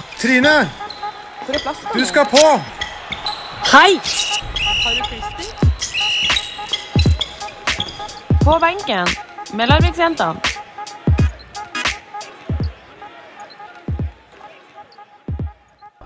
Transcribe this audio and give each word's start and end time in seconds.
Trine, 0.00 0.48
Hvor 1.44 1.54
er 1.54 1.58
plassen? 1.58 1.88
du 1.94 2.04
skal 2.04 2.24
på! 2.24 2.46
Hei! 3.72 4.00
På 8.44 8.58
benken 8.58 9.06
med 9.56 9.66
Larviksjentene. 9.66 10.40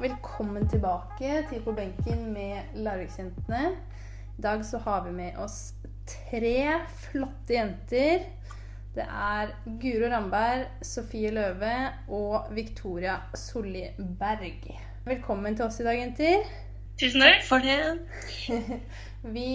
Velkommen 0.01 0.69
tilbake 0.69 1.47
til 1.51 1.63
På 1.65 1.73
benken 1.73 2.33
med 2.33 2.57
Larviksjentene. 2.75 3.71
I 4.39 4.43
dag 4.43 4.65
så 4.65 4.79
har 4.79 5.05
vi 5.05 5.11
med 5.11 5.37
oss 5.37 5.73
tre 6.07 6.81
flotte 6.87 7.55
jenter. 7.55 8.19
Det 8.97 9.05
er 9.05 9.51
Guro 9.81 10.09
Ramberg, 10.09 10.63
Sofie 10.83 11.29
Løve 11.29 11.73
og 12.09 12.47
Victoria 12.57 13.19
Solli 13.37 13.83
Berg. 13.99 14.71
Velkommen 15.05 15.57
til 15.57 15.67
oss 15.67 15.83
i 15.83 15.85
dag, 15.85 15.99
jenter. 16.01 16.47
Tusen 16.97 17.21
takk 17.21 17.43
for 17.45 17.61
det. 17.61 17.77
Vi 19.37 19.51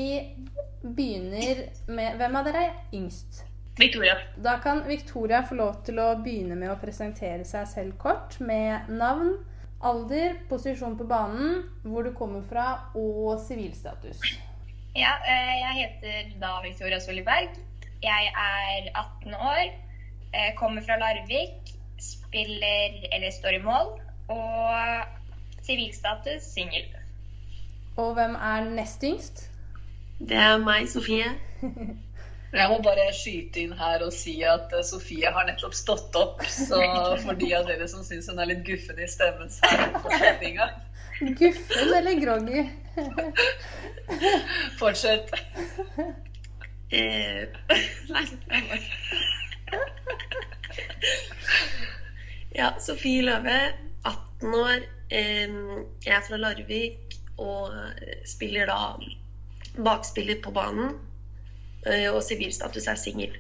begynner 0.84 1.64
med 1.90 2.20
Hvem 2.22 2.38
av 2.38 2.46
dere 2.46 2.62
er 2.68 2.76
yngst? 3.00 3.42
Victoria. 3.82 4.20
Da 4.38 4.60
kan 4.62 4.84
Victoria 4.86 5.42
få 5.50 5.58
lov 5.58 5.82
til 5.90 5.98
å 6.04 6.12
begynne 6.22 6.60
med 6.62 6.76
å 6.76 6.78
presentere 6.84 7.42
seg 7.42 7.66
selv 7.74 7.98
kort 7.98 8.38
med 8.46 8.94
navn, 8.94 9.40
alder, 9.82 10.38
posisjon 10.54 11.00
på 11.02 11.10
banen, 11.10 11.64
hvor 11.82 12.06
du 12.06 12.14
kommer 12.14 12.46
fra 12.46 12.70
og 12.94 13.42
sivilstatus. 13.42 14.22
Ja, 14.94 15.18
eh, 15.26 15.58
jeg 15.64 15.82
heter 15.82 16.32
da 16.46 16.60
Victoria 16.62 17.02
Soliberg. 17.02 17.58
Jeg 18.04 18.34
er 18.34 18.90
18 19.00 19.34
år, 19.36 19.66
eh, 20.34 20.56
kommer 20.58 20.82
fra 20.82 20.98
Larvik, 20.98 21.74
spiller 22.00 23.08
eller 23.14 23.32
står 23.32 23.50
i 23.50 23.62
mål, 23.62 24.02
og 24.28 25.04
sivilstatus 25.64 26.44
singel. 26.54 26.88
Og 27.98 28.14
hvem 28.14 28.36
er 28.36 28.70
nest 28.70 29.04
yngst? 29.04 29.50
Det 30.20 30.38
er 30.38 30.58
meg, 30.58 30.88
Sofie. 30.90 31.30
Jeg 32.54 32.70
må 32.70 32.82
bare 32.84 33.06
skyte 33.16 33.62
inn 33.62 33.78
her 33.80 34.02
og 34.04 34.12
si 34.14 34.34
at 34.44 34.74
eh, 34.76 34.84
Sofie 34.84 35.30
har 35.32 35.46
nettopp 35.48 35.78
stått 35.78 36.18
opp. 36.20 36.42
Så 36.50 36.82
for 37.22 37.38
de 37.38 37.54
av 37.56 37.70
dere 37.70 37.88
som 37.88 38.02
syns 38.04 38.28
hun 38.32 38.42
er 38.42 38.50
litt 38.50 38.66
guffen 38.66 38.98
i 38.98 39.08
stemmen, 39.08 39.54
så 39.54 39.70
er 39.70 40.42
det. 40.42 40.52
Guffen 41.38 41.96
eller 42.00 42.20
groggy? 42.20 42.66
Fortsett. 44.82 45.32
Eh, 46.92 47.48
nei, 48.14 48.26
jeg 48.52 48.64
må- 48.70 48.82
Ja, 52.56 52.74
Sofie 52.84 53.22
Løve, 53.24 53.60
18 54.06 54.56
år. 54.58 54.84
Eh, 55.12 55.48
jeg 56.06 56.16
er 56.18 56.26
fra 56.28 56.38
Larvik 56.40 57.16
og 57.40 57.72
spiller 58.28 58.66
da 58.68 58.80
bakspiller 59.86 60.42
på 60.44 60.52
banen. 60.56 60.98
Eh, 61.88 62.10
og 62.14 62.22
sivilstatus 62.28 62.88
er 62.92 63.00
singel. 63.00 63.38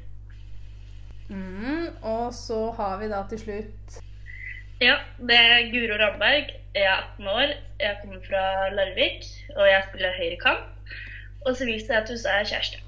Mm, 1.29 1.87
og 2.03 2.33
så 2.35 2.71
har 2.75 2.97
vi 2.99 3.07
da 3.07 3.21
til 3.29 3.39
slutt 3.39 3.99
Ja, 4.81 4.95
det 5.21 5.37
er 5.37 5.67
Guro 5.71 5.95
Ramberg. 6.01 6.49
Jeg 6.75 6.83
er 6.87 7.03
18 7.13 7.27
år. 7.27 7.51
Jeg 7.79 7.97
kommer 8.01 8.19
fra 8.25 8.41
Larvik, 8.73 9.27
og 9.55 9.67
jeg 9.67 9.83
spiller 9.89 10.17
høyrekant. 10.17 10.63
Og 11.45 11.55
sivilstatus 11.57 12.25
er 12.25 12.43
kjæreste. 12.49 12.79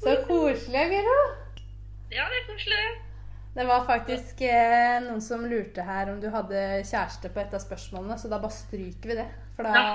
Så 0.00 0.16
koselig, 0.26 0.84
Guro. 0.90 1.18
Ja, 2.10 2.24
det 2.30 2.38
er 2.40 2.46
koselig. 2.48 2.84
Det 3.54 3.64
var 3.66 3.84
faktisk 3.86 4.40
eh, 4.46 4.96
noen 5.04 5.20
som 5.22 5.42
lurte 5.50 5.82
her 5.84 6.10
om 6.12 6.20
du 6.22 6.28
hadde 6.32 6.60
kjæreste 6.86 7.30
på 7.34 7.40
et 7.42 7.54
av 7.56 7.62
spørsmålene, 7.62 8.16
så 8.18 8.30
da 8.30 8.38
bare 8.42 8.54
stryker 8.54 9.10
vi 9.10 9.16
det. 9.18 9.26
For 9.56 9.66
da, 9.66 9.70
Ja, 9.74 9.86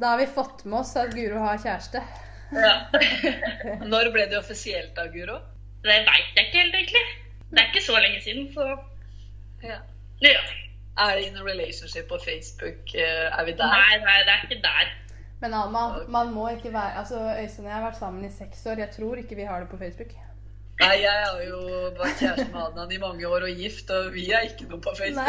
da 0.00 0.12
har 0.12 0.18
vi 0.20 0.26
fått 0.30 0.64
med 0.68 0.80
oss 0.82 0.92
at 1.00 1.14
Guro 1.16 1.40
har 1.42 1.58
kjæreste. 1.62 2.02
ja. 2.52 2.74
Når 3.86 4.10
ble 4.14 4.26
det 4.30 4.38
offisielt 4.40 4.92
da, 4.96 5.06
Guro? 5.12 5.38
Det 5.82 5.88
veit 6.06 6.36
jeg 6.36 6.46
ikke 6.46 6.58
helt, 6.60 6.74
egentlig. 6.80 7.04
Det 7.50 7.58
er 7.62 7.68
ikke 7.72 7.84
så 7.88 7.96
lenge 7.98 8.20
siden, 8.24 8.50
så 8.54 8.68
Ja. 9.64 9.78
ja. 10.24 10.40
Er 11.00 11.16
det 11.16 11.26
in 11.28 11.36
a 11.40 11.44
relationship 11.46 12.08
på 12.08 12.18
Facebook? 12.24 12.94
Eh, 12.94 13.38
Er 13.38 13.44
vi 13.46 13.52
der? 13.56 13.66
Nei, 13.76 13.98
nei, 14.04 14.18
det 14.26 14.32
er 14.34 14.42
ikke 14.48 14.62
der. 14.64 14.90
Men 15.40 15.54
Alma, 15.56 15.84
man 16.08 16.32
må 16.34 16.48
ikke 16.52 16.72
være 16.72 16.98
Altså, 17.00 17.16
Øystein 17.42 17.64
og 17.64 17.70
jeg 17.70 17.78
har 17.78 17.86
vært 17.90 17.98
sammen 17.98 18.24
i 18.24 18.30
seks 18.32 18.66
år. 18.66 18.78
Jeg 18.84 18.90
tror 18.96 19.14
ikke 19.22 19.36
vi 19.38 19.46
har 19.48 19.60
det 19.60 19.68
på 19.70 19.78
Facebook. 19.80 20.12
Nei, 20.80 20.96
jeg 21.02 21.12
har 21.24 21.40
jo 21.44 21.58
vært 22.00 22.20
kjæreste 22.20 22.46
med 22.52 22.60
Adnan 22.66 22.92
i 22.92 22.98
mange 23.00 23.28
år 23.28 23.42
og 23.48 23.56
gift, 23.62 23.90
og 23.92 24.12
vi 24.14 24.30
er 24.32 24.46
ikke 24.48 24.68
noe 24.70 24.80
på 24.80 24.94
Facebook. 24.96 25.26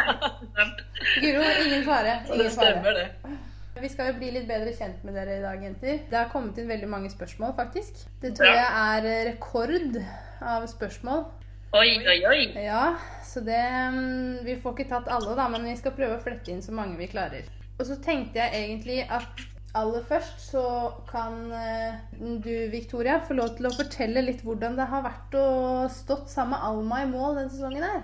Guro, 1.22 1.44
ingen 1.64 1.84
fare. 1.86 2.18
Så 2.28 2.36
det 2.36 2.50
stemmer, 2.52 2.82
fare. 2.84 3.06
det. 3.24 3.38
Vi 3.80 3.88
skal 3.88 4.10
jo 4.10 4.18
bli 4.18 4.30
litt 4.34 4.48
bedre 4.50 4.72
kjent 4.76 5.04
med 5.06 5.14
dere 5.16 5.38
i 5.38 5.42
dag, 5.44 5.62
jenter. 5.64 6.00
Det 6.10 6.18
har 6.18 6.28
kommet 6.32 6.58
inn 6.60 6.68
veldig 6.68 6.88
mange 6.92 7.10
spørsmål, 7.12 7.54
faktisk. 7.56 8.02
Det 8.20 8.34
tror 8.36 8.50
jeg 8.52 8.70
er 8.84 9.30
rekord 9.30 9.96
av 10.44 10.66
spørsmål. 10.68 11.24
Oi, 11.70 11.90
oi, 12.02 12.18
oi. 12.26 12.40
Ja, 12.64 12.96
så 13.22 13.40
det 13.46 13.60
mm, 13.94 14.40
Vi 14.42 14.56
får 14.58 14.74
ikke 14.74 14.90
tatt 14.90 15.10
alle, 15.12 15.36
da, 15.38 15.46
men 15.52 15.68
vi 15.68 15.76
skal 15.78 15.94
prøve 15.94 16.16
å 16.16 16.22
flette 16.22 16.50
inn 16.50 16.62
så 16.64 16.74
mange 16.74 16.98
vi 16.98 17.06
klarer. 17.12 17.46
Og 17.78 17.86
så 17.86 17.94
tenkte 18.02 18.40
jeg 18.42 18.64
egentlig 18.64 19.04
at 19.06 19.44
aller 19.78 20.02
først 20.08 20.40
så 20.42 20.64
kan 21.06 21.36
eh, 21.54 22.00
du, 22.18 22.50
Victoria, 22.72 23.20
få 23.22 23.36
lov 23.38 23.54
til 23.54 23.68
å 23.70 23.74
fortelle 23.76 24.24
litt 24.26 24.42
hvordan 24.42 24.74
det 24.80 24.88
har 24.90 25.04
vært 25.06 25.36
å 25.38 25.46
stått 25.94 26.32
sammen 26.32 26.56
med 26.56 26.66
Alma 26.66 27.04
i 27.04 27.10
mål 27.12 27.38
denne 27.38 27.54
sesongen 27.54 27.86
her. 27.86 28.02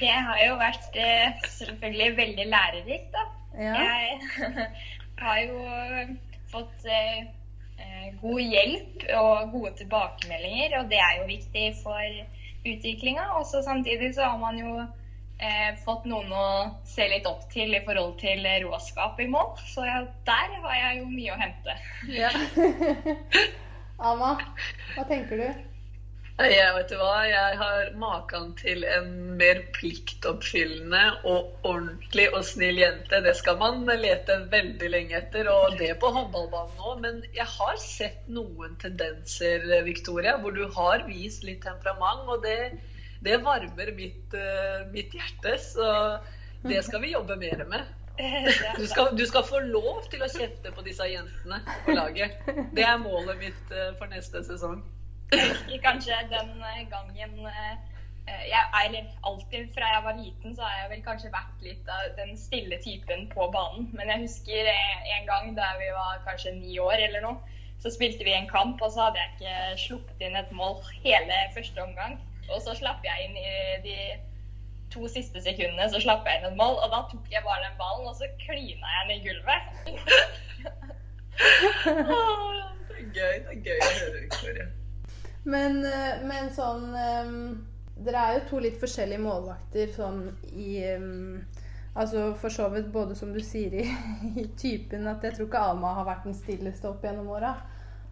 Det 0.00 0.10
har 0.10 0.42
jo 0.42 0.58
vært 0.58 0.98
eh, 0.98 1.46
selvfølgelig 1.60 2.10
veldig 2.18 2.48
lærerikt, 2.50 3.14
da. 3.14 3.24
Ja. 3.54 3.78
Jeg 3.86 4.66
har 5.22 5.40
jo 5.46 5.62
fått 6.50 6.90
eh, 6.90 7.22
god 8.22 8.40
hjelp 8.40 9.04
og 9.18 9.52
gode 9.52 9.72
tilbakemeldinger, 9.80 10.78
og 10.80 10.90
det 10.90 11.00
er 11.02 11.20
jo 11.20 11.28
viktig 11.30 11.68
for 11.82 12.18
utviklinga. 12.72 13.28
Og 13.38 13.46
samtidig 13.52 14.14
så 14.16 14.28
har 14.30 14.38
man 14.40 14.58
jo 14.60 14.76
eh, 14.82 15.72
fått 15.84 16.06
noen 16.10 16.32
å 16.34 16.46
se 16.88 17.08
litt 17.10 17.26
opp 17.30 17.48
til 17.52 17.74
i 17.74 17.82
forhold 17.86 18.16
til 18.22 18.46
råskap 18.66 19.20
i 19.22 19.28
mål. 19.30 19.54
Så 19.74 19.86
ja, 19.88 20.02
der 20.28 20.56
har 20.64 20.78
jeg 20.80 21.02
jo 21.02 21.10
mye 21.10 21.34
å 21.34 21.42
hente. 21.42 21.76
Ja. 22.12 22.32
Ama, 24.12 24.34
hva 24.96 25.04
tenker 25.06 25.38
du? 25.38 25.68
Jeg 26.40 26.72
vet 26.74 26.88
du 26.88 26.96
hva, 26.96 27.26
jeg 27.28 27.56
har 27.60 27.90
maken 28.00 28.54
til 28.56 28.86
en 28.88 29.10
mer 29.36 29.58
pliktoppfyllende 29.76 31.02
og 31.28 31.66
ordentlig 31.68 32.24
og 32.32 32.46
snill 32.48 32.80
jente. 32.80 33.20
Det 33.22 33.34
skal 33.36 33.58
man 33.60 33.84
lete 34.00 34.38
veldig 34.50 34.88
lenge 34.94 35.18
etter, 35.20 35.50
og 35.52 35.76
det 35.78 35.90
på 36.00 36.08
håndballbanen 36.14 36.78
nå. 36.80 36.94
Men 37.04 37.20
jeg 37.36 37.46
har 37.52 37.76
sett 37.82 38.24
noen 38.32 38.78
tendenser, 38.80 39.68
Victoria, 39.84 40.38
hvor 40.40 40.56
du 40.56 40.64
har 40.72 41.04
vist 41.06 41.44
litt 41.44 41.60
temperament, 41.66 42.24
og 42.24 42.40
det, 42.46 42.80
det 43.20 43.42
varmer 43.44 43.92
mitt, 43.98 44.32
eh, 44.32 44.88
mitt 44.94 45.12
hjerte. 45.12 45.58
Så 45.60 45.90
det 46.64 46.80
skal 46.88 47.04
vi 47.04 47.12
jobbe 47.12 47.36
mer 47.36 47.66
med. 47.68 47.98
Du 48.78 48.84
skal, 48.86 49.14
du 49.16 49.22
skal 49.26 49.44
få 49.48 49.58
lov 49.64 50.02
til 50.12 50.20
å 50.22 50.28
kjefte 50.28 50.70
på 50.76 50.82
disse 50.84 51.06
jentene 51.08 51.62
på 51.86 51.94
laget. 51.96 52.44
Det 52.76 52.84
er 52.84 53.00
målet 53.00 53.40
mitt 53.40 53.72
eh, 53.72 53.94
for 54.00 54.12
neste 54.12 54.44
sesong. 54.44 54.82
Jeg 55.32 55.48
husker 55.48 55.78
kanskje 55.80 56.16
den 56.30 56.50
eh, 56.60 56.80
gangen 56.92 57.46
eh, 57.46 57.72
eh, 58.28 58.44
jeg, 58.52 58.64
Eller 58.84 59.04
alltid 59.28 59.70
fra 59.74 59.92
jeg 59.94 60.02
var 60.04 60.18
liten, 60.18 60.56
så 60.56 60.62
har 60.62 60.74
jeg 60.80 60.90
vel 60.90 61.04
kanskje 61.06 61.32
vært 61.32 61.64
litt 61.64 61.88
av 61.88 62.02
den 62.18 62.36
stille 62.38 62.78
typen 62.84 63.28
på 63.32 63.48
banen. 63.54 63.88
Men 63.96 64.12
jeg 64.12 64.24
husker 64.26 64.68
en 65.16 65.26
gang 65.30 65.54
da 65.56 65.70
vi 65.80 65.88
var 65.96 66.20
kanskje 66.26 66.52
ni 66.58 66.76
år 66.78 66.98
eller 67.06 67.24
noe, 67.24 67.56
så 67.82 67.90
spilte 67.90 68.24
vi 68.24 68.34
en 68.36 68.50
kamp, 68.50 68.82
og 68.82 68.92
så 68.92 69.08
hadde 69.08 69.22
jeg 69.22 69.32
ikke 69.32 69.54
sluppet 69.86 70.26
inn 70.26 70.36
et 70.38 70.52
mål 70.54 70.76
hele 71.06 71.38
første 71.56 71.82
omgang. 71.82 72.20
Og 72.50 72.60
så 72.62 72.76
slapp 72.78 73.02
jeg 73.06 73.24
inn 73.24 73.36
i 73.40 73.54
de 73.86 73.96
to 74.92 75.08
siste 75.08 75.40
sekundene, 75.40 75.88
så 75.90 76.02
slapp 76.04 76.28
jeg 76.28 76.42
inn 76.42 76.50
et 76.52 76.60
mål, 76.60 76.76
og 76.84 76.92
da 76.92 77.00
tok 77.08 77.32
jeg 77.32 77.42
bare 77.46 77.64
den 77.64 77.80
ballen, 77.80 78.06
og 78.06 78.14
så 78.20 78.28
klina 78.44 78.92
jeg 78.98 79.08
den 79.08 79.16
i 79.16 79.24
gulvet. 79.24 79.62
Det 82.92 82.98
er 83.00 83.08
gøy. 83.16 83.34
Det 83.40 83.52
er 83.56 83.62
gøy 83.64 83.78
å 83.80 83.90
høre, 83.96 84.20
Victoria. 84.20 84.66
Men, 85.44 85.82
eh, 85.84 86.22
men 86.22 86.52
sånn 86.54 86.92
um, 86.94 87.38
Dere 88.02 88.20
er 88.22 88.36
jo 88.36 88.42
to 88.50 88.60
litt 88.62 88.78
forskjellige 88.80 89.22
målvakter 89.22 89.90
sånn 89.94 90.24
i 90.54 90.76
um, 90.94 91.42
Altså 91.92 92.30
for 92.40 92.54
så 92.54 92.70
vidt 92.72 92.86
både 92.92 93.16
som 93.18 93.34
du 93.34 93.40
sier 93.44 93.74
i, 93.82 93.82
i 94.42 94.46
typen 94.56 95.10
at 95.10 95.24
jeg 95.26 95.36
tror 95.36 95.50
ikke 95.50 95.64
Alma 95.72 95.92
har 95.98 96.08
vært 96.08 96.24
den 96.24 96.38
stilleste 96.38 96.88
opp 96.88 97.04
gjennom 97.04 97.28
åra. 97.34 97.52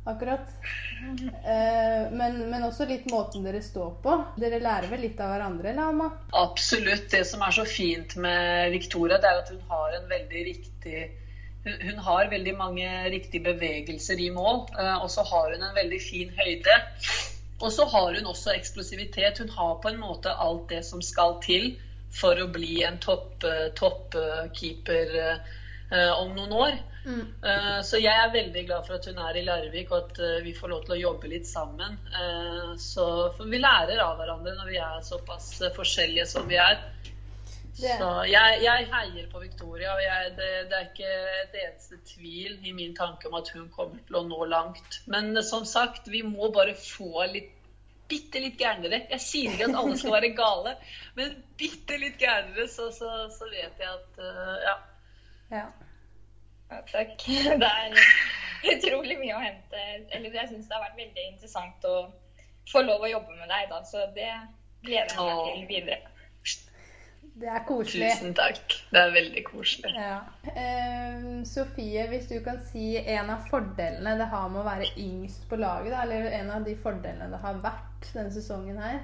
Akkurat. 0.04 0.52
Eh, 1.00 2.10
men, 2.12 2.38
men 2.50 2.64
også 2.64 2.84
litt 2.88 3.06
måten 3.12 3.44
dere 3.44 3.62
står 3.64 3.94
på. 4.04 4.18
Dere 4.40 4.60
lærer 4.60 4.88
vel 4.92 5.04
litt 5.04 5.20
av 5.20 5.32
hverandre, 5.32 5.72
eller? 5.72 6.20
Absolutt. 6.40 7.08
Det 7.12 7.22
som 7.28 7.44
er 7.44 7.56
så 7.56 7.64
fint 7.68 8.16
med 8.20 8.70
Victoria, 8.76 9.16
det 9.20 9.28
er 9.28 9.42
at 9.42 9.52
hun 9.52 9.64
har 9.72 9.96
en 9.96 10.08
veldig 10.12 10.44
riktig 10.48 11.02
hun, 11.64 11.98
har 11.98 12.30
veldig 12.30 12.54
mange 12.56 12.88
riktige 13.12 13.44
bevegelser 13.44 14.20
i 14.20 14.30
mål, 14.32 14.64
eh, 14.78 14.96
og 15.02 15.10
så 15.12 15.24
har 15.28 15.52
hun 15.54 15.62
en 15.62 15.76
veldig 15.76 16.00
fin 16.02 16.32
høyde. 16.38 16.76
Og 17.60 17.72
så 17.72 17.84
har 17.84 18.14
hun 18.16 18.26
også 18.26 18.54
eksplosivitet. 18.54 19.38
Hun 19.38 19.50
har 19.52 19.80
på 19.82 19.88
en 19.88 20.00
måte 20.00 20.32
alt 20.32 20.70
det 20.70 20.84
som 20.86 21.02
skal 21.04 21.36
til 21.44 21.74
for 22.10 22.40
å 22.40 22.48
bli 22.50 22.80
en 22.82 22.96
toppkeeper 22.98 23.74
top, 23.76 24.16
uh, 24.16 25.34
uh, 25.92 26.14
om 26.22 26.32
noen 26.34 26.54
år. 26.56 26.78
Mm. 27.00 27.20
Så 27.80 27.96
jeg 27.96 28.12
er 28.12 28.32
veldig 28.32 28.62
glad 28.68 28.84
for 28.84 28.98
at 28.98 29.06
hun 29.08 29.20
er 29.24 29.38
i 29.40 29.44
Larvik, 29.46 29.88
og 29.88 30.10
at 30.10 30.42
vi 30.44 30.50
får 30.52 30.68
lov 30.68 30.82
til 30.84 30.98
å 30.98 30.98
jobbe 31.00 31.30
litt 31.32 31.46
sammen. 31.48 31.94
Så, 32.76 33.06
for 33.38 33.48
vi 33.48 33.56
lærer 33.56 34.02
av 34.04 34.18
hverandre 34.20 34.52
når 34.58 34.68
vi 34.68 34.76
er 34.84 34.98
såpass 35.06 35.46
forskjellige 35.78 36.26
som 36.28 36.44
vi 36.50 36.58
er. 36.60 36.76
Det- 37.80 37.98
Så 38.00 38.08
jeg, 38.28 38.58
jeg 38.62 38.88
heier 38.92 39.28
på 39.32 39.40
Victoria, 39.42 39.94
og 39.94 40.02
jeg, 40.04 40.32
det, 40.36 40.50
det 40.70 40.76
er 40.78 40.88
ikke 40.90 41.12
et 41.44 41.54
eneste 41.64 41.98
tvil 42.12 42.58
i 42.66 42.72
min 42.76 42.94
tanke 42.96 43.28
om 43.30 43.38
at 43.40 43.48
hun 43.54 43.68
kommer 43.72 44.02
til 44.06 44.18
å 44.20 44.24
nå 44.26 44.44
langt. 44.50 45.00
Men 45.06 45.32
som 45.46 45.64
sagt, 45.64 46.08
vi 46.12 46.22
må 46.26 46.50
bare 46.52 46.74
få 46.76 47.24
litt 47.32 47.56
bitte 48.10 48.40
litt 48.42 48.56
gærnere. 48.58 49.04
Jeg 49.12 49.22
sier 49.22 49.52
ikke 49.54 49.68
at 49.70 49.76
alle 49.78 49.96
skal 50.00 50.16
være 50.16 50.32
gale, 50.34 50.72
men 51.14 51.36
bitte 51.60 51.94
litt 52.02 52.16
gærnere, 52.18 52.64
så, 52.68 52.88
så, 52.90 53.10
så 53.30 53.46
vet 53.52 53.78
jeg 53.78 53.86
at 53.88 54.18
Ja. 54.66 54.76
Ja. 55.50 55.66
Ja, 56.70 56.80
takk. 56.90 57.14
Det 57.62 57.66
er 57.66 57.96
utrolig 58.74 59.16
mye 59.18 59.34
å 59.38 59.42
hente. 59.42 59.84
Eller 60.14 60.34
jeg 60.36 60.50
syns 60.52 60.68
det 60.68 60.76
har 60.76 60.84
vært 60.88 60.98
veldig 61.00 61.24
interessant 61.32 61.86
å 61.90 61.94
få 62.70 62.82
lov 62.86 63.02
å 63.06 63.10
jobbe 63.10 63.34
med 63.38 63.48
deg, 63.50 63.68
da. 63.72 63.80
Så 63.88 64.04
det 64.14 64.28
gleder 64.86 65.14
jeg 65.14 65.24
meg 65.26 65.40
til 65.46 65.66
videre. 65.70 65.98
Det 67.40 67.48
er 67.48 67.62
koselig. 67.64 68.08
Tusen 68.18 68.34
takk. 68.36 68.74
Det 68.92 69.00
er 69.00 69.12
veldig 69.14 69.42
koselig. 69.46 69.92
Ja. 69.96 70.18
Eh, 70.52 71.22
Sofie, 71.48 72.02
hvis 72.10 72.26
du 72.28 72.36
kan 72.44 72.58
si 72.68 72.98
en 73.00 73.30
av 73.32 73.46
fordelene 73.48 74.16
det 74.20 74.26
har 74.28 74.50
med 74.52 74.60
å 74.60 74.66
være 74.66 74.90
yngst 75.00 75.46
på 75.48 75.56
laget, 75.60 75.94
da, 75.94 76.02
eller 76.04 76.28
en 76.36 76.50
av 76.58 76.66
de 76.66 76.74
fordelene 76.82 77.30
det 77.32 77.40
har 77.40 77.62
vært 77.62 78.10
denne 78.12 78.34
sesongen 78.34 78.80
her? 78.82 79.00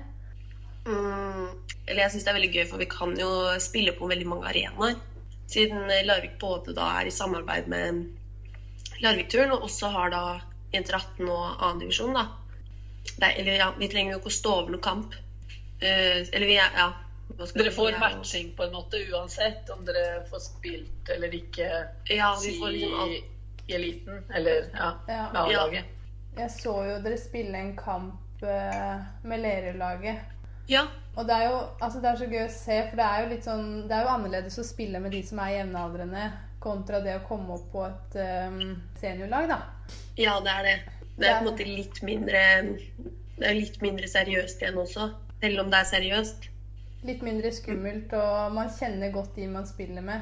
Mm, 0.86 1.48
eller 1.86 2.02
jeg 2.02 2.12
syns 2.12 2.26
det 2.26 2.30
er 2.30 2.36
veldig 2.36 2.52
gøy, 2.52 2.66
for 2.70 2.82
vi 2.82 2.90
kan 2.92 3.16
jo 3.18 3.30
spille 3.62 3.96
på 3.96 4.10
veldig 4.10 4.28
mange 4.28 4.50
arenaer. 4.52 5.00
Siden 5.50 5.88
Larvik 6.04 6.36
både 6.42 6.74
da 6.76 6.90
er 7.00 7.08
i 7.08 7.14
samarbeid 7.14 7.70
med 7.72 8.04
Larvik-turen, 9.00 9.54
og 9.56 9.64
også 9.70 9.90
har 9.94 10.12
da 10.12 10.22
Jenter 10.74 10.98
18 10.98 11.24
og 11.30 11.56
2. 11.62 11.72
divisjon, 11.86 12.14
da. 12.16 12.26
Det 13.06 13.22
er, 13.30 13.40
eller 13.40 13.58
ja, 13.62 13.72
vi 13.78 13.88
trenger 13.88 14.16
jo 14.16 14.20
ikke 14.20 14.32
å 14.34 14.38
stå 14.42 14.54
over 14.60 14.74
noen 14.74 14.84
kamp. 14.84 15.18
Uh, 15.80 16.20
eller 16.20 16.48
vi 16.48 16.60
er 16.60 16.72
Ja. 16.76 16.92
Dere 17.54 17.70
får 17.70 17.98
matching 18.00 18.52
på 18.56 18.64
en 18.64 18.72
måte 18.72 19.00
uansett 19.12 19.70
om 19.70 19.84
dere 19.84 20.22
får 20.30 20.40
spilt 20.40 21.10
eller 21.16 21.34
ikke 21.36 21.66
Ja, 22.08 22.30
vi 22.42 22.54
får 22.60 22.72
liksom 22.72 23.10
i 23.12 23.74
eliten. 23.74 24.22
Eller 24.34 24.70
ja, 24.72 24.92
Ja. 25.08 25.26
med 25.32 25.42
A-laget. 25.42 25.84
Jeg 26.36 26.50
så 26.50 26.74
jo 26.84 26.96
dere 27.04 27.18
spille 27.18 27.58
en 27.58 27.76
kamp 27.76 28.42
eh, 28.42 28.96
med 29.22 29.40
Lerøy-laget. 29.40 30.16
Ja. 30.68 30.86
Og 31.16 31.26
det 31.28 31.34
er 31.34 31.44
jo 31.50 31.60
altså 31.80 32.00
det 32.00 32.10
er 32.10 32.16
så 32.16 32.26
gøy 32.26 32.42
å 32.44 32.50
se, 32.52 32.80
for 32.88 32.96
det 32.98 33.04
er 33.06 33.22
jo 33.22 33.28
litt 33.30 33.44
sånn 33.46 33.68
Det 33.88 33.94
er 33.96 34.02
jo 34.02 34.10
annerledes 34.16 34.58
å 34.58 34.64
spille 34.66 35.00
med 35.00 35.14
de 35.14 35.22
som 35.24 35.38
er 35.44 35.52
jevnaldrende, 35.60 36.24
kontra 36.60 37.00
det 37.04 37.14
å 37.20 37.24
komme 37.28 37.54
opp 37.54 37.70
på 37.72 37.84
et 37.86 38.18
um, 38.50 38.74
seniorlag, 39.00 39.48
da. 39.52 39.60
ja, 40.18 40.40
det 40.40 40.50
er 40.52 40.66
det. 40.66 40.76
Det 41.16 41.28
er 41.28 41.30
er 41.30 41.38
på 41.38 41.46
en 41.46 41.50
måte 41.52 41.64
litt 41.68 42.02
mindre 42.04 42.42
Det 43.38 43.46
er 43.46 43.56
litt 43.56 43.80
mindre 43.84 44.08
seriøst 44.08 44.60
igjen 44.62 44.78
også. 44.80 45.10
Selv 45.40 45.60
om 45.62 45.70
det 45.72 45.80
er 45.80 45.88
seriøst. 45.92 46.50
Litt 47.06 47.22
mindre 47.22 47.52
skummelt, 47.54 48.12
og 48.18 48.54
man 48.56 48.70
kjenner 48.78 49.12
godt 49.14 49.36
de 49.36 49.46
man 49.48 49.66
spiller 49.68 50.02
med. 50.02 50.20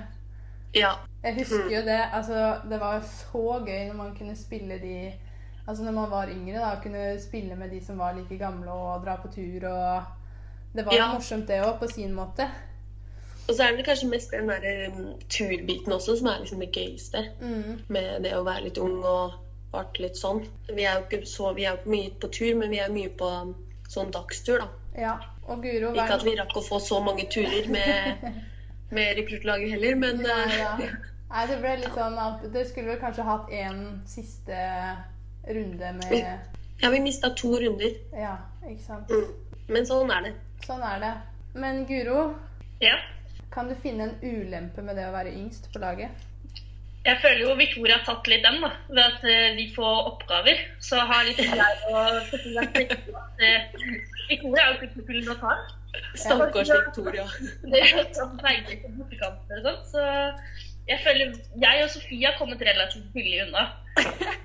Ja. 0.74 0.90
Jeg 1.22 1.34
husker 1.38 1.70
jo 1.70 1.80
det. 1.86 2.00
altså 2.12 2.56
Det 2.70 2.80
var 2.80 3.00
så 3.06 3.60
gøy 3.66 3.86
når 3.88 3.94
man 3.96 4.16
kunne 4.18 4.36
spille 4.36 4.78
de 4.82 5.12
Altså 5.68 5.84
når 5.84 5.92
man 5.96 6.10
var 6.10 6.28
yngre, 6.28 6.58
da, 6.60 6.74
kunne 6.82 7.20
spille 7.22 7.56
med 7.56 7.70
de 7.70 7.78
som 7.84 7.98
var 7.98 8.12
like 8.12 8.36
gamle 8.38 8.70
og 8.70 9.04
dra 9.06 9.14
på 9.22 9.30
tur 9.32 9.64
og 9.68 10.02
Det 10.76 10.84
var 10.84 10.92
Ja. 10.94 11.06
morsomt, 11.14 11.48
det 11.48 11.62
òg, 11.62 11.78
på 11.78 11.86
sin 11.88 12.12
måte. 12.12 12.48
Og 13.48 13.54
så 13.54 13.62
er 13.62 13.76
det 13.76 13.84
kanskje 13.86 14.08
mest 14.08 14.30
den 14.32 14.48
der 14.48 14.90
um, 14.90 15.12
turbiten 15.28 15.92
også 15.92 16.16
som 16.18 16.26
er 16.26 16.38
liksom 16.40 16.60
det 16.60 16.72
gøyeste. 16.72 17.22
Mm. 17.40 17.80
Med 17.88 18.22
det 18.24 18.32
å 18.34 18.44
være 18.44 18.64
litt 18.64 18.78
ung 18.78 19.04
og 19.04 19.32
vært 19.72 20.00
litt 20.00 20.16
sånn. 20.18 20.42
Vi 20.74 20.82
er 20.82 20.98
jo 20.98 21.04
ikke 21.06 21.26
så 21.26 21.52
vi 21.54 21.64
er 21.64 21.76
jo 21.76 21.90
mye 21.90 22.10
på 22.20 22.28
tur, 22.32 22.54
men 22.58 22.70
vi 22.70 22.78
er 22.82 22.92
mye 22.92 23.08
på 23.08 23.28
um, 23.28 23.54
sånn 23.88 24.10
dagstur, 24.10 24.58
da. 24.58 24.68
Ja. 24.98 25.16
Og 25.44 25.62
Guro 25.62 25.90
Ikke 25.92 26.14
at 26.16 26.24
vi 26.24 26.36
rakk 26.38 26.54
å 26.56 26.62
få 26.64 26.78
så 26.80 27.00
mange 27.04 27.26
turer 27.32 27.66
med, 27.72 28.24
med 28.94 29.18
rekruttlaget 29.18 29.74
heller, 29.74 29.98
men 30.00 30.22
Nei, 30.24 30.58
ja. 30.58 30.72
Nei, 31.34 31.46
det 31.50 31.58
ble 31.60 31.72
litt 31.82 31.96
sånn 31.96 32.18
at 32.20 32.44
Dere 32.46 32.66
skulle 32.68 32.92
vel 32.92 33.00
kanskje 33.02 33.26
hatt 33.26 33.50
en 33.58 33.80
siste 34.06 34.58
runde 35.50 35.90
med 35.98 36.52
ja, 36.82 36.90
vi 36.90 37.00
mista 37.00 37.30
to 37.30 37.54
runder. 37.60 37.94
Ja, 38.12 38.34
ikke 38.66 38.82
sant. 38.82 39.10
Mm. 39.10 39.60
Men 39.72 39.86
sånn 39.88 40.10
er 40.12 40.26
det. 40.26 40.32
Sånn 40.66 40.82
er 40.84 40.98
det. 41.00 41.12
Men 41.54 41.84
Guro, 41.88 42.34
Ja. 42.82 42.96
kan 43.54 43.68
du 43.68 43.74
finne 43.78 44.08
en 44.08 44.16
ulempe 44.20 44.82
med 44.82 44.96
det 44.98 45.06
å 45.08 45.12
være 45.14 45.32
yngst 45.32 45.70
på 45.72 45.78
laget? 45.80 46.10
Jeg 47.04 47.20
føler 47.22 47.40
jo 47.44 47.54
Victoria 47.54 47.98
har 48.00 48.04
tatt 48.04 48.26
litt 48.26 48.42
den, 48.42 48.60
da, 48.64 48.70
ved 48.88 49.02
at 49.04 49.24
eh, 49.28 49.56
vi 49.56 49.68
får 49.74 50.06
oppgaver. 50.10 50.60
Så 50.80 50.98
har 50.98 51.24
litt 51.24 51.38
jeg 51.44 51.56
og 51.92 52.20
Victoria 54.28 54.62
er 54.64 54.72
jo 54.72 54.78
bortekamper 58.98 59.60
og 59.60 59.66
sånn. 59.66 59.80
Så 59.92 60.00
jeg 60.88 60.98
føler 61.04 61.32
jeg 61.62 61.84
og 61.84 61.90
Sofie 61.94 62.26
har 62.28 62.36
kommet 62.38 62.60
relativt 62.64 63.06
billig 63.14 63.42
unna. 63.46 63.66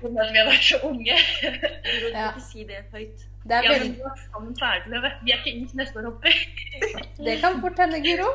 Når 0.02 0.30
vi 0.32 0.38
har 0.38 0.46
vært 0.48 0.62
så 0.68 0.78
unge. 0.86 1.16
Du 1.42 2.06
må 2.06 2.12
Ja. 2.14 2.28
ikke 2.30 2.44
si 2.46 2.64
det 2.64 2.84
høyt. 2.94 3.26
Det, 3.48 3.56
er 3.56 3.62
Ja, 3.64 3.70
men 3.72 3.94
vi 3.96 4.00
er 4.04 4.16
sammen 4.30 4.56
ferdig. 4.60 5.12
Vi 5.24 5.32
er 5.32 5.38
ikke 5.40 5.54
yngst 5.56 5.74
neste 5.74 5.98
år, 5.98 6.04
hopper. 6.10 6.32
det 7.24 7.38
kan 7.40 7.60
fort 7.60 7.78
hende, 7.80 8.00
Guro. 8.04 8.28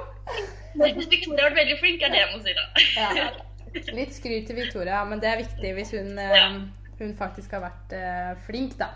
Men 0.75 0.87
jeg 0.87 1.09
Victoria 1.09 1.43
har 1.45 1.49
vært 1.53 1.59
veldig 1.61 1.77
flink, 1.79 2.01
er 2.01 2.09
det 2.09 2.21
jeg 2.23 2.29
må 2.33 2.39
si, 2.43 2.53
da. 2.57 2.65
Ja. 2.97 3.29
Litt 3.93 4.13
skryt 4.15 4.47
til 4.47 4.55
Victoria, 4.55 5.03
men 5.05 5.19
det 5.21 5.29
er 5.29 5.37
viktig 5.43 5.73
hvis 5.77 5.91
hun, 5.91 6.17
eh, 6.19 6.35
Ja. 6.35 6.47
hun 6.99 7.15
faktisk 7.19 7.51
har 7.51 7.61
vært 7.67 7.93
eh, 7.93 8.35
flink, 8.47 8.77
da. 8.79 8.89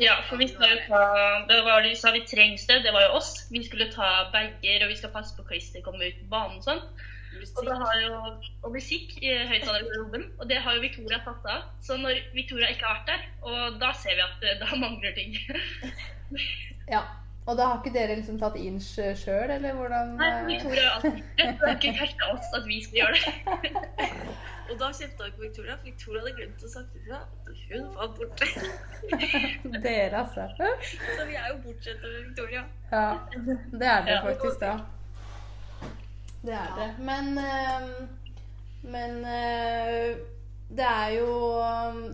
Ja, 0.00 0.16
for 0.28 0.40
vi 0.40 0.48
skal 0.48 0.70
jo 0.72 0.78
ta 0.88 1.00
det 1.48 1.60
var, 1.66 1.82
de 1.84 1.92
sa 1.98 2.12
vi 2.14 2.22
trengs 2.24 2.66
det. 2.66 2.80
det 2.86 2.92
var 2.92 3.04
jo 3.04 3.16
oss. 3.18 3.34
Vi 3.52 3.62
skulle 3.64 3.90
ta 3.92 4.30
bager, 4.32 4.84
og 4.84 4.92
vi 4.92 4.96
skal 4.96 5.12
passe 5.12 5.36
på 5.36 5.44
Christer 5.48 5.84
komme 5.84 6.08
ut 6.08 6.20
på 6.22 6.30
banen 6.32 6.60
og 6.60 6.64
sånn. 6.64 6.80
Og, 7.40 7.62
det 7.64 7.76
har 7.78 8.00
jo, 8.02 8.16
og 8.66 8.72
musikk 8.74 9.12
i 9.22 9.30
høyttalergarderoben. 9.52 10.26
Og 10.40 10.48
det 10.50 10.58
har 10.64 10.76
jo 10.76 10.82
Victoria 10.82 11.20
tatt 11.24 11.46
av. 11.48 11.68
Så 11.84 11.96
når 12.00 12.22
Victoria 12.34 12.72
ikke 12.72 12.88
har 12.88 13.00
vært 13.00 13.12
der, 13.12 13.26
og 13.46 13.78
da 13.82 13.92
ser 13.96 14.18
vi 14.18 14.24
at 14.24 14.46
eh, 14.48 14.58
da 14.62 14.80
mangler 14.80 15.16
ting. 15.16 15.36
Ja. 16.90 17.04
Og 17.46 17.56
da 17.58 17.68
har 17.70 17.78
ikke 17.80 17.92
dere 17.94 18.16
liksom 18.18 18.36
tatt 18.38 18.56
inch 18.58 18.88
sjøl, 19.18 19.50
eller 19.50 19.76
hvordan 19.78 20.16
Nei, 20.18 20.30
eh, 20.30 20.46
Victoria 20.48 20.88
har 20.88 20.96
alltid 20.98 21.20
gjort 21.20 21.38
det. 21.38 21.46
Det 21.60 21.68
er 21.68 21.76
ikke 21.76 21.92
helt 22.00 22.24
oss 22.28 22.50
at 22.58 22.66
vi 22.66 22.80
skal 22.84 22.98
gjøre 23.00 23.20
det. 23.24 24.10
Og 24.70 24.78
da 24.78 24.88
kjefta 24.94 25.26
på 25.34 25.42
Victoria, 25.42 25.74
for 25.76 25.84
Victoria 25.90 26.20
hadde 26.22 26.32
glemt 26.36 26.62
å 26.62 26.68
sagt 26.70 26.96
ifra. 27.00 27.18
at 27.26 27.62
Hun 27.70 27.86
var 27.96 28.12
borte. 28.14 28.46
Dere, 29.84 30.20
altså. 30.20 30.44
Så 31.16 31.26
vi 31.26 31.34
er 31.34 31.48
jo 31.50 31.56
bortsett 31.64 32.02
med 32.04 32.18
Victoria. 32.28 32.62
Ja, 32.92 33.06
det 33.34 33.88
er 33.88 34.04
det 34.06 34.14
Ja. 34.14 34.20
faktisk, 34.28 34.60
da. 34.60 34.76
Det 36.42 36.54
er 36.56 36.70
det. 36.78 36.90
Men 37.04 37.38
eh, 37.38 37.88
Men 38.82 39.24
eh, 39.28 40.14
det 40.70 40.86
er 40.86 41.10
jo 41.18 41.26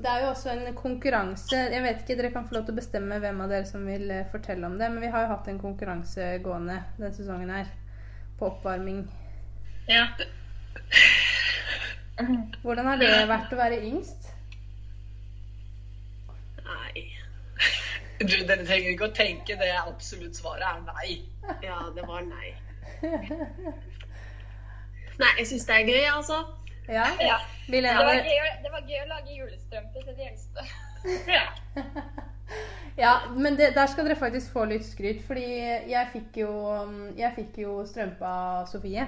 Det 0.02 0.08
er 0.10 0.24
jo 0.24 0.30
også 0.32 0.50
en 0.50 0.74
konkurranse. 0.74 1.56
Jeg 1.74 1.82
vet 1.84 2.00
ikke, 2.02 2.16
Dere 2.22 2.32
kan 2.34 2.48
få 2.48 2.56
lov 2.56 2.64
til 2.66 2.74
å 2.74 2.80
bestemme 2.80 3.20
hvem 3.22 3.40
av 3.44 3.52
dere 3.52 3.68
som 3.68 3.84
vil 3.86 4.10
eh, 4.10 4.24
fortelle 4.32 4.66
om 4.66 4.78
det. 4.80 4.88
Men 4.90 5.04
vi 5.04 5.12
har 5.12 5.26
jo 5.26 5.34
hatt 5.36 5.48
en 5.52 5.60
konkurranse 5.62 6.32
gående 6.42 6.80
denne 6.96 7.12
sesongen 7.14 7.52
her. 7.54 7.68
På 8.40 8.48
oppvarming. 8.50 9.04
Ja. 9.88 10.08
Hvordan 12.62 12.86
har 12.86 13.00
det 13.00 13.10
vært 13.28 13.52
å 13.52 13.58
være 13.58 13.80
yngst? 13.84 14.30
Nei. 16.66 17.04
Du, 18.20 18.32
dere 18.48 18.64
trenger 18.64 18.94
ikke 18.94 19.10
å 19.10 19.16
tenke 19.16 19.58
det 19.60 19.72
absolutt 19.76 20.38
svaret 20.38 20.64
er 20.70 20.80
nei. 20.86 21.18
Ja, 21.64 21.82
det 21.94 22.06
var 22.08 22.24
nei. 22.24 22.54
Nei, 25.16 25.32
jeg 25.40 25.46
syns 25.50 25.66
det 25.68 25.76
er 25.76 25.90
gøy, 25.90 26.06
altså. 26.12 26.40
Ja? 26.88 27.10
Ja. 27.20 27.36
Det 27.66 27.82
var, 27.82 28.14
gøy, 28.22 28.48
det 28.62 28.72
var 28.72 28.82
gøy 28.86 29.02
å 29.02 29.10
lage 29.10 29.36
julestrømper 29.36 30.06
til 30.06 30.16
de 30.16 30.30
eldste. 30.30 30.66
ja. 31.36 31.46
Ja, 32.96 33.10
men 33.36 33.58
det, 33.58 33.74
der 33.74 33.86
skal 33.90 34.06
dere 34.06 34.16
faktisk 34.16 34.52
få 34.54 34.62
litt 34.70 34.84
skryt, 34.86 35.18
fordi 35.26 35.44
jeg 35.90 36.08
fikk 36.12 36.38
jo, 36.40 36.52
jeg 37.18 37.32
fikk 37.36 37.58
jo 37.60 37.74
strømpa 37.84 38.30
Sofie. 38.70 39.04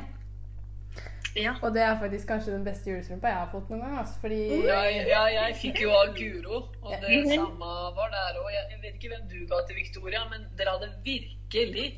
Ja. 1.38 1.52
Og 1.62 1.74
det 1.74 1.82
er 1.82 1.98
faktisk 2.00 2.28
kanskje 2.32 2.52
den 2.56 2.64
beste 2.66 2.90
julestrømpa 2.90 3.30
jeg 3.30 3.38
har 3.42 3.48
fått 3.52 3.70
noen 3.70 3.84
gang. 3.84 3.94
Altså, 4.02 4.16
fordi 4.22 4.40
ja, 4.66 4.80
ja, 5.12 5.22
jeg 5.36 5.56
fikk 5.62 5.80
jo 5.84 5.92
av 5.94 6.12
Guro, 6.16 6.64
og 6.82 6.94
det 7.04 7.22
samme 7.30 7.70
var 7.98 8.12
der. 8.16 8.40
Og 8.42 8.50
jeg, 8.52 8.64
jeg 8.74 8.82
vet 8.82 8.94
ikke 8.98 9.12
hvem 9.14 9.26
du 9.32 9.38
ga 9.52 9.62
til 9.68 9.76
Victoria, 9.78 10.24
men 10.32 10.46
dere 10.58 10.76
hadde 10.76 10.90
virkelig 11.06 11.88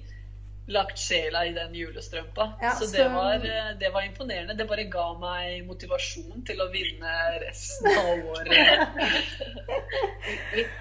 lagt 0.70 1.00
sjela 1.02 1.40
i 1.49 1.54
den 1.56 1.73
julestrømpa. 1.75 2.44
Ja, 2.62 2.75
så 2.78 2.87
det 2.87 3.00
så- 3.00 3.09
var, 3.14 3.35
eh, 3.35 3.73
det 3.80 3.88
var 3.92 4.04
imponerende. 4.06 4.54
Det 4.59 4.68
bare 4.68 4.85
ga 4.92 5.06
meg 5.18 5.64
motivasjon 5.66 6.44
til 6.47 6.61
å 6.62 6.68
vinne 6.70 7.14
resten 7.42 7.90
av 7.90 8.23
året. 8.37 8.54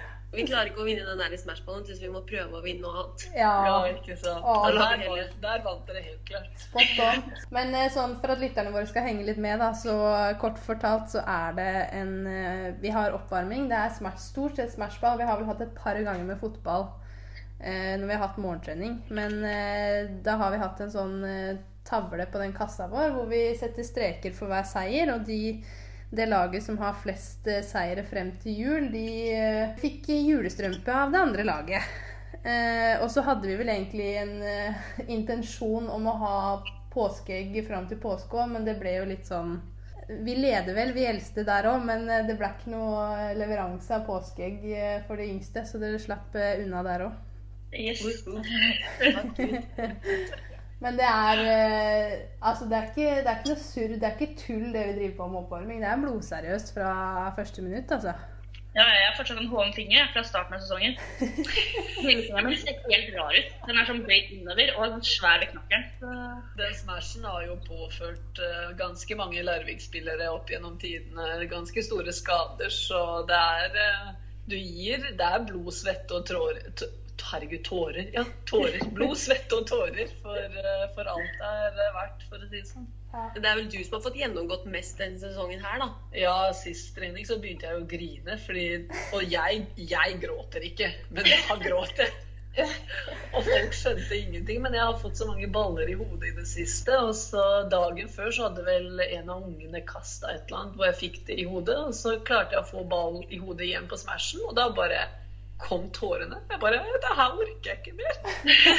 Vi 0.30 0.44
klarer 0.46 0.68
ikke 0.70 0.84
å 0.84 0.86
vinne 0.86 1.02
den 1.08 1.18
der 1.18 1.32
i 1.34 1.38
Smashballen, 1.40 1.82
så 1.86 1.96
vi 1.98 2.10
må 2.12 2.20
prøve 2.26 2.60
å 2.60 2.62
vinne 2.62 2.84
noe 2.84 3.00
annet. 3.02 3.24
Ja, 3.34 3.50
Ja, 3.66 3.78
ikke 3.90 4.14
sant. 4.18 4.44
Å, 4.46 4.68
der, 4.76 5.32
der 5.42 5.64
vant 5.64 5.88
dere 5.88 6.04
helt 6.04 6.22
klart. 6.28 6.52
spot 6.62 7.00
on. 7.02 7.24
Men 7.56 7.74
eh, 7.74 7.88
sånn 7.90 8.14
for 8.22 8.36
at 8.36 8.42
lytterne 8.44 8.70
våre 8.74 8.86
skal 8.86 9.08
henge 9.08 9.26
litt 9.26 9.40
med, 9.42 9.58
da, 9.58 9.72
så 9.74 9.96
kort 10.42 10.60
fortalt 10.62 11.10
så 11.16 11.24
er 11.26 11.58
det 11.58 11.72
en 11.98 12.14
eh, 12.30 12.68
Vi 12.82 12.94
har 12.94 13.16
oppvarming. 13.16 13.66
Det 13.72 13.80
er 13.80 13.90
smash, 13.96 14.22
stort 14.22 14.60
sett 14.60 14.70
smashball. 14.76 15.18
Vi 15.18 15.26
har 15.26 15.40
vel 15.40 15.50
hatt 15.50 15.66
et 15.66 15.74
par 15.74 15.98
ganger 15.98 16.22
med 16.28 16.38
fotball 16.38 16.86
eh, 17.58 17.98
når 17.98 18.06
vi 18.06 18.14
har 18.14 18.24
hatt 18.28 18.38
morgentrening. 18.38 19.00
Men 19.10 19.40
eh, 19.42 20.14
da 20.22 20.38
har 20.44 20.54
vi 20.54 20.62
hatt 20.62 20.86
en 20.86 20.94
sånn 20.94 21.18
eh, 21.26 21.52
tavle 21.90 22.26
på 22.30 22.38
den 22.38 22.54
kassa 22.54 22.86
vår 22.90 23.16
hvor 23.16 23.26
vi 23.30 23.48
setter 23.58 23.82
streker 23.86 24.34
for 24.36 24.52
hver 24.52 24.66
seier. 24.68 25.10
Og 25.16 25.26
de, 25.26 25.58
det 26.10 26.26
laget 26.26 26.62
som 26.62 26.78
har 26.78 26.94
flest 27.02 27.46
eh, 27.46 27.62
seire 27.62 28.04
frem 28.04 28.32
til 28.42 28.58
jul, 28.58 28.92
de 28.92 29.30
eh, 29.30 29.74
fikk 29.78 30.08
julestrømpe 30.10 30.94
av 30.94 31.12
det 31.14 31.20
andre 31.22 31.44
laget. 31.46 31.82
Eh, 32.42 33.02
og 33.02 33.10
så 33.12 33.22
hadde 33.26 33.46
vi 33.46 33.56
vel 33.60 33.70
egentlig 33.70 34.16
en 34.18 34.34
intensjon 35.06 35.90
om 35.92 36.08
å 36.10 36.16
ha 36.22 36.38
påskeegg 36.90 37.60
fram 37.66 37.86
til 37.88 38.00
påske 38.02 38.42
òg, 38.42 38.50
men 38.56 38.66
det 38.66 38.74
ble 38.80 38.96
jo 38.96 39.10
litt 39.12 39.28
sånn 39.28 39.60
Vi 40.10 40.34
leder 40.34 40.74
vel, 40.74 40.90
vi 40.90 41.04
eldste 41.06 41.44
der 41.46 41.68
òg, 41.70 41.84
men 41.86 42.08
det 42.26 42.34
ble 42.34 42.48
ikke 42.50 42.72
noe 42.72 43.30
leveranse 43.38 43.94
av 43.94 44.08
påskeegg 44.08 44.64
for 45.06 45.20
de 45.20 45.28
yngste, 45.30 45.62
så 45.62 45.78
dere 45.78 46.02
slapp 46.02 46.34
unna 46.34 46.82
der 46.82 47.04
òg. 47.06 47.14
Yes. 47.70 48.02
Men 50.80 50.96
det 50.96 51.04
er 51.06 51.40
eh, 51.44 52.12
Altså, 52.40 52.64
det 52.70 52.76
er, 52.78 52.90
ikke, 52.90 53.08
det 53.20 53.28
er 53.30 53.38
ikke 53.40 53.52
noe 53.52 53.62
surr, 53.66 53.94
det 54.00 54.06
er 54.08 54.14
ikke 54.16 54.36
tull 54.40 54.66
det 54.72 54.84
vi 54.88 54.98
driver 54.98 55.16
på 55.18 55.26
med 55.32 55.40
oppvarming. 55.44 55.80
Det 55.84 55.88
er 55.92 56.04
blodseriøst 56.04 56.74
fra 56.76 56.92
første 57.36 57.64
minutt, 57.66 57.92
altså. 57.96 58.14
Ja, 58.70 58.84
jeg 58.86 59.06
har 59.08 59.16
fortsatt 59.18 59.40
en 59.42 59.48
hoven 59.50 59.72
finger 59.74 60.06
fra 60.14 60.22
starten 60.22 60.54
av 60.54 60.60
sesongen. 60.62 60.92
Den 62.04 62.46
min 62.46 62.58
ser 62.60 62.76
helt 62.86 63.08
rar 63.16 63.34
ut. 63.34 63.48
Den 63.66 63.80
er 63.80 63.88
sånn 63.88 64.04
bøyd 64.06 64.28
innover 64.36 64.70
og 64.78 65.00
svær 65.08 65.40
ved 65.42 65.50
knakkeren. 65.50 65.88
Den 66.60 66.76
smashen 66.78 67.26
har 67.26 67.42
jo 67.48 67.56
påført 67.66 68.38
eh, 68.46 68.68
ganske 68.78 69.18
mange 69.18 69.42
Larvik-spillere 69.42 70.30
opp 70.30 70.52
gjennom 70.54 70.78
tidene 70.80 71.48
ganske 71.50 71.82
store 71.82 72.14
skader, 72.14 72.70
så 72.70 73.02
det 73.28 73.40
er 73.58 73.80
eh, 73.84 74.10
Du 74.50 74.56
gir 74.56 75.02
Det 75.18 75.26
er 75.32 75.44
blod, 75.50 75.72
svette 75.74 76.14
og 76.16 76.24
trårer 76.30 76.70
t- 76.78 76.88
Herregud, 77.30 77.62
tårer. 77.64 78.10
Ja, 78.14 78.24
tårer. 78.50 78.84
Blod, 78.94 79.18
svette 79.18 79.58
og 79.58 79.66
tårer 79.70 80.08
for, 80.22 80.38
eh, 80.38 80.86
for 80.94 81.10
alt 81.12 81.36
det 81.40 81.50
er 81.50 81.76
eh, 81.84 81.92
verdt, 81.96 82.24
for 82.30 82.40
å 82.40 82.48
si 82.48 82.56
det 82.56 82.70
sånn. 82.70 82.88
Det 83.34 83.42
er 83.42 83.58
vel 83.58 83.66
du 83.66 83.78
som 83.82 83.96
har 83.96 84.04
fått 84.04 84.18
gjennomgått 84.20 84.66
mest 84.70 85.00
denne 85.02 85.18
sesongen 85.18 85.62
her, 85.64 85.80
da. 85.82 85.88
Ja, 86.14 86.34
sist 86.54 86.92
trening 86.94 87.26
så 87.26 87.40
begynte 87.42 87.66
jeg 87.66 87.80
å 87.80 87.86
grine, 87.90 88.38
fordi 88.46 88.66
Og 89.18 89.24
jeg, 89.26 89.64
jeg 89.76 90.18
gråter 90.22 90.66
ikke, 90.70 90.92
men 91.10 91.26
da 91.26 91.56
gråt 91.62 91.98
jeg. 91.98 92.12
Og 93.30 93.44
folk 93.46 93.74
skjønte 93.76 94.16
ingenting, 94.16 94.58
men 94.64 94.74
jeg 94.74 94.82
har 94.82 94.98
fått 94.98 95.20
så 95.20 95.26
mange 95.28 95.46
baller 95.54 95.90
i 95.90 95.96
hodet 95.98 96.32
i 96.32 96.36
det 96.38 96.46
siste. 96.50 96.96
Og 96.98 97.14
så 97.18 97.44
dagen 97.70 98.10
før 98.10 98.32
så 98.34 98.48
hadde 98.48 98.66
vel 98.66 99.02
en 99.06 99.30
av 99.30 99.44
ungene 99.46 99.82
kasta 99.86 100.32
et 100.32 100.48
eller 100.48 100.64
annet 100.64 100.78
hvor 100.78 100.90
jeg 100.90 100.98
fikk 101.04 101.20
det 101.28 101.38
i 101.42 101.46
hodet. 101.50 101.78
Og 101.86 101.94
så 101.96 102.16
klarte 102.26 102.58
jeg 102.58 102.64
å 102.64 102.70
få 102.72 102.84
ball 102.90 103.22
i 103.28 103.38
hodet 103.42 103.68
igjen 103.68 103.88
på 103.90 103.98
Smashen, 104.00 104.42
og 104.48 104.56
da 104.58 104.68
bare 104.74 105.06
kom 105.60 105.86
tårene. 105.94 106.40
Jeg 106.50 106.60
bare 106.60 106.82
Det 107.04 107.14
her 107.16 107.38
orker 107.44 107.70
jeg 107.70 107.78
ikke 107.78 107.96
mer. 107.98 108.20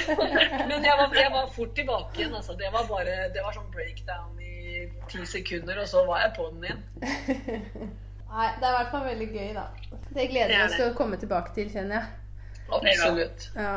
Men 0.69 0.85
jeg 0.85 0.97
var, 1.00 1.15
jeg 1.15 1.31
var 1.33 1.50
fort 1.55 1.75
tilbake 1.77 2.19
igjen. 2.19 2.35
Altså. 2.35 2.57
Det 2.59 2.71
var 2.73 2.88
bare 2.89 3.17
Det 3.33 3.43
var 3.45 3.55
sånn 3.57 3.71
breakdown 3.73 4.41
i 4.41 4.88
ti 5.11 5.25
sekunder, 5.27 5.81
og 5.83 5.89
så 5.89 6.05
var 6.07 6.25
jeg 6.25 6.33
på 6.38 6.47
den 6.51 6.69
igjen. 6.69 6.83
Nei, 8.31 8.47
det 8.59 8.63
er 8.63 8.71
i 8.71 8.77
hvert 8.77 8.91
fall 8.93 9.07
veldig 9.09 9.27
gøy, 9.33 9.50
da. 9.57 9.65
Det 10.15 10.27
gleder 10.31 10.53
vi 10.55 10.61
oss 10.63 10.77
til 10.77 10.88
å 10.88 10.95
komme 10.95 11.17
tilbake 11.19 11.51
til, 11.57 11.71
kjenner 11.73 12.00
jeg. 12.00 12.21
Absolutt. 12.71 13.50
Ja. 13.57 13.73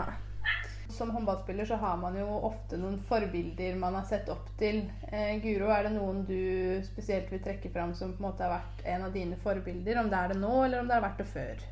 Som 0.94 1.11
håndballspiller 1.11 1.66
så 1.66 1.75
har 1.82 1.96
man 1.99 2.14
jo 2.14 2.28
ofte 2.46 2.78
noen 2.78 3.00
forbilder 3.08 3.75
man 3.80 3.96
har 3.99 4.04
sett 4.06 4.28
opp 4.30 4.46
til. 4.61 4.84
Eh, 5.11 5.32
Guro, 5.42 5.73
er 5.75 5.88
det 5.88 5.94
noen 5.96 6.23
du 6.28 6.84
spesielt 6.87 7.32
vil 7.34 7.42
trekke 7.42 7.73
fram 7.75 7.96
som 7.99 8.12
på 8.14 8.23
en 8.23 8.28
måte 8.28 8.46
har 8.46 8.61
vært 8.61 8.84
en 8.94 9.08
av 9.08 9.16
dine 9.16 9.38
forbilder? 9.42 9.99
Om 10.04 10.12
det 10.12 10.20
er 10.20 10.34
det 10.34 10.38
nå, 10.38 10.52
eller 10.68 10.84
om 10.84 10.90
det 10.90 10.94
har 10.94 11.06
vært 11.08 11.25
det 11.25 11.26
før? 11.32 11.64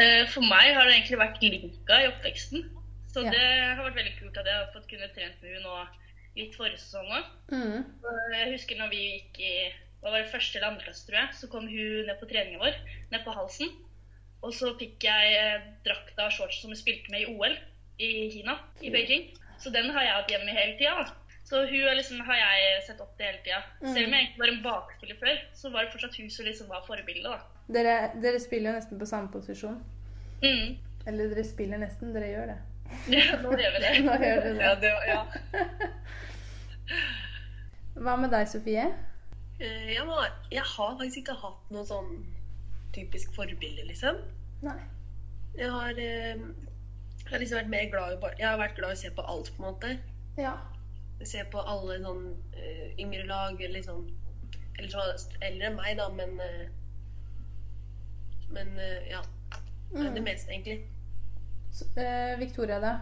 Eh, 0.00 0.24
For 0.32 0.40
meg 0.46 0.72
har 0.76 0.86
det 0.88 0.94
egentlig 0.96 1.18
vært 1.20 1.42
Linka 1.42 1.98
i 2.00 2.08
oppveksten. 2.08 2.64
Så 3.12 3.24
Ja. 3.24 3.30
det 3.30 3.76
har 3.76 3.84
vært 3.84 3.98
veldig 4.00 4.18
kult 4.18 4.38
at 4.38 4.46
jeg 4.46 4.54
har 4.54 4.70
fått 4.72 4.88
kunne 4.88 5.08
trent 5.12 5.42
med 5.42 5.50
henne 5.52 5.62
nå 5.66 5.88
litt 6.36 6.54
forrige 6.56 6.78
sesong 6.80 7.08
òg. 7.12 7.24
Mm. 7.52 7.84
Jeg 8.32 8.52
husker 8.54 8.76
når 8.78 8.88
vi 8.90 9.02
gikk 9.20 9.40
i 9.40 9.72
hva 10.02 10.10
var 10.10 10.22
det 10.22 10.32
første 10.32 10.56
eller 10.56 10.68
andre 10.72 10.84
klasse, 10.86 11.06
tror 11.06 11.18
jeg, 11.20 11.28
så 11.34 11.48
kom 11.52 11.68
hun 11.68 12.06
ned 12.08 12.18
på 12.18 12.28
treningen 12.30 12.58
vår, 12.60 12.74
ned 13.12 13.24
på 13.24 13.34
halsen. 13.36 13.68
Og 14.42 14.52
så 14.56 14.72
fikk 14.78 15.04
jeg 15.04 15.34
eh, 15.36 15.60
drakta 15.84 16.24
og 16.26 16.32
shorts 16.32 16.60
som 16.62 16.70
hun 16.72 16.76
spilte 16.80 17.10
med 17.12 17.20
i 17.20 17.26
OL 17.36 17.54
i 18.00 18.30
Kina, 18.32 18.56
i 18.80 18.90
Beijing. 18.90 19.28
Så 19.60 19.70
den 19.70 19.90
har 19.90 20.02
jeg 20.02 20.16
hatt 20.16 20.32
hjemme 20.32 20.56
hele 20.56 20.78
tida. 20.80 21.12
Så 21.52 21.58
hun 21.68 21.82
er 21.84 21.98
liksom, 21.98 22.20
har 22.24 22.38
jeg 22.40 22.82
sett 22.86 23.00
opp 23.04 23.10
til 23.18 23.26
hele 23.28 23.40
tida. 23.44 23.58
Selv 23.82 24.06
om 24.08 24.14
jeg 24.16 24.22
egentlig 24.22 24.40
var 24.40 24.52
en 24.54 24.62
bakspiller 24.64 25.18
før, 25.20 25.40
så 25.60 25.70
var 25.74 25.84
det 25.84 25.92
fortsatt 25.92 26.16
hun 26.16 26.30
som 26.32 26.46
liksom 26.48 26.70
var 26.72 26.84
forbildet. 26.86 27.28
da. 27.28 27.66
Dere, 27.76 27.96
dere 28.24 28.40
spiller 28.40 28.70
jo 28.72 28.76
nesten 28.78 29.00
på 29.02 29.08
samme 29.10 29.28
posisjon. 29.34 29.76
Mm. 30.40 30.78
Eller 31.10 31.28
dere 31.34 31.44
spiller 31.44 31.82
nesten, 31.82 32.14
dere 32.16 32.30
gjør 32.32 32.54
det. 32.54 32.58
Ja, 33.18 33.36
nå 33.44 33.52
gjør 33.56 33.76
vi 33.76 33.84
det. 33.84 33.92
Nå 34.06 34.16
gjør 34.24 34.40
dere 34.46 34.64
Ja, 34.64 34.72
det. 34.80 34.80
det 34.80 35.12
ja. 35.12 35.20
Hva 38.02 38.16
med 38.20 38.32
deg, 38.32 38.48
Sofie? 38.48 38.88
Eh, 39.60 39.92
Jeg, 39.92 40.04
må, 40.08 40.16
jeg 40.52 40.64
har 40.64 40.96
faktisk 40.98 41.22
ikke 41.22 41.36
hatt 41.44 41.70
noe 41.72 41.84
sånn 41.88 42.12
typisk 42.96 43.32
forbilde, 43.36 43.84
liksom. 43.92 44.18
Nei. 44.64 44.78
Jeg 45.58 45.68
har, 45.72 45.92
eh, 46.00 46.36
jeg 46.36 47.30
har 47.30 47.40
liksom 47.44 47.60
vært 47.60 47.72
mer 47.72 47.88
glad 47.92 48.14
i 48.16 48.20
bare 48.24 48.38
Jeg 48.40 48.48
har 48.48 48.60
vært 48.60 48.76
glad 48.80 48.94
i 48.94 48.96
å 48.96 49.02
se 49.04 49.10
på 49.12 49.24
alt, 49.28 49.52
på 49.56 49.62
en 49.62 49.68
måte. 49.68 49.92
Ja. 50.40 50.56
Se 51.24 51.44
på 51.52 51.60
alle 51.60 51.98
sånn 52.02 52.24
uh, 52.56 52.88
yngre 52.98 53.26
lag, 53.28 53.60
eller 53.62 53.82
sånn 53.86 54.08
Eller 54.78 54.88
så 54.90 55.02
eldre 55.40 55.66
enn 55.68 55.76
meg, 55.76 55.96
da, 55.98 56.08
men 56.08 56.40
uh, 56.40 56.66
Men 58.52 58.74
uh, 58.78 59.00
ja. 59.10 59.22
Det 59.92 60.08
Mm. 60.08 60.22
meste, 60.24 60.48
egentlig. 60.52 60.78
Så, 61.72 61.84
eh, 62.00 62.38
Victoria, 62.40 62.78
da? 62.80 62.92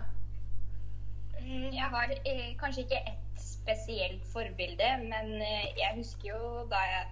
Mm, 1.41 1.71
Jeg 1.73 1.87
har 1.93 2.11
eh, 2.27 2.57
kanskje 2.59 2.83
ikke 2.83 2.99
ett 3.13 3.39
spesielt 3.43 4.25
forbilde, 4.33 4.89
men 5.05 5.31
eh, 5.43 5.69
jeg 5.79 5.93
husker 5.97 6.29
jo 6.33 6.67
da 6.71 6.81
jeg, 6.91 7.07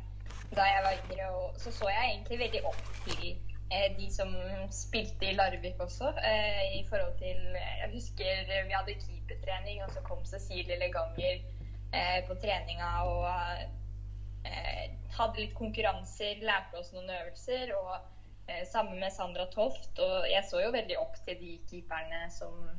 da 0.57 0.67
jeg 0.67 0.83
var 0.85 0.97
yngre, 0.99 1.29
og 1.31 1.55
så 1.63 1.71
så 1.73 1.89
jeg 1.89 2.11
egentlig 2.11 2.39
veldig 2.39 2.65
opp 2.67 2.83
til 3.07 3.37
de 3.99 4.11
som 4.11 4.31
spilte 4.73 5.27
i 5.29 5.35
Larvik 5.37 5.81
også. 5.81 6.13
Eh, 6.25 6.79
I 6.81 6.85
forhold 6.89 7.19
til 7.19 7.41
Jeg 7.57 7.91
husker 7.93 8.45
vi 8.67 8.73
hadde 8.77 8.95
keepertrening, 9.03 9.83
og 9.85 9.91
så 9.93 10.01
kom 10.01 10.25
Cecilie 10.25 10.79
Leganger 10.81 11.43
eh, 11.93 12.21
på 12.29 12.35
treninga 12.41 12.91
og 13.05 13.27
eh, 14.45 14.87
hadde 15.19 15.41
litt 15.43 15.55
konkurranser, 15.59 16.41
lærte 16.45 16.81
oss 16.81 16.93
noen 16.95 17.11
øvelser. 17.11 17.75
og 17.77 17.95
eh, 18.49 18.65
Sammen 18.73 19.01
med 19.01 19.13
Sandra 19.13 19.45
Toft. 19.53 19.99
Og 19.99 20.29
jeg 20.31 20.45
så 20.49 20.63
jo 20.65 20.73
veldig 20.73 20.99
opp 21.03 21.21
til 21.27 21.37
de 21.41 21.59
keeperne 21.71 22.31
som 22.33 22.71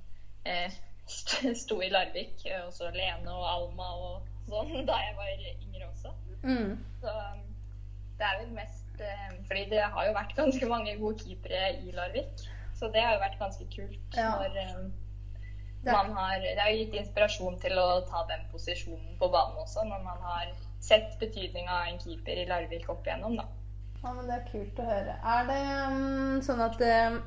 eh, 0.46 0.74
sto 1.06 1.82
i 1.82 1.90
Larvik. 1.94 2.46
eh, 2.46 2.66
Også 2.66 2.90
Lene 2.96 3.30
og 3.30 3.46
Alma 3.54 3.94
og 3.94 4.28
sånn, 4.50 4.74
da 4.90 4.98
jeg 5.06 5.16
var 5.22 5.36
yngre 5.38 5.90
også. 5.94 6.16
Mm. 6.44 6.78
Så 7.02 7.14
det 8.20 8.28
er 8.28 8.38
vel 8.42 8.50
mest 8.52 8.79
eh, 8.79 8.79
Fordi 9.48 9.66
det 9.72 9.84
har 9.94 10.06
jo 10.08 10.14
vært 10.16 10.36
ganske 10.38 10.70
mange 10.70 10.96
gode 11.00 11.20
keepere 11.24 11.70
i 11.86 11.92
Larvik. 11.96 12.48
Så 12.80 12.88
det 12.94 13.02
har 13.04 13.16
jo 13.18 13.22
vært 13.26 13.40
ganske 13.40 13.66
kult 13.76 14.16
Ja. 14.18 14.30
når 14.40 14.58
eh, 14.58 14.90
man 15.94 16.12
har 16.16 16.40
Det 16.40 16.60
har 16.60 16.72
gitt 16.76 16.94
inspirasjon 17.00 17.60
til 17.60 17.78
å 17.80 18.02
ta 18.08 18.26
den 18.28 18.46
posisjonen 18.52 19.18
på 19.20 19.30
banen 19.32 19.58
også, 19.64 19.84
når 19.88 20.04
man 20.04 20.18
har 20.24 20.52
sett 20.80 21.18
betydninga 21.20 21.72
av 21.72 21.88
en 21.92 22.00
keeper 22.00 22.40
i 22.44 22.46
Larvik 22.48 22.88
opp 22.90 23.06
igjennom, 23.08 23.36
da. 23.40 23.46
Ja, 24.04 24.14
men 24.14 24.28
Det 24.28 24.36
er 24.38 24.46
kult 24.52 24.80
å 24.80 24.86
høre. 24.88 25.16
Er 25.24 25.48
det 25.50 25.62
um, 25.92 26.42
sånn 26.46 26.62
at 26.64 26.80
um, 26.82 27.18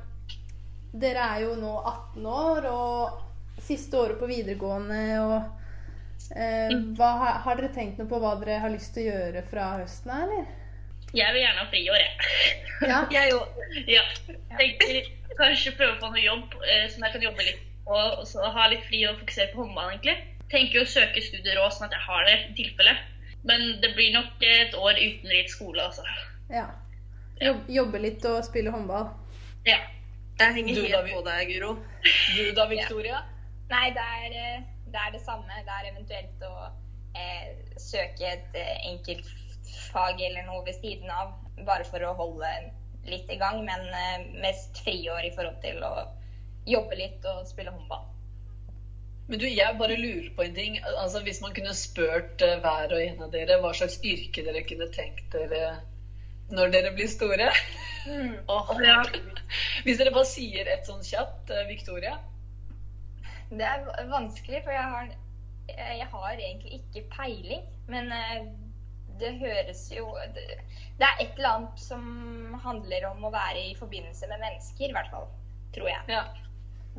dere 0.93 1.25
er 1.35 1.43
jo 1.45 1.55
nå 1.57 1.73
18 1.85 2.25
år 2.25 2.65
og 2.71 3.61
siste 3.61 3.97
året 3.97 4.17
på 4.19 4.25
videregående 4.29 5.01
og 5.21 5.35
eh, 6.35 6.73
hva, 6.97 7.11
har- 7.45 7.55
dere 7.61 7.69
tenkt 7.73 7.97
noe 8.01 8.09
på 8.09 8.19
hva 8.21 8.33
dere 8.41 8.57
har 8.63 8.73
lyst 8.73 8.93
til 8.95 9.05
å 9.05 9.13
gjøre 9.13 9.43
fra 9.49 9.67
høsten 9.83 10.11
av, 10.13 10.23
eller? 10.25 10.45
Jeg 11.13 11.33
vil 11.33 11.43
gjerne 11.43 11.61
ha 11.61 11.67
friår, 11.69 11.99
jeg. 12.01 12.13
Ja. 12.89 12.99
Jeg 13.15 13.33
òg. 13.37 13.61
Ja. 13.89 14.03
Tenker 14.57 15.09
kanskje 15.37 15.75
prøve 15.77 15.95
å 15.95 16.01
få 16.01 16.09
noe 16.13 16.23
jobb 16.23 16.57
eh, 16.61 16.85
som 16.93 17.03
jeg 17.05 17.15
kan 17.15 17.23
jobbe 17.25 17.45
litt 17.45 17.61
på, 17.87 17.95
og 17.97 18.25
så 18.29 18.49
ha 18.53 18.67
litt 18.69 18.83
fri 18.85 19.01
og 19.09 19.17
fokusere 19.21 19.49
på 19.53 19.63
håndball, 19.63 19.89
egentlig. 19.93 20.15
Tenker 20.51 20.83
å 20.83 20.89
søke 20.89 21.23
studier 21.25 21.57
òg, 21.61 21.71
sånn 21.73 21.87
at 21.87 21.95
jeg 21.97 22.05
har 22.05 22.27
det 22.27 22.35
i 22.37 22.53
tilfelle. 22.59 22.93
Men 23.49 23.65
det 23.83 23.91
blir 23.97 24.13
nok 24.13 24.45
et 24.47 24.75
år 24.77 24.99
uten 24.99 25.33
litt 25.33 25.51
skole, 25.51 25.89
altså. 25.89 26.05
ja. 26.53 26.69
Jobb, 27.41 27.65
jobbe 27.75 27.99
litt 27.99 28.25
og 28.29 28.43
spille 28.45 28.71
håndball. 28.71 29.09
Ja. 29.67 29.79
Jeg 30.39 30.55
henger 30.57 30.77
Du, 30.77 30.81
helt 30.85 31.09
på 31.11 31.21
deg, 31.25 31.49
Guro. 31.49 31.73
Du 32.03 32.43
da, 32.57 32.67
Victoria? 32.69 33.19
Nei, 33.69 33.89
det 33.95 34.05
er, 34.19 34.37
eh, 34.37 34.63
det 34.93 35.01
er 35.01 35.11
det 35.13 35.21
samme. 35.25 35.61
Det 35.65 35.75
er 35.79 35.89
eventuelt 35.91 36.45
å 36.47 36.53
eh, 37.17 37.51
søke 37.81 38.31
et 38.31 38.57
eh, 38.57 38.87
enkeltfag 39.73 40.21
eller 40.21 40.43
noe 40.45 40.65
ved 40.65 40.75
siden 40.75 41.09
av, 41.09 41.33
bare 41.65 41.83
for 41.83 42.03
å 42.03 42.13
holde 42.13 42.47
litt 43.05 43.29
i 43.29 43.37
gang, 43.37 43.65
men 43.65 43.81
eh, 43.93 44.25
mest 44.41 44.77
friår 44.83 45.25
i 45.25 45.33
forhold 45.35 45.61
til 45.61 45.83
å 45.83 46.07
jobbe 46.65 46.95
litt 46.95 47.25
og 47.25 47.47
spille 47.47 47.71
håndball. 47.71 48.05
Men 49.27 49.39
du, 49.39 49.47
jeg 49.47 49.77
bare 49.79 49.97
lurer 49.97 50.29
på 50.35 50.43
en 50.43 50.53
ting. 50.53 50.77
Altså, 50.83 51.21
Hvis 51.23 51.41
man 51.41 51.53
kunne 51.55 51.73
spurt 51.73 52.41
uh, 52.43 52.59
hver 52.59 52.91
og 52.91 52.99
en 52.99 53.21
av 53.23 53.31
dere 53.31 53.59
hva 53.61 53.71
slags 53.73 54.01
yrke 54.03 54.43
dere 54.43 54.65
kunne 54.67 54.89
tenkt 54.91 55.31
dere 55.31 55.79
når 56.51 56.73
dere 56.73 56.91
blir 56.93 57.07
store 57.07 57.49
Mm. 58.03 58.33
Åh, 58.51 58.71
Hvis 59.85 59.95
dere 59.95 60.11
bare 60.11 60.27
sier 60.27 60.67
et 60.67 60.83
sånn 60.83 61.05
kjapt, 61.07 61.53
uh, 61.55 61.63
Victoria. 61.69 62.17
Det 63.47 63.63
er 63.63 64.09
vanskelig, 64.11 64.59
for 64.65 64.75
jeg 64.75 64.89
har, 64.91 65.13
jeg 65.71 66.07
har 66.11 66.33
egentlig 66.33 66.81
ikke 66.81 67.05
peiling. 67.15 67.63
Men 67.87 68.11
eh, 68.11 68.43
det 69.21 69.33
høres 69.41 69.83
jo 69.93 70.07
det, 70.35 70.45
det 70.99 71.07
er 71.07 71.21
et 71.21 71.37
eller 71.37 71.49
annet 71.57 71.83
som 71.83 72.55
handler 72.63 73.09
om 73.11 73.25
å 73.27 73.33
være 73.33 73.67
i 73.71 73.75
forbindelse 73.77 74.29
med 74.31 74.41
mennesker, 74.41 74.89
i 74.89 74.95
hvert 74.95 75.11
fall. 75.13 75.29
Tror 75.73 75.89
jeg. 75.89 76.01
Ja. 76.13 76.23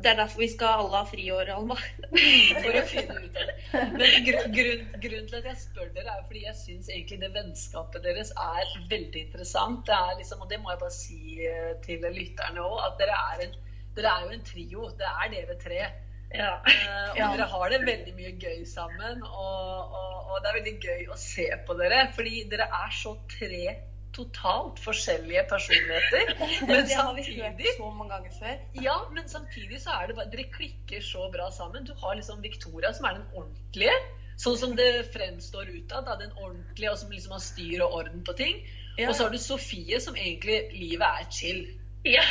Det 0.03 0.09
er 0.11 0.17
derfor 0.19 0.41
vi 0.41 0.47
skal 0.51 0.81
alle 0.81 0.97
ha 0.97 1.05
friår, 1.07 1.49
Alma. 1.53 1.75
For 2.63 2.75
å 2.75 2.81
finne 2.89 3.15
ut 3.15 3.37
av 3.39 3.47
det. 3.47 3.53
Men 3.93 4.25
grunn, 4.27 4.49
grunn, 4.57 4.81
grunnen 5.05 5.29
til 5.29 5.37
at 5.39 5.47
jeg 5.47 5.61
spør 5.61 5.93
dere, 5.95 6.17
er 6.17 6.25
fordi 6.27 6.41
jeg 6.43 6.57
syns 6.59 6.89
egentlig 6.91 7.21
det 7.21 7.29
vennskapet 7.37 8.03
deres 8.03 8.33
er 8.35 8.73
veldig 8.91 9.21
interessant. 9.29 9.85
Det 9.87 10.17
liksom, 10.19 10.43
og 10.43 10.51
det 10.51 10.59
må 10.59 10.73
jeg 10.73 10.81
bare 10.83 10.97
si 10.97 11.21
eh, 11.47 11.71
til 11.85 12.03
lytterne 12.17 12.65
òg, 12.65 12.75
at 12.89 12.99
dere 12.99 13.21
er, 13.31 13.45
en, 13.47 13.55
dere 13.95 14.11
er 14.11 14.25
jo 14.27 14.35
en 14.35 14.45
trio. 14.51 14.89
Det 14.99 15.13
er 15.13 15.31
dere 15.37 15.57
tre. 15.63 15.79
Ja. 16.37 16.53
Uh, 16.67 17.09
og 17.15 17.37
dere 17.37 17.49
har 17.55 17.73
det 17.73 17.81
veldig 17.87 18.13
mye 18.19 18.31
gøy 18.41 18.63
sammen. 18.69 19.25
Og, 19.25 19.97
og, 19.99 20.31
og 20.31 20.39
det 20.41 20.51
er 20.51 20.57
veldig 20.59 20.77
gøy 20.83 21.11
å 21.11 21.19
se 21.19 21.49
på 21.67 21.77
dere, 21.81 22.07
fordi 22.15 22.45
dere 22.51 22.69
er 22.83 22.95
så 22.95 23.15
tre 23.31 23.75
totalt 24.15 24.79
forskjellige 24.79 25.43
personligheter. 25.49 26.35
Men 26.67 26.85
Det 26.87 26.97
har 26.99 27.13
vi 27.17 27.23
hørt 27.35 27.63
så 27.77 27.89
mange 27.91 28.11
ganger 28.13 28.35
før. 28.39 28.59
ja, 28.87 28.97
men 29.13 29.27
samtidig 29.29 29.81
så 29.83 29.97
er 29.99 30.07
det 30.07 30.15
bare 30.19 30.31
Dere 30.31 30.45
klikker 30.53 31.01
så 31.03 31.27
bra 31.33 31.49
sammen. 31.51 31.83
Du 31.85 31.93
har 32.03 32.15
liksom 32.15 32.43
Victoria, 32.43 32.93
som 32.93 33.09
er 33.09 33.19
den 33.19 33.27
ordentlige. 33.33 33.97
Sånn 34.39 34.57
som 34.59 34.75
det 34.75 34.89
fremstår 35.13 35.69
utad. 35.71 36.07
da, 36.07 36.15
Den 36.19 36.31
ordentlige, 36.37 36.91
og 36.91 36.99
som 36.99 37.11
liksom 37.11 37.35
har 37.35 37.43
styr 37.43 37.83
og 37.85 37.99
orden 37.99 38.23
på 38.27 38.35
ting. 38.39 38.63
Ja. 38.97 39.09
Og 39.09 39.15
så 39.15 39.27
har 39.27 39.31
du 39.31 39.39
Sofie, 39.39 39.99
som 39.99 40.15
egentlig 40.15 40.61
livet 40.71 41.07
er 41.07 41.27
chill. 41.31 41.65
Ja. 42.05 42.21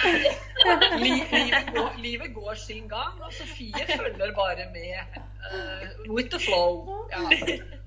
Livet, 1.05 1.75
går, 1.75 1.95
livet 1.99 2.35
går 2.35 2.55
sin 2.55 2.89
gang, 2.89 3.23
og 3.23 3.33
Sofie 3.33 3.87
følger 3.99 4.35
bare 4.35 4.67
med. 4.73 5.19
Uh, 5.51 6.15
with 6.15 6.31
the 6.31 6.39
flow. 6.39 7.07
Ja. 7.11 7.19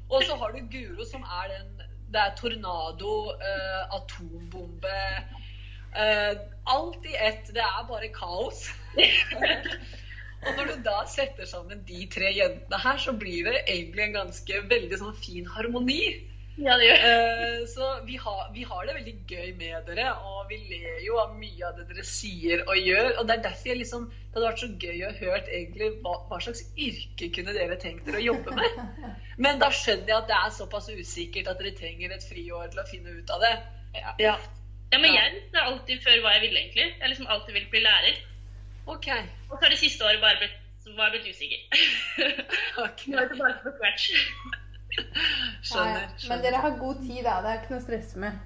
Og 0.09 0.23
så 0.23 0.35
har 0.35 0.51
du 0.51 0.59
Guro, 0.71 1.05
som 1.11 1.21
er 1.21 1.47
den 1.53 1.71
Det 2.13 2.19
er 2.19 2.35
tornado, 2.35 3.31
uh, 3.31 3.95
atombombe 3.95 4.99
uh, 5.95 6.35
Alt 6.75 7.05
i 7.05 7.15
ett. 7.29 7.47
Det 7.47 7.63
er 7.63 7.87
bare 7.87 8.11
kaos. 8.19 8.69
og 10.45 10.51
når 10.57 10.63
du 10.63 10.75
da 10.85 11.01
setter 11.07 11.45
sammen 11.45 11.83
de 11.87 12.07
tre 12.15 12.31
jentene 12.35 12.79
her, 12.83 12.97
så 12.97 13.13
blir 13.13 13.43
det 13.43 13.63
egentlig 13.67 14.03
en 14.03 14.19
ganske 14.21 14.61
veldig 14.69 14.99
sånn 14.99 15.19
fin 15.23 15.47
harmoni. 15.55 16.01
Ja, 16.57 16.75
det 16.79 16.87
gjør 16.87 17.03
Uh, 17.07 17.63
så 17.69 17.87
vi 18.07 18.15
har, 18.21 18.41
vi 18.53 18.63
har 18.65 18.87
det 18.87 18.95
veldig 18.95 19.13
gøy 19.29 19.51
med 19.59 19.89
dere, 19.89 20.07
og 20.25 20.49
vi 20.49 20.57
ler 20.71 20.99
jo 21.05 21.19
av 21.21 21.35
mye 21.37 21.67
av 21.67 21.77
det 21.77 21.85
dere 21.91 22.05
sier 22.07 22.63
og 22.65 22.79
gjør. 22.79 23.11
Og 23.19 23.27
det 23.27 23.37
er 23.37 23.45
derfor 23.45 23.71
jeg 23.71 23.81
liksom, 23.83 24.09
det 24.09 24.37
hadde 24.37 24.47
vært 24.47 24.63
så 24.63 24.69
gøy 24.81 25.05
å 25.05 25.13
høre 25.19 25.41
egentlig 25.45 25.89
hva, 26.01 26.15
hva 26.29 26.41
slags 26.43 26.63
yrke 26.73 27.31
kunne 27.37 27.55
dere 27.57 27.79
tenkt 27.81 28.09
dere 28.09 28.21
å 28.21 28.27
jobbe 28.27 28.57
med. 28.57 28.83
Men 29.43 29.61
da 29.61 29.69
skjønner 29.69 30.13
jeg 30.13 30.19
at 30.21 30.29
det 30.31 30.37
er 30.39 30.53
såpass 30.57 30.89
usikkert 30.89 31.51
at 31.51 31.61
dere 31.61 31.75
trenger 31.77 32.13
et 32.15 32.25
friår 32.25 32.71
til 32.73 32.81
å 32.81 32.87
finne 32.89 33.17
ut 33.19 33.35
av 33.35 33.43
det. 33.45 33.55
Ja. 34.21 34.37
Ja, 34.91 34.99
men 35.01 35.11
jeg 35.11 35.33
visste 35.33 35.63
alltid 35.67 35.99
før 36.03 36.21
hva 36.23 36.31
jeg 36.37 36.45
ville, 36.45 36.61
egentlig. 36.61 36.85
Jeg 36.85 37.01
har 37.01 37.11
liksom 37.11 37.27
alltid 37.33 37.57
villet 37.57 37.73
bli 37.73 37.81
lærer. 37.83 38.21
Ok. 38.87 39.09
Og 39.49 39.57
så 39.57 39.65
har 39.65 39.73
det 39.73 39.79
siste 39.81 40.05
året 40.07 40.23
bare 40.23 40.39
blitt, 40.39 40.55
var 40.95 41.09
jeg 41.09 41.17
blitt 41.17 41.35
usikker. 41.35 41.59
Okay. 42.85 43.11
Nå 43.11 43.19
er 43.19 43.27
det 43.27 43.39
bare 43.41 43.57
på 43.65 43.73
scratch. 43.75 44.13
Skjønner. 45.67 46.07
Men 46.29 46.43
dere 46.45 46.61
har 46.63 46.77
god 46.79 47.01
tid, 47.03 47.21
da. 47.25 47.37
Det 47.43 47.51
er 47.51 47.61
ikke 47.61 47.73
noe 47.75 47.81
å 47.81 47.85
stresse 47.85 48.21
med. 48.21 48.39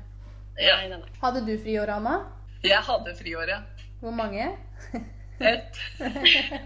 Ja. 0.60 0.76
Hadde 1.22 1.46
du 1.48 1.54
friår, 1.62 1.94
Anna? 1.96 2.18
Jeg 2.66 2.82
hadde 2.86 3.16
friår, 3.18 3.50
ja. 3.50 3.62
Hvor 4.02 4.14
mange? 4.18 4.52
Ett. 5.40 5.80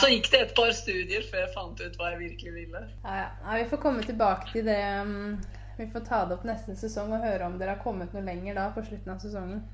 Så 0.00 0.08
gikk 0.08 0.28
det 0.30 0.40
et 0.44 0.54
par 0.56 0.70
studier 0.76 1.24
før 1.26 1.42
jeg 1.42 1.54
fant 1.56 1.80
ut 1.82 1.96
hva 1.98 2.12
jeg 2.12 2.20
virkelig 2.20 2.52
ville. 2.54 2.82
Ja, 3.02 3.16
ja. 3.18 3.26
ja, 3.42 3.56
vi 3.58 3.66
får 3.72 3.80
komme 3.82 4.04
tilbake 4.06 4.52
til 4.52 4.66
det. 4.68 4.78
um, 5.02 5.40
Vi 5.78 5.88
får 5.90 6.04
ta 6.06 6.22
det 6.28 6.36
opp 6.36 6.46
neste 6.46 6.76
sesong 6.78 7.14
og 7.16 7.24
høre 7.24 7.48
om 7.48 7.58
dere 7.58 7.74
har 7.74 7.82
kommet 7.82 8.14
noe 8.14 8.22
lenger 8.24 8.58
da 8.60 8.68
på 8.74 8.84
slutten 8.86 9.14
av 9.14 9.22
sesongen. 9.24 9.64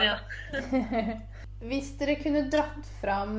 Ja. 0.00 0.16
Hvis 1.68 1.92
dere 2.00 2.16
kunne 2.22 2.46
dratt 2.52 2.88
fram 3.02 3.36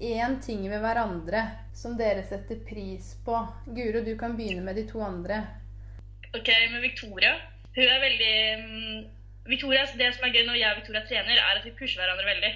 én 0.00 0.40
ting 0.40 0.62
ved 0.70 0.80
hverandre 0.80 1.44
som 1.76 1.96
dere 1.98 2.22
setter 2.26 2.60
pris 2.66 3.12
på 3.24 3.36
Guro, 3.76 4.02
du 4.04 4.14
kan 4.18 4.36
begynne 4.38 4.64
med 4.64 4.76
de 4.80 4.86
to 4.88 5.02
andre. 5.04 5.42
Ok, 6.34 6.48
med 6.72 6.80
Victoria. 6.80 7.34
Hun 7.74 7.84
er 7.86 8.02
veldig 8.02 8.34
mm, 8.64 9.00
Victoria, 9.50 9.84
Det 9.98 10.08
som 10.14 10.26
er 10.26 10.34
gøy 10.34 10.46
når 10.46 10.58
jeg 10.58 10.72
og 10.72 10.80
Victoria 10.80 11.04
trener, 11.06 11.38
er 11.38 11.60
at 11.60 11.66
vi 11.66 11.74
pusher 11.76 12.00
hverandre 12.00 12.26
veldig. 12.28 12.52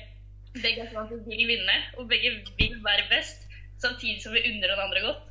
Begge 0.62 0.84
er 0.84 0.90
sånn 0.90 1.04
at 1.04 1.12
vi 1.12 1.36
vil 1.36 1.50
vinne, 1.50 1.76
og 1.98 2.08
begge 2.10 2.32
vil 2.60 2.76
være 2.84 3.08
best, 3.10 3.48
samtidig 3.82 4.22
som 4.22 4.36
vi 4.36 4.44
unner 4.48 4.70
den 4.70 4.84
andre 4.86 5.02
godt. 5.08 5.30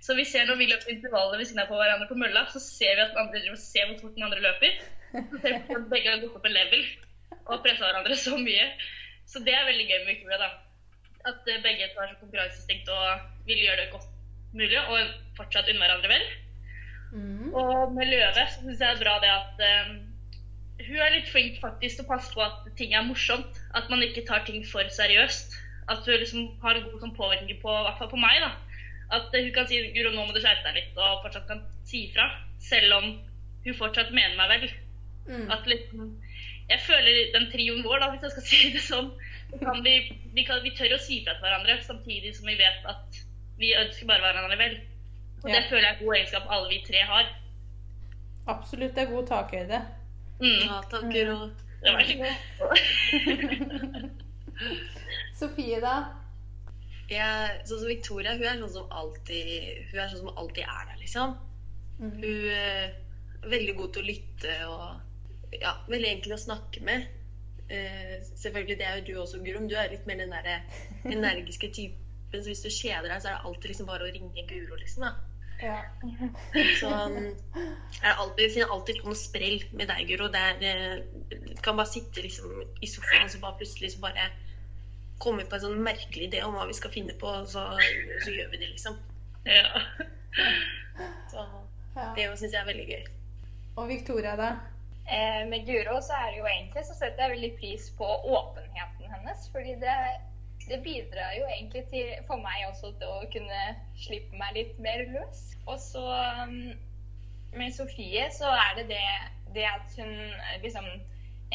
Så 0.00 0.14
vi 0.16 0.24
ser 0.24 0.46
når 0.48 0.56
vi 0.56 0.70
løper 0.70 0.94
intervaller 0.94 1.38
ved 1.38 1.50
siden 1.50 1.60
av 1.64 1.68
på 1.68 1.76
hverandre 1.76 2.08
på 2.08 2.16
mølla, 2.16 2.46
så 2.48 2.62
ser 2.62 2.94
vi 2.96 3.04
at 3.04 3.12
den 3.12 3.20
andre 3.24 3.42
driver 3.42 3.60
ser 3.60 3.90
hvor 3.90 3.98
fort 4.00 4.16
den 4.16 4.26
andre 4.28 4.40
løper. 4.46 4.80
Så 5.12 5.42
ser 5.42 5.58
vi 5.58 5.76
at 5.76 5.90
begge 5.92 6.14
har 6.14 6.22
gått 6.22 6.38
opp 6.38 6.48
en 6.48 6.56
level 6.56 6.86
og 7.40 7.62
pressa 7.64 7.84
hverandre 7.84 8.16
så 8.16 8.38
mye. 8.38 8.70
Så 9.28 9.42
det 9.44 9.52
er 9.54 9.68
veldig 9.68 9.86
gøy 9.90 9.98
med 9.98 10.12
Victoria, 10.14 10.38
da. 10.46 10.69
At 11.28 11.42
begge 11.44 11.62
begge 11.64 11.90
tar 11.94 12.08
så 12.08 12.20
konkurranseinstinkt 12.20 12.88
og 12.88 13.26
vil 13.48 13.64
gjøre 13.64 13.82
det 13.82 13.90
godt 13.92 14.08
mulig, 14.56 14.78
og 14.80 15.10
fortsatt 15.36 15.68
unne 15.70 15.82
hverandre 15.82 16.12
vel. 16.12 16.28
Mm. 17.12 17.50
Og 17.54 17.92
med 17.96 18.08
Løve 18.10 18.46
så 18.46 18.62
syns 18.62 18.80
jeg 18.80 18.80
det 18.80 18.88
er 18.94 19.02
bra 19.02 19.16
det 19.22 19.30
at 19.34 19.62
eh, 19.66 19.90
hun 20.86 21.00
er 21.02 21.14
litt 21.14 21.28
flink 21.28 21.58
faktisk 21.60 21.98
til 21.98 22.06
å 22.06 22.10
passe 22.10 22.32
på 22.34 22.42
at 22.44 22.68
ting 22.78 22.94
er 22.96 23.06
morsomt. 23.06 23.60
At 23.76 23.90
man 23.92 24.02
ikke 24.04 24.24
tar 24.28 24.44
ting 24.46 24.62
for 24.66 24.86
seriøst. 24.96 25.56
At 25.90 26.06
hun 26.06 26.20
liksom 26.22 26.46
har 26.62 26.78
en 26.78 26.86
god 26.86 27.02
sånn 27.04 27.16
påvirkning 27.16 27.58
på, 27.62 27.72
i 27.72 27.86
hvert 27.86 27.98
fall 28.00 28.12
på 28.12 28.20
meg. 28.20 28.40
da. 28.44 28.52
At 29.18 29.34
uh, 29.34 29.40
hun 29.40 29.52
kan 29.56 29.66
si 29.68 29.80
Guro, 29.94 30.12
nå 30.14 30.26
må 30.26 30.34
du 30.34 30.40
skjerpe 30.40 30.64
deg 30.68 30.78
litt, 30.78 30.94
og 30.96 31.24
fortsatt 31.24 31.48
kan 31.50 31.64
si 31.88 32.06
ifra. 32.08 32.28
Selv 32.62 32.96
om 33.00 33.10
hun 33.66 33.78
fortsatt 33.78 34.14
mener 34.14 34.38
meg 34.38 34.54
vel. 34.54 34.68
Mm. 35.28 35.46
At 35.52 35.68
liksom 35.68 36.16
Jeg 36.70 36.80
føler 36.86 37.32
den 37.34 37.48
trioen 37.50 37.82
vår, 37.82 37.98
da, 37.98 38.12
hvis 38.12 38.22
jeg 38.22 38.34
skal 38.36 38.44
si 38.52 38.72
det 38.76 38.82
sånn, 38.86 39.08
vi, 39.84 39.94
vi, 40.34 40.44
kan, 40.46 40.62
vi 40.62 40.70
tør 40.76 40.94
å 40.96 41.00
si 41.02 41.16
fra 41.24 41.32
til 41.36 41.42
hverandre, 41.44 41.74
samtidig 41.86 42.30
som 42.36 42.46
vi 42.50 42.56
vet 42.60 42.80
at 42.88 43.06
vi 43.60 43.68
ønsker 43.76 44.06
bare 44.08 44.22
hverandre 44.24 44.56
vel. 44.60 44.74
Og 45.42 45.48
Ja. 45.50 45.54
det 45.56 45.64
føler 45.70 45.86
jeg 45.88 45.94
er 45.96 46.04
god 46.04 46.14
egenskap 46.16 46.46
alle 46.52 46.68
vi 46.68 46.78
tre 46.86 47.00
har. 47.08 47.26
Absolutt. 48.48 48.94
Det 48.94 49.02
er 49.02 49.10
god 49.10 49.26
takhøyde. 49.28 49.80
Mm. 50.40 50.60
Ja, 50.64 50.80
takker 50.90 51.32
og 51.34 51.50
Det 51.80 51.92
var. 51.92 52.04
Sofie, 55.40 55.80
da? 55.80 55.94
jeg, 57.10 57.60
Sånn 57.66 57.80
som 57.82 57.88
Victoria, 57.90 58.34
hun 58.36 58.46
er 58.46 58.58
sånn 58.60 58.72
som 58.74 58.86
alltid 58.94 59.46
Hun 59.90 60.00
er 60.02 60.08
sånn 60.12 60.22
som 60.24 60.36
alltid 60.40 60.64
er 60.66 60.82
der, 60.90 60.98
liksom. 61.00 61.28
Mm. 62.00 62.10
Hun 62.16 62.24
eh, 62.24 62.84
er 63.40 63.48
veldig 63.54 63.74
god 63.80 63.90
til 63.94 64.02
å 64.04 64.08
lytte 64.10 64.52
og 64.68 65.56
ja, 65.60 65.72
veldig 65.90 66.10
enkel 66.14 66.32
å 66.36 66.40
snakke 66.40 66.78
med. 66.86 67.00
Eh, 67.70 68.14
selvfølgelig, 68.36 68.78
det 68.78 68.86
er 68.86 68.96
jo 68.98 69.06
du 69.06 69.20
også, 69.22 69.38
Gurum. 69.44 69.68
Du 69.70 69.76
er 69.78 69.90
litt 69.92 70.06
mer 70.06 70.18
den 70.18 70.32
der 70.34 70.62
energiske 71.04 71.70
typen. 71.72 72.06
Så 72.30 72.46
hvis 72.46 72.62
du 72.62 72.70
kjeder 72.70 73.08
deg, 73.10 73.22
så 73.22 73.28
er 73.28 73.36
det 73.36 73.46
alltid 73.48 73.72
liksom 73.72 73.88
bare 73.90 74.06
å 74.06 74.12
ringe 74.14 74.46
Guro, 74.48 74.78
liksom. 74.78 75.06
da. 75.06 75.12
Ja. 75.60 75.78
Så 76.80 76.88
jeg 76.88 78.06
er 78.08 78.14
alltid, 78.14 78.44
jeg 78.44 78.52
finner 78.54 78.74
alltid 78.74 79.02
noe 79.04 79.18
sprell 79.18 79.64
med 79.76 79.90
deg, 79.90 80.06
Guro. 80.08 80.28
Det 80.32 80.40
er, 80.40 80.62
eh, 80.62 81.02
Du 81.30 81.62
kan 81.62 81.76
bare 81.76 81.90
sitte 81.90 82.22
liksom 82.22 82.62
i 82.80 82.88
sofaen 82.88 83.26
og 83.26 83.34
så 83.34 83.42
bare 83.42 83.58
plutselig 83.60 83.92
så 83.92 84.00
bare 84.00 84.30
komme 85.20 85.44
på 85.44 85.58
en 85.58 85.64
sånn 85.66 85.82
merkelig 85.84 86.30
idé 86.30 86.40
om 86.46 86.54
hva 86.56 86.64
vi 86.66 86.78
skal 86.78 86.94
finne 86.94 87.14
på, 87.20 87.28
og 87.28 87.48
så, 87.48 87.66
så 88.24 88.32
gjør 88.32 88.54
vi 88.54 88.62
det, 88.62 88.70
liksom. 88.72 88.96
Ja. 89.44 89.82
Så 91.30 91.44
ja. 91.96 92.12
det 92.16 92.26
syns 92.38 92.54
jeg 92.54 92.60
er 92.60 92.70
veldig 92.70 92.86
gøy. 92.88 93.04
Og 93.76 93.88
Victoria, 93.88 94.32
da? 94.36 94.50
Eh, 95.10 95.46
med 95.48 95.66
Guro 95.66 95.96
så 96.02 96.14
er 96.14 96.28
det 96.30 96.38
jo 96.38 96.46
egentlig 96.46 96.84
så 96.86 96.94
setter 96.94 97.24
jeg 97.24 97.32
veldig 97.34 97.54
pris 97.58 97.86
på 97.98 98.08
åpenheten 98.38 99.10
hennes. 99.10 99.48
Fordi 99.52 99.74
det, 99.82 99.96
det 100.68 100.78
bidrar 100.84 101.34
jo 101.38 101.48
egentlig 101.50 101.82
til, 101.90 102.12
for 102.28 102.38
meg 102.44 102.68
også 102.68 102.92
til 103.00 103.10
å 103.10 103.26
kunne 103.32 103.64
slippe 103.98 104.38
meg 104.38 104.54
litt 104.58 104.78
mer 104.78 105.02
løs. 105.10 105.42
Og 105.66 105.82
så 105.82 106.04
um, 106.46 106.54
med 107.58 107.74
Sofie 107.74 108.28
så 108.36 108.52
er 108.54 108.78
det 108.78 108.86
det, 108.92 109.02
det 109.56 109.66
at 109.66 109.98
hun 109.98 110.14
eh, 110.14 110.56
liksom 110.62 110.86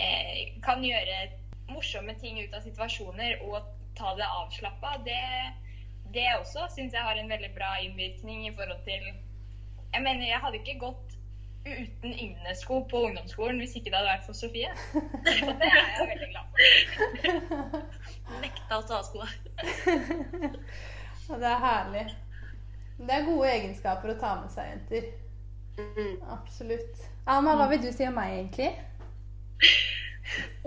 eh, 0.03 0.51
kan 0.65 0.83
gjøre 0.83 1.23
morsomme 1.71 2.13
ting 2.19 2.41
ut 2.43 2.53
av 2.53 2.65
situasjoner 2.67 3.39
og 3.47 3.61
ta 3.95 4.11
det 4.19 4.27
avslappa. 4.27 4.97
Det, 5.07 5.21
det 6.11 6.27
også 6.41 6.67
syns 6.75 6.91
jeg 6.91 7.07
har 7.07 7.15
en 7.15 7.31
veldig 7.31 7.53
bra 7.55 7.77
innvirkning 7.87 8.49
i 8.49 8.55
forhold 8.55 8.83
til 8.83 9.13
Jeg 9.95 10.03
mener, 10.03 10.27
jeg 10.27 10.43
hadde 10.43 10.59
ikke 10.59 10.81
gått 10.81 11.14
uten 11.65 12.13
innesko 12.13 12.83
på 12.89 12.99
ungdomsskolen 13.07 13.57
hvis 13.61 13.75
ikke 13.79 13.89
det 13.89 13.97
hadde 13.97 14.11
vært 14.11 14.27
for 14.27 14.37
Sofie. 14.37 14.69
Det 15.25 15.33
er 15.65 15.77
jeg 15.97 16.09
veldig 16.11 16.29
glad 16.33 16.45
for. 16.51 16.59
Nekta 18.43 18.77
å 18.77 18.85
ta 18.85 18.99
av 18.99 19.07
skoa. 19.07 19.29
Det 21.41 21.49
er 21.49 21.63
herlig. 21.63 22.03
Det 22.99 23.15
er 23.15 23.25
gode 23.25 23.49
egenskaper 23.49 24.13
å 24.13 24.19
ta 24.21 24.35
med 24.43 24.51
seg, 24.53 24.69
jenter. 24.75 25.07
Mm. 25.81 26.19
Absolutt. 26.35 27.01
Alma, 27.25 27.55
hva 27.57 27.65
vil 27.71 27.81
du 27.81 27.89
si 27.91 28.05
om 28.07 28.13
meg, 28.15 28.35
egentlig? 28.37 28.69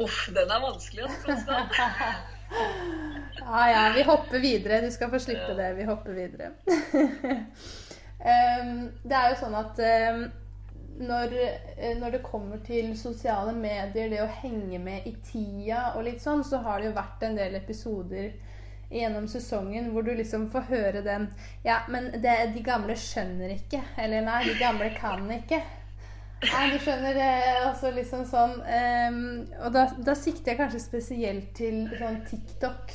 Uff, 0.03 0.19
den 0.35 0.51
er 0.51 0.65
vanskelig, 0.65 1.07
altså. 1.07 1.61
Ja, 3.39 3.63
ja, 3.71 3.87
vi 3.95 4.03
hopper 4.09 4.43
videre. 4.43 4.83
Du 4.83 4.91
skal 4.93 5.13
få 5.15 5.23
slippe 5.23 5.55
det. 5.57 5.71
Vi 5.79 5.87
hopper 5.89 6.19
videre. 6.19 6.51
Det 8.19 9.15
er 9.15 9.31
jo 9.31 9.41
sånn 9.41 9.57
at 9.63 9.81
når, 10.99 11.35
eh, 11.77 11.97
når 11.99 12.11
det 12.11 12.23
kommer 12.23 12.59
til 12.67 12.91
sosiale 12.99 13.53
medier, 13.55 14.11
det 14.11 14.21
å 14.23 14.31
henge 14.43 14.81
med 14.83 15.07
i 15.07 15.15
tida 15.25 15.93
og 15.97 16.05
litt 16.09 16.23
sånn, 16.23 16.45
så 16.45 16.63
har 16.65 16.81
det 16.81 16.91
jo 16.91 16.99
vært 16.99 17.25
en 17.27 17.39
del 17.39 17.59
episoder 17.59 18.33
gjennom 18.89 19.27
sesongen 19.29 19.91
hvor 19.93 20.07
du 20.07 20.15
liksom 20.17 20.47
får 20.49 20.65
høre 20.71 21.03
den 21.05 21.27
Ja, 21.65 21.83
men 21.93 22.09
det, 22.23 22.35
de 22.55 22.63
gamle 22.65 22.97
skjønner 22.97 23.53
ikke. 23.53 23.83
Eller 24.01 24.25
nei, 24.25 24.43
de 24.49 24.57
gamle 24.59 24.89
kan 24.97 25.29
ikke. 25.35 25.61
Nei, 26.39 26.65
du 26.73 26.79
skjønner 26.81 27.19
altså 27.67 27.91
liksom 27.91 28.23
sånn 28.31 28.61
um, 28.63 29.23
Og 29.67 29.73
da, 29.75 29.89
da 30.07 30.15
sikter 30.15 30.53
jeg 30.53 30.61
kanskje 30.61 30.83
spesielt 30.85 31.51
til 31.59 31.85
sånn 31.99 32.23
TikTok. 32.31 32.95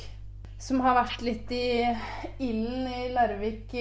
Som 0.64 0.80
har 0.80 0.96
vært 0.96 1.24
litt 1.26 1.50
i 1.52 1.66
ilden 2.40 2.88
i 2.88 3.10
Larvik 3.12 3.74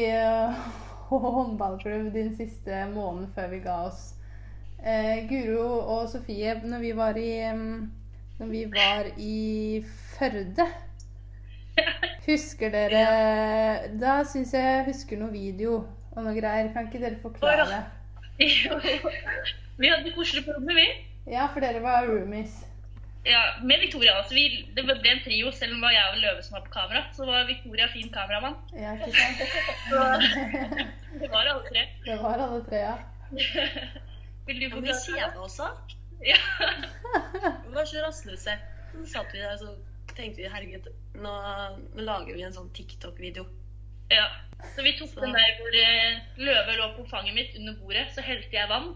eh, 1.17 1.33
håndballklubb 1.37 2.11
den 2.13 2.33
siste 2.37 2.85
måneden 2.93 3.29
før 3.35 3.49
vi 3.53 3.59
ga 3.63 3.77
oss. 3.87 4.13
Eh, 4.83 5.23
Guro 5.29 5.67
og 5.79 6.09
Sofie, 6.11 6.55
når 6.63 6.79
vi 6.83 6.95
var 6.95 7.17
i 7.17 7.33
Når 8.39 8.47
vi 8.49 8.63
var 8.71 9.07
i 9.17 9.85
Førde 9.87 10.65
Husker 12.27 12.73
dere 12.73 13.03
Da 14.01 14.17
syns 14.27 14.51
jeg 14.53 14.65
jeg 14.65 14.85
husker 14.89 15.21
noe 15.21 15.31
video 15.31 15.77
og 16.13 16.25
noe 16.25 16.35
greier. 16.35 16.69
Kan 16.73 16.89
ikke 16.89 17.01
dere 17.01 17.21
forklare 17.21 17.65
det? 17.69 17.83
Vi 19.79 19.89
hadde 19.89 20.11
koselig 20.13 20.43
på 20.45 20.53
rommet, 20.53 20.75
vi. 20.77 21.31
Ja, 21.33 21.47
for 21.49 21.63
dere 21.65 21.79
var 21.81 22.05
roomies. 22.05 22.59
Ja, 23.25 23.41
med 23.63 23.79
Victoria. 23.79 24.17
Altså, 24.19 24.35
vi, 24.35 24.65
det 24.75 24.83
ble 24.83 24.95
en 25.11 25.21
trio, 25.23 25.51
selv 25.55 25.75
om 25.75 25.79
det 25.79 25.85
var 25.87 25.93
jeg 25.95 26.09
og 26.11 26.17
Løve 26.23 26.43
som 26.43 26.57
var 26.57 26.65
på 26.65 26.73
kamera. 26.73 27.03
Så 27.15 27.27
var 27.27 27.45
Victoria 27.47 27.87
fin 27.93 28.09
kameramann. 28.11 28.57
Ja, 28.75 28.93
ikke 28.97 29.13
sant? 29.15 29.39
Så 29.89 30.01
det 31.21 31.29
var 31.31 31.47
alle 31.47 31.63
tre. 31.69 31.85
Det 32.05 32.17
var 32.19 32.43
alle 32.47 32.59
tre, 32.67 32.81
ja. 32.83 32.95
Vil 34.47 34.59
du 34.59 34.69
få 34.73 34.81
men 34.81 34.91
vi 34.91 35.23
også? 35.39 35.69
Ja. 36.25 36.39
Vi 37.67 37.73
var 37.75 37.85
så 37.85 38.03
rastløse. 38.03 38.57
Så 38.93 39.05
satt 39.13 39.31
vi 39.33 39.39
der 39.39 39.55
så 39.57 39.71
tenkte 40.15 40.43
vi 40.43 40.49
herregud, 40.51 40.89
nå, 41.15 41.31
nå 41.95 42.03
lager 42.05 42.35
vi 42.35 42.43
en 42.45 42.53
sånn 42.53 42.69
TikTok-video. 42.75 43.47
ja. 44.11 44.27
Så 44.75 44.83
vi 44.85 44.93
tok 44.95 45.11
den 45.19 45.33
der 45.35 45.57
hvor 45.59 45.75
eh, 45.75 46.19
Løve 46.39 46.75
lå 46.77 46.85
på 46.95 47.03
fanget 47.09 47.35
mitt 47.35 47.55
under 47.59 47.73
bordet, 47.81 48.05
så 48.15 48.23
helte 48.23 48.55
jeg 48.55 48.69
vann. 48.69 48.93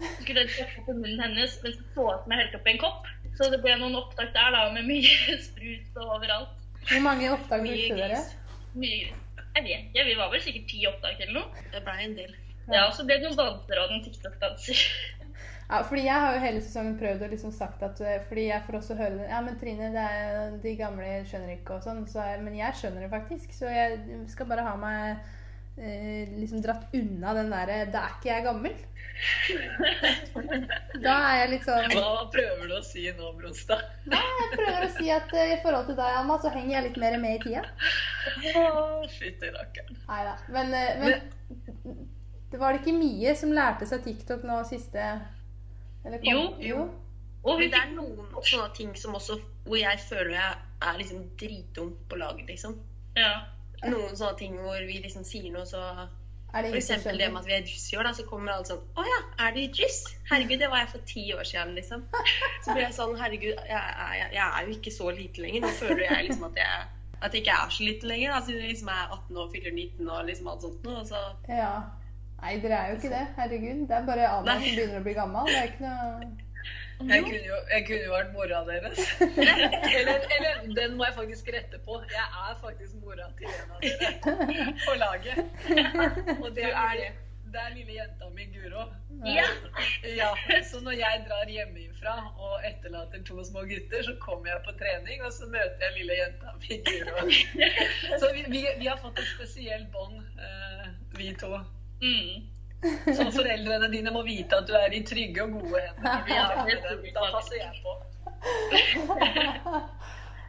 Så 0.00 0.22
skulle 0.22 0.42
jeg 0.42 0.50
treffe 0.56 0.82
på 0.86 0.94
munnen 0.96 1.20
hennes 1.22 1.54
mens 1.62 1.76
jeg 1.78 1.92
så 1.94 2.06
at 2.10 2.24
jeg 2.26 2.40
helte 2.40 2.58
oppi 2.58 2.72
en 2.72 2.80
kopp. 2.82 3.06
Så 3.38 3.50
det 3.50 3.60
ble 3.64 3.74
noen 3.80 3.96
opptak 3.98 4.30
der 4.34 4.54
da, 4.54 4.68
med 4.74 4.86
mye 4.86 5.36
sprut 5.48 6.00
og 6.00 6.16
overalt. 6.18 6.62
Hvor 6.84 7.04
mange 7.04 7.32
opptak 7.34 7.64
brukte 7.64 7.98
dere? 7.98 8.14
gris. 8.14 8.32
Mye 8.74 9.12
Jeg 9.54 9.62
vet 9.62 9.84
ikke, 9.86 10.04
vi 10.08 10.14
var 10.18 10.32
vel 10.32 10.42
sikkert 10.42 10.70
ti 10.70 10.80
opptak 10.90 11.20
eller 11.20 11.36
noe. 11.40 11.66
Det 11.72 11.82
blei 11.86 12.00
en 12.04 12.16
del. 12.18 12.32
Ja, 12.70 12.86
og 12.86 12.94
så 12.96 13.04
ble 13.06 13.20
det 13.20 13.28
noen 13.28 13.38
danser 13.38 13.80
og 13.82 13.92
noen 13.92 14.06
TikTok-danser. 14.06 14.80
Ja, 15.64 15.78
fordi 15.80 16.02
jeg 16.04 16.20
har 16.20 16.34
jo 16.34 16.40
hele 16.42 16.60
sesongen 16.60 16.96
prøvd 17.00 17.22
å 17.24 17.28
liksom 17.30 17.52
sagt 17.56 17.80
at 17.82 18.00
eh, 18.04 18.18
Fordi 18.28 18.42
jeg 18.50 18.64
får 18.66 18.76
også 18.78 18.96
høre 18.98 19.14
det 19.16 19.30
Ja, 19.30 19.38
men 19.40 19.56
Trine, 19.56 19.88
det 19.94 20.02
er, 20.12 20.58
de 20.60 20.74
gamle 20.76 21.06
skjønner 21.24 21.54
ikke 21.54 21.78
og 21.78 21.86
sånn. 21.86 22.02
Så 22.10 22.20
jeg, 22.20 22.42
men 22.44 22.58
jeg 22.58 22.76
skjønner 22.76 23.06
det 23.06 23.08
faktisk. 23.14 23.54
Så 23.56 23.72
jeg 23.72 24.18
skal 24.30 24.50
bare 24.50 24.66
ha 24.66 24.74
meg 24.76 25.24
eh, 25.80 26.34
liksom 26.36 26.60
dratt 26.64 26.92
unna 26.94 27.32
den 27.38 27.48
derre 27.54 27.78
Da 27.94 28.04
er 28.04 28.18
ikke 28.18 28.30
jeg 28.34 28.46
gammel. 28.50 28.76
Da 31.04 31.16
er 31.30 31.40
jeg 31.44 31.50
litt 31.54 31.66
sånn 31.66 31.92
Hva 31.94 32.26
prøver 32.34 32.68
du 32.68 32.73
si 32.94 33.04
nå, 33.18 33.30
Bronstad? 33.38 33.82
Nei, 34.10 34.22
jeg 34.40 34.50
prøver 34.54 34.86
å 34.86 34.90
si 34.96 35.10
at 35.12 35.34
eh, 35.36 35.52
i 35.56 35.60
forhold 35.62 35.86
til 35.90 35.98
deg, 35.98 36.16
Alma, 36.22 36.38
så 36.42 36.52
henger 36.54 36.76
jeg 36.78 36.86
litt 36.88 36.98
mer 37.02 37.18
med 37.22 37.36
i 37.36 37.42
tida. 37.44 37.62
Å, 38.54 38.74
Fytti 39.18 39.50
rakkeren. 39.54 39.98
Nei 40.08 40.20
da. 40.30 40.34
Men, 40.54 40.74
eh, 40.78 41.00
men 41.02 41.96
det 42.54 42.60
var 42.62 42.72
det 42.76 42.82
ikke 42.84 42.96
mye 42.98 43.34
som 43.38 43.52
lærte 43.56 43.86
seg 43.90 44.04
TikTok 44.06 44.44
nå 44.46 44.60
siste 44.68 45.08
eller 46.04 46.20
kom- 46.22 46.30
Jo. 46.30 46.44
jo. 46.60 46.84
Og 47.44 47.58
Men 47.60 47.70
det 47.74 47.80
er 47.82 47.90
noen 47.92 48.30
sånne 48.40 48.70
ting 48.76 48.94
som 48.96 49.14
også 49.18 49.36
hvor 49.66 49.76
jeg 49.76 49.98
føler 50.08 50.30
jeg 50.38 50.54
er 50.84 50.98
liksom 51.00 51.24
dritdum 51.40 51.90
på 52.08 52.16
laget, 52.16 52.46
liksom. 52.48 52.78
Ja. 53.16 53.32
Noen 53.84 54.14
sånne 54.16 54.38
ting 54.38 54.54
hvor 54.56 54.78
vi 54.86 55.00
liksom 55.04 55.24
sier 55.28 55.50
noe, 55.52 55.66
så 55.68 55.82
Er 56.54 56.62
det 56.62 56.70
med 57.32 57.40
at 57.40 57.46
vi 57.46 57.52
er 57.56 57.62
juice 57.66 57.92
i 57.92 57.96
år, 57.98 58.06
da, 58.06 58.12
så 58.14 58.24
kommer 58.28 58.52
alle 58.54 58.66
sånn 58.68 58.82
Å 58.96 59.04
ja, 59.08 59.20
er 59.46 59.54
du 59.56 59.60
juice? 59.64 60.12
Herregud, 60.30 60.58
det 60.62 60.68
var 60.70 60.84
jeg 60.84 60.88
for 60.92 61.06
ti 61.10 61.24
år 61.34 61.42
siden, 61.48 61.74
liksom. 61.74 62.04
Så 62.64 62.72
blir 62.76 62.84
jeg 62.86 62.94
sånn 62.94 63.16
Herregud, 63.18 63.56
jeg, 63.68 63.80
er- 63.80 64.32
jeg 64.36 64.44
er 64.46 64.68
jo 64.68 64.76
ikke 64.78 64.92
så 64.94 65.10
lite 65.16 65.42
lenger. 65.42 65.60
Nå 65.66 65.72
føler 65.80 66.04
jeg 66.08 66.28
liksom 66.28 66.46
at 66.50 66.56
jeg 66.62 66.84
at 67.24 67.32
jeg 67.32 67.40
ikke 67.44 67.52
er 67.56 67.70
så 67.72 67.84
lite 67.86 68.06
lenger, 68.06 68.40
siden 68.44 68.60
jeg 68.60 68.70
liksom 68.74 68.88
er 68.92 69.12
18 69.14 69.36
og 69.40 69.52
fyller 69.54 69.72
19 69.72 70.08
og 70.12 70.24
liksom 70.28 70.48
alt 70.52 70.62
sånt 70.66 70.82
noe. 70.84 71.04
Så 71.08 71.20
Ja. 71.48 71.74
Nei, 72.42 72.58
dere 72.60 72.76
er 72.76 72.90
jo 72.90 72.96
ikke 72.98 73.10
det. 73.14 73.26
Herregud. 73.38 73.84
Det 73.88 73.96
er 73.96 74.04
bare 74.04 74.26
Nei. 74.44 74.56
som 74.60 74.76
begynner 74.76 74.98
å 75.00 75.04
bli 75.06 75.14
gammel. 75.16 75.46
Det 75.48 75.54
er 75.56 75.70
ikke 75.70 75.86
noe 75.86 76.43
Jeg 77.00 77.22
kunne 77.22 77.46
jo, 77.46 77.56
jeg 77.72 77.86
kunne 77.86 78.04
jo 78.04 78.12
vært 78.12 78.30
mora 78.32 78.60
deres. 78.68 79.00
Eller, 79.98 80.22
eller 80.36 80.62
den 80.76 80.96
må 80.96 81.04
jeg 81.08 81.14
faktisk 81.16 81.50
rette 81.54 81.80
på. 81.86 81.98
Jeg 82.12 82.26
er 82.44 82.54
faktisk 82.60 82.94
mora 83.02 83.26
til 83.38 83.50
en 83.50 83.74
av 83.74 83.82
dere 83.82 84.74
på 84.86 84.94
laget. 85.00 85.40
Og 86.38 86.48
det 86.54 86.70
er, 86.70 87.02
det 87.54 87.60
er 87.64 87.74
lille 87.74 87.98
jenta 87.98 88.30
mi, 88.36 88.46
Guro. 88.54 88.86
Ja. 89.26 89.44
Ja, 90.16 90.30
Så 90.70 90.80
når 90.86 90.96
jeg 91.00 91.24
drar 91.28 91.50
hjemmefra 91.50 92.14
og 92.38 92.64
etterlater 92.70 93.22
to 93.26 93.44
små 93.44 93.66
gutter, 93.70 94.02
så 94.06 94.16
kommer 94.22 94.52
jeg 94.52 94.62
på 94.66 94.78
trening, 94.78 95.22
og 95.26 95.32
så 95.32 95.50
møter 95.50 95.86
jeg 95.88 95.98
lille 95.98 96.18
jenta 96.22 96.56
mi, 96.62 96.80
Guro. 96.88 97.28
Så 98.22 98.32
vi, 98.34 98.46
vi, 98.48 98.66
vi 98.78 98.86
har 98.86 98.98
fått 99.02 99.18
et 99.18 99.30
spesielt 99.34 99.90
bånd, 99.92 100.18
eh, 100.38 100.90
vi 101.18 101.34
to. 101.42 101.56
Mm. 102.02 102.53
Så 102.84 103.28
foreldrene 103.32 103.88
dine 103.92 104.12
må 104.12 104.22
vite 104.26 104.58
at 104.60 104.68
du 104.68 104.74
er 104.76 104.92
i 104.92 105.02
trygge 105.06 105.44
og 105.44 105.58
gode 105.58 105.80
hender. 105.80 107.04
Da 107.14 107.28
passer 107.32 107.60
jeg 107.60 107.82
på. 107.84 107.96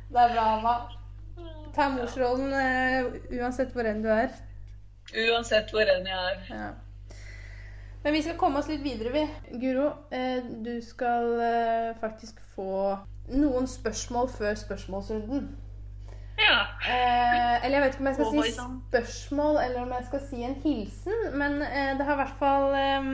Det 0.06 0.21
er 0.21 0.34
bra, 0.36 0.43
Alma. 0.56 0.74
Ta 1.76 1.88
morsrollen 1.91 2.54
eh, 2.56 3.08
uansett 3.39 3.74
hvor 3.76 3.88
enn 3.89 4.04
du 4.04 4.10
er. 4.13 4.30
Uansett 5.26 5.71
hvor 5.74 5.88
enn 5.91 6.08
jeg 6.08 6.32
er. 6.32 6.43
Ja. 6.52 6.67
Men 8.06 8.13
vi 8.13 8.21
skal 8.21 8.38
komme 8.38 8.62
oss 8.62 8.69
litt 8.69 8.84
videre, 8.86 9.12
vi. 9.15 9.24
Guro, 9.63 9.89
eh, 10.13 10.45
du 10.45 10.76
skal 10.86 11.32
eh, 11.41 11.91
faktisk 12.00 12.39
få 12.54 12.93
noen 13.34 13.67
spørsmål 13.67 14.30
før 14.30 14.60
spørsmålsrunden. 14.62 15.48
Ja. 16.38 16.56
Eh, 16.84 17.65
eller 17.65 17.78
jeg 17.78 17.84
vet 17.84 17.93
ikke 17.95 18.04
om 18.04 18.10
jeg 18.10 18.17
skal 18.17 18.32
si 18.34 18.54
spørsmål, 18.89 19.60
eller 19.63 19.84
om 19.86 19.93
jeg 19.95 20.08
skal 20.10 20.24
si 20.30 20.41
en 20.43 20.56
hilsen. 20.63 21.21
Men 21.39 21.62
eh, 21.63 21.93
det 21.98 22.08
har 22.08 22.17
i 22.17 22.21
hvert 22.24 22.39
fall 22.41 22.76
eh, 22.80 23.12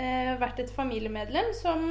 eh, 0.00 0.32
vært 0.40 0.60
et 0.64 0.74
familiemedlem 0.76 1.54
som 1.56 1.86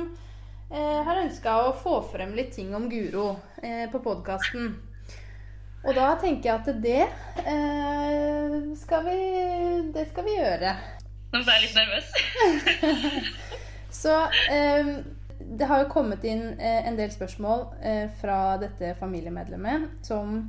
eh, 0.70 1.00
har 1.08 1.24
ønska 1.24 1.56
å 1.66 1.74
få 1.82 2.00
frem 2.12 2.36
litt 2.38 2.54
ting 2.58 2.76
om 2.78 2.88
Guro 2.92 3.32
eh, 3.64 3.88
på 3.92 4.02
podkasten. 4.06 4.76
Og 5.80 5.94
da 5.96 6.10
tenker 6.20 6.50
jeg 6.50 6.60
at 6.60 6.82
det 6.84 7.04
eh, 7.48 8.56
skal 8.82 9.06
vi 9.06 9.20
Det 9.96 10.10
skal 10.10 10.26
vi 10.28 10.34
gjøre. 10.36 10.74
Nå 11.32 11.40
ble 11.46 11.56
jeg 11.56 11.64
litt 11.68 11.78
nervøs. 11.78 12.08
Så 14.02 14.14
eh, 14.52 14.90
det 15.40 15.66
har 15.70 15.82
jo 15.82 15.92
kommet 15.94 16.26
inn 16.28 16.52
en 16.60 16.98
del 17.00 17.10
spørsmål 17.14 17.64
fra 18.20 18.58
dette 18.62 18.92
familiemedlemmet 19.00 20.04
som 20.06 20.42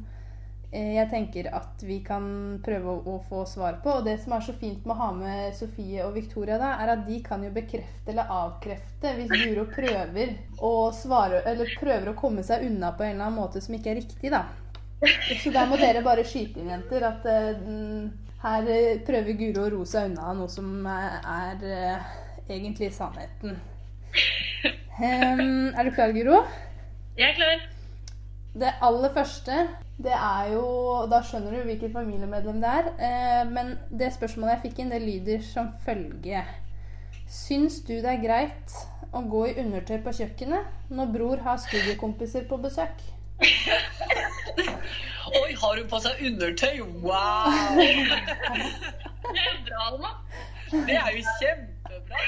jeg 0.70 1.08
tenker 1.10 1.48
at 1.50 1.82
vi 1.82 1.96
kan 2.06 2.24
prøve 2.62 2.92
å, 2.92 3.00
å 3.10 3.16
få 3.26 3.42
svar 3.48 3.80
på. 3.82 3.96
Og 3.98 4.06
det 4.06 4.20
som 4.22 4.36
er 4.36 4.44
så 4.46 4.54
fint 4.54 4.84
med 4.86 4.94
å 4.94 5.00
ha 5.00 5.08
med 5.16 5.56
Sofie 5.58 6.04
og 6.06 6.14
Victoria, 6.14 6.60
da, 6.62 6.76
er 6.78 6.94
at 6.94 7.02
de 7.08 7.18
kan 7.26 7.42
jo 7.42 7.50
bekrefte 7.54 8.12
eller 8.12 8.30
avkrefte 8.30 9.14
hvis 9.16 9.32
Guro 9.34 9.66
prøver 9.70 10.36
å 10.62 10.72
svare 10.94 11.42
Eller 11.48 11.74
prøver 11.80 12.12
å 12.12 12.16
komme 12.18 12.44
seg 12.46 12.66
unna 12.68 12.92
på 12.94 13.06
en 13.06 13.16
eller 13.16 13.26
annen 13.26 13.40
måte 13.40 13.62
som 13.64 13.74
ikke 13.74 13.94
er 13.94 14.00
riktig, 14.02 14.30
da. 14.30 14.44
Så 15.40 15.50
da 15.54 15.64
må 15.66 15.78
dere 15.80 16.04
bare 16.04 16.26
skyte 16.28 16.60
inn, 16.60 16.70
jenter, 16.70 17.06
at 17.08 17.26
eh, 17.26 17.56
mm, 17.56 18.30
her 18.44 18.70
eh, 18.70 19.02
prøver 19.06 19.38
Guro 19.38 19.66
å 19.66 19.70
ro 19.74 19.84
seg 19.88 20.10
unna 20.10 20.34
noe 20.36 20.50
som 20.52 20.86
er, 20.86 21.62
eh, 21.64 22.10
egentlig 22.50 22.92
sannheten. 22.94 23.58
Um, 25.00 25.70
er 25.72 25.86
du 25.86 25.94
klar, 25.96 26.12
Guro? 26.12 26.42
Jeg 27.16 27.32
er 27.32 27.38
klar. 27.38 27.62
Det 28.60 28.74
aller 28.84 29.14
første, 29.14 29.62
det 30.00 30.16
er 30.16 30.52
jo 30.54 30.64
Da 31.10 31.20
skjønner 31.26 31.54
du 31.54 31.66
hvilket 31.68 31.92
familiemedlem 31.92 32.60
det 32.62 32.72
er. 32.80 32.90
Eh, 33.08 33.42
men 33.50 33.74
det 33.90 34.12
spørsmålet 34.16 34.56
jeg 34.56 34.62
fikk 34.66 34.82
inn, 34.82 34.92
det 34.94 35.02
lyder 35.04 35.44
som 35.44 35.72
følge. 35.84 36.44
Syns 37.30 37.80
du 37.86 37.94
det 37.98 38.10
er 38.10 38.22
greit 38.24 38.76
å 39.14 39.22
gå 39.30 39.44
i 39.50 39.56
undertøy 39.62 39.98
på 40.04 40.14
kjøkkenet 40.20 40.90
når 40.94 41.12
bror 41.14 41.42
har 41.44 41.60
studiekompiser 41.62 42.46
på 42.50 42.58
besøk? 42.62 43.04
Oi, 45.40 45.52
har 45.54 45.78
hun 45.78 45.88
på 45.90 46.00
seg 46.02 46.24
undertøy? 46.30 46.80
Wow! 47.04 47.78
Det 49.30 49.38
er 49.38 49.46
jo 49.46 49.60
bra, 49.68 49.84
Alma. 49.86 50.10
Det 50.70 50.96
er 50.96 51.12
jo 51.14 51.22
kjempebra. 51.38 52.24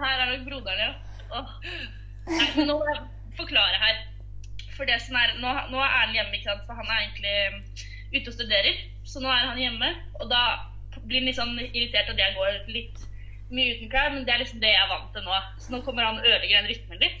Her 0.00 0.22
er 0.24 0.30
nok 0.34 0.46
broderen, 0.48 0.82
ja. 0.82 0.92
Åh. 1.30 1.56
Nei, 2.30 2.64
nå 2.66 2.76
må 2.76 2.84
jeg 2.90 3.00
forklare 3.38 3.80
her. 3.80 4.02
For 4.80 4.88
det 4.88 4.96
som 5.04 5.16
er, 5.20 5.34
nå, 5.36 5.48
nå 5.68 5.80
er 5.84 5.90
Erlend 5.92 6.14
hjemme, 6.16 6.38
ikke 6.38 6.48
sant? 6.48 6.62
for 6.64 6.78
han 6.78 6.88
er 6.88 7.00
egentlig 7.02 7.32
um, 7.52 7.56
ute 8.14 8.30
og 8.30 8.36
studerer. 8.38 8.78
Så 9.04 9.20
nå 9.20 9.28
er 9.28 9.42
han 9.50 9.58
hjemme, 9.60 9.90
og 10.16 10.30
da 10.30 10.44
blir 11.02 11.20
han 11.20 11.28
litt 11.28 11.36
sånn 11.36 11.58
irritert 11.60 12.08
at 12.08 12.22
jeg 12.22 12.36
går 12.38 12.54
litt 12.72 13.02
mye 13.52 13.74
uten 13.76 13.90
klær, 13.92 14.14
men 14.14 14.24
det 14.24 14.32
er 14.32 14.40
liksom 14.40 14.62
det 14.62 14.70
jeg 14.72 14.80
er 14.80 14.88
vant 14.88 15.10
til 15.12 15.26
nå. 15.26 15.40
Så 15.60 15.74
nå 15.74 15.82
kommer 15.84 16.06
han 16.06 16.20
og 16.22 16.24
ødelegger 16.24 16.62
den 16.62 16.70
rytmen 16.70 17.02
litt. 17.04 17.20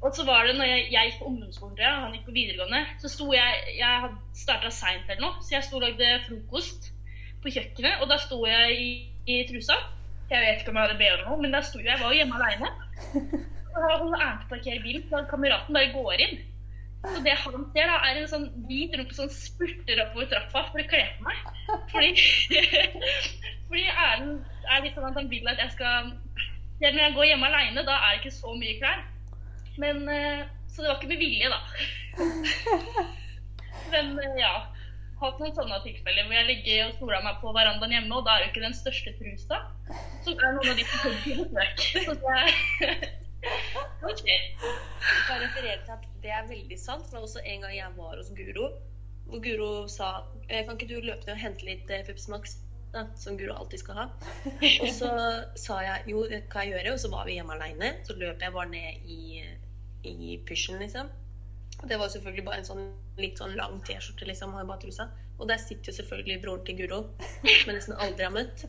Og 0.00 0.16
så 0.16 0.24
var 0.24 0.48
det 0.48 0.56
når 0.56 0.70
jeg, 0.70 0.86
jeg 0.94 1.10
gikk 1.10 1.20
på 1.20 1.28
ungdomsskolen, 1.28 1.82
og 1.90 2.06
han 2.06 2.16
gikk 2.16 2.24
på 2.30 2.36
videregående, 2.38 2.80
så 3.02 3.10
sto 3.12 3.28
jeg 3.36 3.76
Jeg 3.76 4.00
hadde 4.06 4.40
starta 4.40 4.72
seint 4.74 5.12
eller 5.12 5.26
noe, 5.26 5.44
så 5.44 5.58
jeg 5.58 5.66
sto 5.68 5.76
og 5.76 5.84
lagde 5.84 6.08
frokost 6.24 6.88
på 7.44 7.52
kjøkkenet, 7.52 8.00
og 8.00 8.08
da 8.10 8.16
sto 8.22 8.40
jeg 8.48 8.80
i, 8.80 8.88
i 9.28 9.42
trusa. 9.50 9.76
Jeg 10.32 10.40
vet 10.40 10.64
ikke 10.64 10.72
om 10.72 10.80
jeg 10.80 10.88
hadde 10.88 10.98
BH 11.02 11.12
eller 11.18 11.28
noe, 11.28 11.42
men 11.44 11.52
da 11.52 11.60
sto 11.68 11.84
jeg, 11.84 11.92
jeg 11.92 12.00
var 12.00 12.16
jo 12.16 12.22
hjemme 12.22 12.40
aleine. 12.40 12.72
Og 13.72 13.84
holder 13.88 14.20
Erlend 14.20 14.48
på 14.50 14.58
bilen, 14.84 15.04
så 15.08 15.22
kameraten 15.30 15.76
bare 15.76 15.92
går 15.94 16.24
inn. 16.26 16.40
Så 17.02 17.18
det 17.24 17.34
han 17.34 17.64
ser, 17.74 17.88
da, 17.90 17.96
er 18.06 18.20
en 18.20 18.28
sånn 18.30 18.48
hvit 18.68 18.92
rumpe 18.94 19.16
som 19.16 19.30
spurter 19.34 20.04
oppover 20.04 20.28
trappa 20.30 20.64
for 20.70 20.82
å 20.82 20.88
kle 20.90 21.02
på 21.16 21.26
meg. 21.26 21.40
Fordi, 21.90 22.12
fordi 23.68 23.86
Erlend 23.90 24.66
er 24.70 24.84
litt 24.84 24.94
sånn 24.94 25.08
at 25.10 25.18
han 25.18 25.30
vil 25.32 25.50
at 25.50 25.62
jeg 25.64 25.74
skal 25.74 26.12
når 26.90 26.98
jeg 26.98 27.14
går 27.14 27.28
hjemme 27.30 27.46
aleine, 27.46 27.84
da 27.86 27.94
er 27.94 28.14
det 28.16 28.20
ikke 28.22 28.34
så 28.34 28.54
mye 28.58 28.78
klær. 28.80 29.02
Men 29.78 30.08
eh, 30.10 30.44
Så 30.68 30.82
det 30.82 30.88
var 30.88 30.98
ikke 30.98 31.12
med 31.12 31.20
vilje, 31.20 31.50
da. 31.52 31.60
Men 33.92 34.18
eh, 34.18 34.38
ja. 34.40 34.54
Hatt 35.22 35.38
noen 35.38 35.54
sånne 35.54 35.78
tilfeller 35.84 36.26
hvor 36.26 36.34
jeg 36.34 36.48
ligger 36.48 36.88
og 36.88 36.96
soler 36.98 37.22
meg 37.22 37.36
på 37.38 37.52
verandaen 37.54 37.94
hjemme, 37.94 38.16
og 38.16 38.24
da 38.26 38.34
er 38.34 38.42
jo 38.42 38.50
ikke 38.50 38.64
den 38.64 38.74
største 38.74 39.12
trusa. 39.20 39.60
Så 40.24 40.34
er 40.34 40.56
noen 40.56 40.72
av 40.72 40.80
de 40.80 40.86
som 40.88 41.18
kommer 41.22 41.76
på 41.78 42.16
besøk. 42.18 43.10
OK. 43.42 44.24
Referere 45.42 45.78
til 45.84 45.94
at 45.94 46.08
det 46.22 46.30
er 46.30 46.48
veldig 46.48 46.78
sant. 46.78 47.06
For 47.06 47.16
det 47.16 47.20
var 47.20 47.28
også 47.28 47.44
en 47.44 47.64
gang 47.64 47.76
jeg 47.76 47.94
var 47.96 48.16
hos 48.18 48.32
Guro, 48.36 48.68
hvor 49.26 49.42
Guro 49.44 49.70
sa 49.88 50.10
«Eh, 50.48 50.64
Kan 50.66 50.76
ikke 50.76 50.90
du 50.90 51.00
løpe 51.00 51.26
ned 51.26 51.34
og 51.36 51.42
hente 51.42 51.66
litt 51.66 51.90
eh, 51.90 52.04
Pepsi 52.06 52.30
Max? 52.32 52.58
Da, 52.92 53.06
som 53.16 53.38
Guro 53.40 53.54
alltid 53.56 53.80
skal 53.80 53.96
ha. 54.02 54.06
Og 54.84 54.90
så 54.92 55.10
sa 55.56 55.78
jeg 55.80 56.12
jo, 56.12 56.26
det 56.28 56.42
kan 56.52 56.66
jeg 56.66 56.74
gjøre. 56.74 56.92
Og 56.92 57.00
så 57.00 57.10
var 57.14 57.24
vi 57.26 57.38
hjemme 57.38 57.56
aleine. 57.56 57.94
Så 58.04 58.18
løp 58.20 58.42
jeg 58.44 58.52
bare 58.52 58.68
ned 58.68 59.06
i, 59.08 59.40
i 60.04 60.36
pysjen, 60.48 60.76
liksom. 60.82 61.08
Og 61.80 61.88
det 61.88 61.98
var 61.98 62.12
selvfølgelig 62.12 62.44
bare 62.44 62.60
en 62.60 62.68
sånn 62.68 62.84
litt 63.18 63.40
sånn 63.40 63.56
lang 63.56 63.80
T-skjorte, 63.86 64.28
liksom. 64.28 64.52
og 64.54 64.68
bare 64.68 64.84
trusa. 64.84 65.08
Og 65.38 65.48
der 65.48 65.56
sitter 65.56 65.90
jo 65.90 65.96
selvfølgelig 65.96 66.42
broren 66.44 66.64
til 66.66 66.76
Guro, 66.78 67.00
som 67.18 67.70
jeg 67.70 67.74
nesten 67.74 67.94
aldri 67.98 68.22
har 68.22 68.34
møtt. 68.34 68.64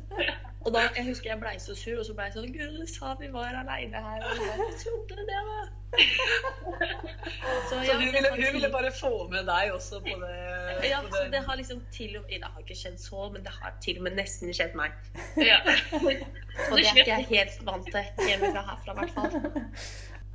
Og 0.63 0.71
da, 0.73 0.79
jeg 0.95 1.05
husker 1.05 1.29
jeg 1.29 1.39
blei 1.41 1.57
så 1.59 1.75
sur, 1.75 1.99
og 1.99 2.05
så 2.07 2.13
blei 2.17 2.29
jeg 2.29 2.35
sånn 2.37 2.53
Guro, 2.55 2.71
du 2.79 2.87
sa 2.89 3.13
vi 3.19 3.29
var 3.33 3.57
aleine 3.59 4.03
her. 4.07 4.23
Og 4.23 4.43
jeg 4.47 4.77
trodde 4.81 5.25
det 5.29 5.41
var 5.49 5.65
Så 7.69 7.75
ja, 7.85 7.93
hun 7.93 8.01
det 8.01 8.13
ville, 8.15 8.29
hun 8.33 8.53
ville 8.55 8.69
bare 8.73 8.91
få 8.97 9.11
med 9.29 9.43
deg 9.45 9.73
også 9.75 9.99
på 10.05 10.15
det. 10.23 10.31
ja, 10.89 11.01
på 11.03 11.11
så 11.11 11.23
det. 11.23 11.31
det 11.35 11.41
har 11.47 11.59
liksom 11.59 11.83
til 11.93 12.15
og 12.17 12.23
med 12.23 12.39
Det 12.39 12.49
har 12.55 12.63
ikke 12.63 12.79
skjedd 12.79 12.97
så, 13.03 13.27
men 13.35 13.45
det 13.45 13.53
har 13.59 13.75
til 13.83 13.99
og 13.99 14.07
med 14.07 14.17
nesten 14.17 14.53
skjedd 14.55 14.73
meg. 14.79 14.95
Ja. 15.37 15.59
Og 16.71 16.77
det 16.77 16.85
er 16.85 16.97
ikke 16.97 17.11
jeg 17.11 17.29
helt 17.29 17.61
vant 17.67 17.91
til 17.91 18.27
hjemmefra 18.29 18.65
herfra, 18.71 18.93
i 18.93 18.97
hvert 19.01 19.13
fall. 19.19 19.31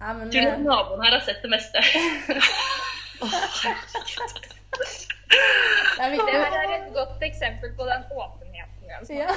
Ja, 0.01 0.13
men 0.13 0.31
du 0.31 0.39
eh, 0.39 0.59
naboen 0.63 1.03
her 1.03 1.17
har 1.17 1.25
sett 1.27 1.43
det 1.43 1.51
meste? 1.51 1.83
det 3.19 4.53
er 4.53 4.58
Det 5.29 6.31
her 6.31 6.55
er 6.63 6.71
et 6.77 6.95
godt 6.95 7.23
eksempel 7.23 7.73
på 7.77 7.83
den 7.89 8.03
åpenheten. 8.13 8.91
Altså. 8.99 9.15
Ja. 9.15 9.29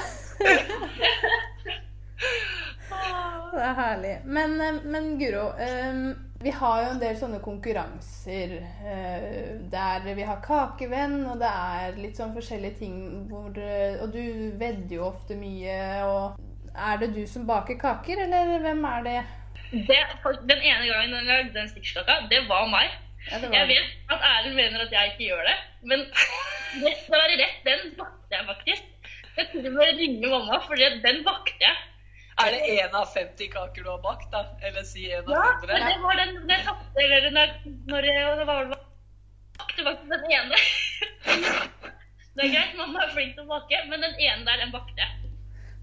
Det 3.52 3.60
er 3.60 3.74
herlig. 3.76 4.12
Men, 4.24 4.60
eh, 4.60 4.84
men 4.84 5.18
Guro, 5.20 5.46
eh, 5.60 6.16
vi 6.40 6.50
har 6.50 6.82
jo 6.82 6.92
en 6.94 7.02
del 7.02 7.18
sånne 7.20 7.40
konkurranser 7.44 8.54
eh, 8.62 9.50
der 9.72 10.08
vi 10.16 10.26
har 10.26 10.40
kakevenn, 10.44 11.18
og 11.30 11.42
det 11.42 11.50
er 11.50 12.00
litt 12.00 12.20
sånn 12.20 12.34
forskjellige 12.36 12.80
ting 12.80 12.96
hvor 13.30 13.52
Og 13.52 14.14
du 14.14 14.24
vedder 14.58 14.96
jo 14.96 15.06
ofte 15.10 15.36
mye, 15.36 15.76
og 16.08 16.40
Er 16.72 16.96
det 17.02 17.10
du 17.12 17.26
som 17.28 17.44
baker 17.46 17.76
kaker, 17.76 18.24
eller 18.24 18.62
hvem 18.64 18.84
er 18.88 19.02
det? 19.04 19.18
Det, 19.72 19.98
den 20.48 20.60
ene 20.60 20.86
gangen 20.88 21.16
jeg 21.16 21.26
lagde 21.28 21.52
den 21.52 21.68
stikkstokka, 21.68 22.22
det 22.30 22.46
var 22.48 22.64
meg. 22.72 22.94
Ja, 23.30 23.38
Jeg 23.38 23.68
vet 23.68 24.10
at 24.10 24.24
Erlend 24.28 24.56
mener 24.58 24.82
at 24.86 24.92
jeg 24.92 25.12
ikke 25.12 25.28
gjør 25.30 25.44
det, 25.46 25.54
men 25.86 26.00
det 26.82 26.92
skal 27.04 27.14
være 27.20 27.38
rett. 27.42 27.60
Den 27.68 27.92
bakte 27.98 28.34
jeg 28.36 28.46
faktisk. 28.48 29.10
Jeg 29.36 29.48
tror 29.52 29.66
og 29.68 29.76
med 29.78 29.92
ringe 30.00 30.30
mamma, 30.32 30.58
for 30.66 30.74
den 31.06 31.22
bakte 31.24 31.62
jeg. 31.62 31.76
Er 32.42 32.50
det 32.54 32.60
én 32.74 32.94
av 32.96 33.06
50 33.12 33.48
kaker 33.52 33.84
du 33.84 33.90
har 33.92 34.00
bakt, 34.02 34.26
da? 34.32 34.40
Eller 34.64 34.84
si 34.88 35.04
én 35.06 35.22
av 35.22 35.30
Ja, 35.30 35.42
100? 35.60 35.72
men 35.72 35.86
det 35.86 35.98
var 36.02 36.18
den 36.20 36.50
jeg 36.50 36.64
tapte, 36.66 37.02
eller 37.04 37.30
når, 37.36 37.52
når 37.92 38.08
jeg 38.08 38.38
det 38.40 38.46
var, 38.48 38.72
bakte 39.60 39.84
var 39.86 39.98
den 40.10 40.24
ene. 40.38 40.60
Det 42.32 42.46
er 42.46 42.54
greit, 42.54 42.76
mamma 42.78 43.02
er 43.04 43.12
flink 43.12 43.34
til 43.36 43.44
å 43.44 43.50
bake, 43.50 43.82
men 43.90 44.00
den 44.00 44.14
ene 44.16 44.46
der, 44.48 44.62
den 44.64 44.72
bakte 44.72 44.96
jeg. 44.96 45.30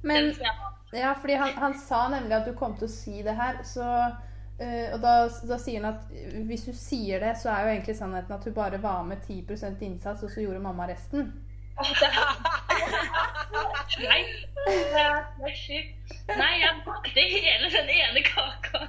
Men 0.02 0.32
Den 0.32 0.42
jeg. 0.42 0.56
Ja, 0.98 1.14
fordi 1.22 1.36
han, 1.38 1.54
han 1.62 1.76
sa 1.78 2.08
nemlig 2.10 2.34
at 2.40 2.48
du 2.50 2.56
kom 2.58 2.74
til 2.80 2.88
å 2.90 2.92
si 2.92 3.22
det 3.26 3.36
her, 3.38 3.60
så 3.68 3.86
eh, 4.60 4.94
Og 4.94 5.02
da, 5.04 5.14
da 5.50 5.58
sier 5.62 5.84
han 5.84 5.94
at 5.94 6.02
hvis 6.48 6.66
du 6.68 6.74
sier 6.78 7.20
det, 7.24 7.36
så 7.42 7.52
er 7.54 7.66
jo 7.66 7.74
egentlig 7.74 7.96
sannheten 7.98 8.36
at 8.36 8.46
hun 8.48 8.56
bare 8.56 8.82
var 8.84 9.04
med 9.08 9.24
10% 9.28 9.82
innsats, 9.86 10.24
og 10.24 10.32
så 10.32 10.44
gjorde 10.44 10.60
mamma 10.64 10.88
resten. 10.90 11.32
Nei, 14.00 14.22
det 14.68 15.00
er, 15.00 15.56
sjukt. 15.56 16.16
Nei, 16.28 16.54
jeg 16.60 16.74
bakte 16.86 17.24
hele 17.34 17.70
den 17.74 17.94
ene 17.96 18.24
kaka. 18.28 18.82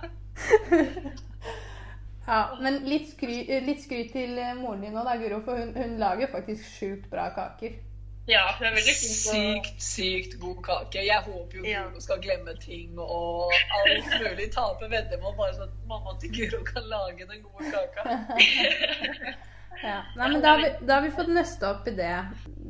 Ja, 2.26 2.40
Men 2.62 2.82
litt, 2.86 3.08
skry, 3.10 3.40
eh, 3.48 3.62
litt 3.66 3.80
skryt 3.82 4.12
til 4.14 4.36
moren 4.60 4.84
din 4.84 4.92
nå, 4.94 5.02
da, 5.06 5.16
Guro, 5.18 5.40
for 5.46 5.58
hun, 5.58 5.72
hun 5.74 5.96
lager 5.98 6.30
faktisk 6.30 6.66
sjukt 6.76 7.08
bra 7.10 7.30
kaker. 7.34 7.78
Ja, 8.30 8.44
hun 8.58 8.66
er 8.68 8.76
veldig 8.78 8.94
flink 8.94 9.16
på 9.26 9.34
Sykt, 9.34 9.82
sykt 9.82 10.38
god 10.40 10.62
kake. 10.66 11.04
Jeg 11.06 11.26
håper 11.26 11.58
jo 11.58 11.64
Ja. 11.66 11.84
Guro 11.88 12.00
skal 12.04 12.22
glemme 12.22 12.54
ting 12.62 12.98
og 12.98 13.52
alt 13.78 14.10
mulig. 14.22 14.50
Tape 14.54 14.90
veddemål 14.90 15.36
bare 15.36 15.54
så 15.56 15.66
at 15.66 15.76
mamma 15.90 16.16
til 16.22 16.34
Guro 16.36 16.62
kan 16.64 16.88
lage 16.88 17.26
den 17.26 17.42
gode 17.46 17.70
kaka. 17.74 18.08
Ja. 19.80 20.02
Nei, 20.12 20.26
men 20.28 20.42
da 20.42 20.48
har, 20.48 20.58
vi, 20.60 20.86
da 20.86 20.98
har 20.98 21.04
vi 21.06 21.12
fått 21.14 21.30
nøsta 21.32 21.70
opp 21.70 21.86
i 21.88 21.94
det. 21.96 22.16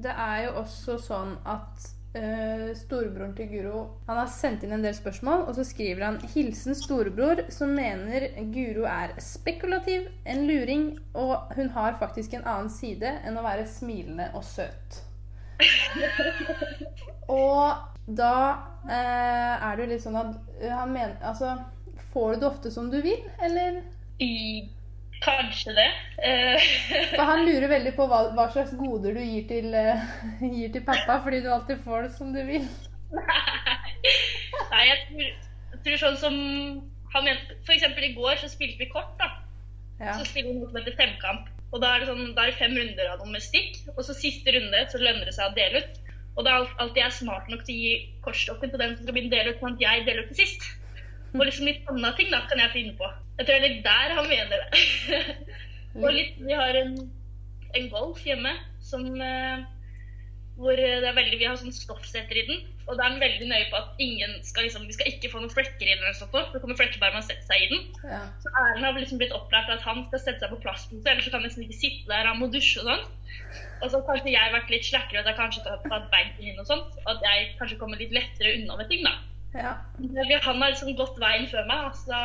Det 0.05 0.13
er 0.15 0.45
jo 0.45 0.61
også 0.61 1.01
sånn 1.03 1.41
at 1.49 1.89
Uh, 2.11 2.73
storebroren 2.75 3.37
til 3.39 3.47
Guro 3.47 3.81
Han 4.09 4.17
har 4.19 4.31
sendt 4.35 4.65
inn 4.67 4.73
en 4.75 4.83
del 4.83 4.97
spørsmål, 4.99 5.45
og 5.47 5.55
så 5.55 5.63
skriver 5.63 6.03
han 6.03 6.17
'Hilsen 6.33 6.75
storebror, 6.75 7.45
som 7.55 7.71
mener 7.71 8.27
Guro 8.51 8.83
er 8.91 9.15
spekulativ, 9.23 10.09
en 10.27 10.43
luring, 10.49 10.99
og 11.15 11.55
hun 11.55 11.71
har 11.71 12.01
faktisk 12.01 12.35
en 12.35 12.43
annen 12.43 12.73
side 12.75 13.15
enn 13.23 13.39
å 13.39 13.47
være 13.47 13.69
smilende 13.71 14.27
og 14.35 14.43
søt'. 14.43 14.99
Og 17.41 18.17
da 18.19 18.35
eh, 18.89 19.55
er 19.55 19.77
det 19.77 19.85
jo 19.85 19.91
litt 19.93 20.03
sånn 20.03 20.19
at 20.19 20.35
eh, 20.61 20.73
han 20.73 20.93
mener 20.93 21.17
Altså, 21.23 21.55
får 22.13 22.35
du 22.35 22.43
det 22.43 22.49
ofte 22.51 22.73
som 22.75 22.91
du 22.91 22.99
vil, 23.05 23.23
eller? 23.45 23.83
I, 24.21 24.33
Kanskje 25.21 25.75
det. 25.77 25.89
Eh, 26.25 26.69
For 27.17 27.29
han 27.29 27.45
lurer 27.45 27.69
veldig 27.69 27.93
på 27.97 28.07
hva, 28.09 28.23
hva 28.37 28.47
slags 28.53 28.73
goder 28.79 29.19
du 29.19 29.21
gir 29.21 29.45
til, 29.51 29.75
uh, 29.75 30.01
gir 30.57 30.73
til 30.73 30.85
pappa, 30.87 31.21
fordi 31.25 31.43
du 31.45 31.51
alltid 31.53 31.83
får 31.85 32.09
det 32.09 32.15
som 32.17 32.33
du 32.33 32.41
vil. 32.49 32.65
Nei, 33.13 34.83
jeg 34.87 34.99
tror, 35.05 35.23
jeg 35.75 35.83
tror 35.85 36.03
sånn 36.05 36.19
som 36.21 36.37
han 37.13 37.27
mente 37.27 37.57
eksempel 37.75 38.07
i 38.07 38.15
går 38.17 38.39
så 38.41 38.49
spilte 38.51 38.81
vi 38.81 38.91
kort, 38.93 39.13
da. 39.21 39.33
Ja. 40.01 40.15
Så 40.17 40.25
spiller 40.31 40.55
vi 40.55 40.61
noe 40.61 40.71
som 40.71 40.81
heter 40.81 40.97
femkamp. 40.97 41.51
Og 41.71 41.83
da 41.83 41.95
er 41.95 42.03
det 42.03 42.11
sånn, 42.11 42.33
da 42.35 42.45
er 42.45 42.53
det 42.53 42.59
fem 42.59 42.75
runder 42.75 43.13
av 43.13 43.21
noe 43.23 43.35
med 43.35 43.45
stikk. 43.45 43.79
Og 43.95 44.03
så 44.07 44.17
siste 44.17 44.55
runde 44.57 44.85
så 44.91 45.01
lønner 45.03 45.29
det 45.29 45.37
seg 45.37 45.51
å 45.51 45.57
dele 45.57 45.83
ut. 45.85 46.01
Og 46.37 46.47
da 46.47 46.57
er 46.57 46.75
alltid 46.83 47.03
jeg 47.03 47.17
smart 47.21 47.49
nok 47.51 47.65
til 47.67 47.75
å 47.75 47.85
gi 47.85 47.95
kortstokken 48.25 48.73
til 48.73 48.83
den 48.83 48.95
som 48.97 49.05
skal 49.05 49.17
begynne 49.17 49.33
å 49.33 49.37
dele 49.37 49.55
ut, 49.55 49.63
sånn 49.63 49.77
at 49.77 49.85
jeg 49.85 50.05
deler 50.07 50.25
ut 50.25 50.31
til 50.33 50.41
sist. 50.43 50.69
Og 51.31 51.43
liksom 51.47 51.69
litt 51.69 51.91
andre 51.91 52.13
ting 52.19 52.31
da 52.33 52.43
kan 52.51 52.63
jeg 52.63 52.75
finne 52.75 52.95
på. 52.99 53.11
Jeg 53.39 53.47
tror 53.47 53.55
det 53.55 53.61
er 53.61 53.75
litt 53.75 53.85
der 53.87 54.15
han 54.19 54.31
mener 54.31 54.63
det. 54.65 55.35
og 56.03 56.09
litt, 56.15 56.41
vi 56.43 56.57
har 56.59 56.79
en, 56.81 56.97
en 57.79 57.91
golf 57.93 58.25
hjemme 58.27 58.55
som 58.91 59.07
eh, 59.23 59.63
hvor 60.61 60.77
det 60.77 61.09
er 61.09 61.17
veldig, 61.17 61.39
Vi 61.41 61.47
har 61.49 61.57
sånn 61.59 61.75
stoffsetter 61.75 62.37
i 62.37 62.45
den, 62.49 62.59
og 62.87 62.99
da 62.99 63.07
er 63.07 63.15
den 63.15 63.23
veldig 63.23 63.49
nøye 63.49 63.69
på 63.71 63.79
at 63.79 64.03
ingen 64.03 64.35
skal 64.47 64.67
liksom, 64.67 64.85
vi 64.89 64.97
skal 64.97 65.09
ikke 65.09 65.31
få 65.33 65.41
noen 65.41 65.53
flekker 65.53 65.87
i 65.87 65.95
den. 65.95 66.03
eller 66.03 66.17
sånt, 66.19 66.35
for 66.35 66.53
det 66.53 66.61
kommer 66.63 66.79
flekker 66.79 67.01
bare 67.03 67.17
man 67.17 67.25
setter 67.27 67.47
seg 67.49 67.65
i 67.65 67.71
den. 67.73 67.87
Ja. 68.05 68.21
Så 68.43 68.53
Erlend 68.53 68.85
har 68.87 68.99
liksom 68.99 69.23
blitt 69.23 69.35
opplært 69.37 69.73
at 69.73 69.85
han 69.87 70.05
skal 70.09 70.23
sette 70.25 70.45
seg 70.45 70.53
på 70.53 70.61
plastpose, 70.65 71.07
ellers 71.07 71.27
så 71.27 71.33
kan 71.33 71.41
han 71.41 71.49
nesten 71.49 71.65
ikke 71.67 71.81
sitte 71.81 72.13
der, 72.13 72.29
han 72.29 72.41
må 72.43 72.51
dusje 72.53 72.85
og 72.85 72.91
sånn. 72.91 73.05
Og 73.81 73.87
så 73.89 73.97
har 73.97 74.07
kanskje 74.11 74.35
jeg 74.35 74.55
vært 74.55 74.73
litt 74.75 74.89
slakkere, 74.91 75.25
at 75.25 75.31
jeg 75.33 75.41
kanskje 75.41 75.65
tar 75.65 75.79
har 75.79 75.89
tatt 75.89 76.11
bagen 76.13 76.53
inn 76.53 76.61
og 76.61 76.69
sånt, 76.69 76.97
og 77.07 77.13
at 77.15 77.25
jeg 77.25 77.53
kanskje 77.61 77.81
kommer 77.81 78.01
litt 78.01 78.15
lettere 78.15 78.57
unna 78.59 78.77
med 78.81 78.93
ting, 78.93 79.07
da. 79.07 79.17
Ja. 79.57 79.77
Han 80.45 80.61
har 80.63 80.75
liksom 80.75 80.93
gått 80.99 81.17
veien 81.23 81.49
før 81.51 81.65
meg, 81.71 81.95
så 82.05 82.21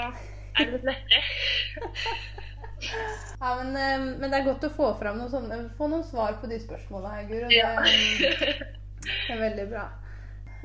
er 0.59 0.65
det 0.65 0.71
litt 0.75 0.89
lettere. 0.91 1.23
Ja, 2.81 3.55
men, 3.63 3.75
eh, 3.75 4.17
men 4.19 4.31
det 4.31 4.39
er 4.39 4.47
godt 4.47 4.65
å 4.67 4.73
få 4.73 4.89
fram 4.99 5.19
noen 5.19 5.31
sånne, 5.31 5.59
få 5.77 5.87
noen 5.91 6.03
svar 6.07 6.37
på 6.41 6.49
de 6.51 6.59
spørsmålene 6.63 7.13
her, 7.15 7.29
Guro. 7.29 7.47
Det, 7.47 7.55
Ja. 7.55 7.75
det 9.05 9.35
er 9.35 9.39
veldig 9.39 9.69
bra. 9.71 9.85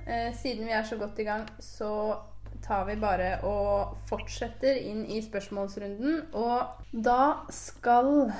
Eh, 0.06 0.32
Siden 0.34 0.66
vi 0.66 0.72
er 0.74 0.82
så 0.88 0.98
godt 0.98 1.18
i 1.18 1.28
gang, 1.28 1.46
så 1.60 1.92
tar 2.64 2.84
vi 2.88 2.96
bare 3.00 3.38
og 3.46 3.96
fortsetter 4.10 4.76
inn 4.82 5.04
i 5.06 5.20
spørsmålsrunden. 5.24 6.26
Og 6.36 6.84
da 6.92 7.46
skal 7.54 8.32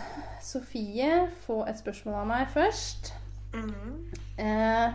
Sofie 0.44 1.28
få 1.46 1.62
et 1.68 1.78
spørsmål 1.80 2.20
av 2.22 2.28
meg 2.30 2.50
først. 2.52 3.12
Eh, 4.38 4.92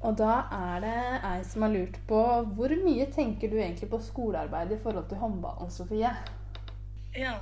og 0.00 0.16
da 0.16 0.34
er 0.56 0.80
det 0.84 0.98
ei 1.28 1.38
som 1.44 1.62
har 1.66 1.72
lurt 1.74 1.96
på 2.08 2.20
hvor 2.56 2.72
mye 2.84 3.06
tenker 3.12 3.50
du 3.52 3.58
egentlig 3.60 3.90
på 3.92 4.00
skolearbeid 4.04 4.72
i 4.72 4.80
forhold 4.82 5.08
til 5.10 5.20
håndballen, 5.20 5.70
Sofie? 5.72 6.12
Ja. 7.16 7.34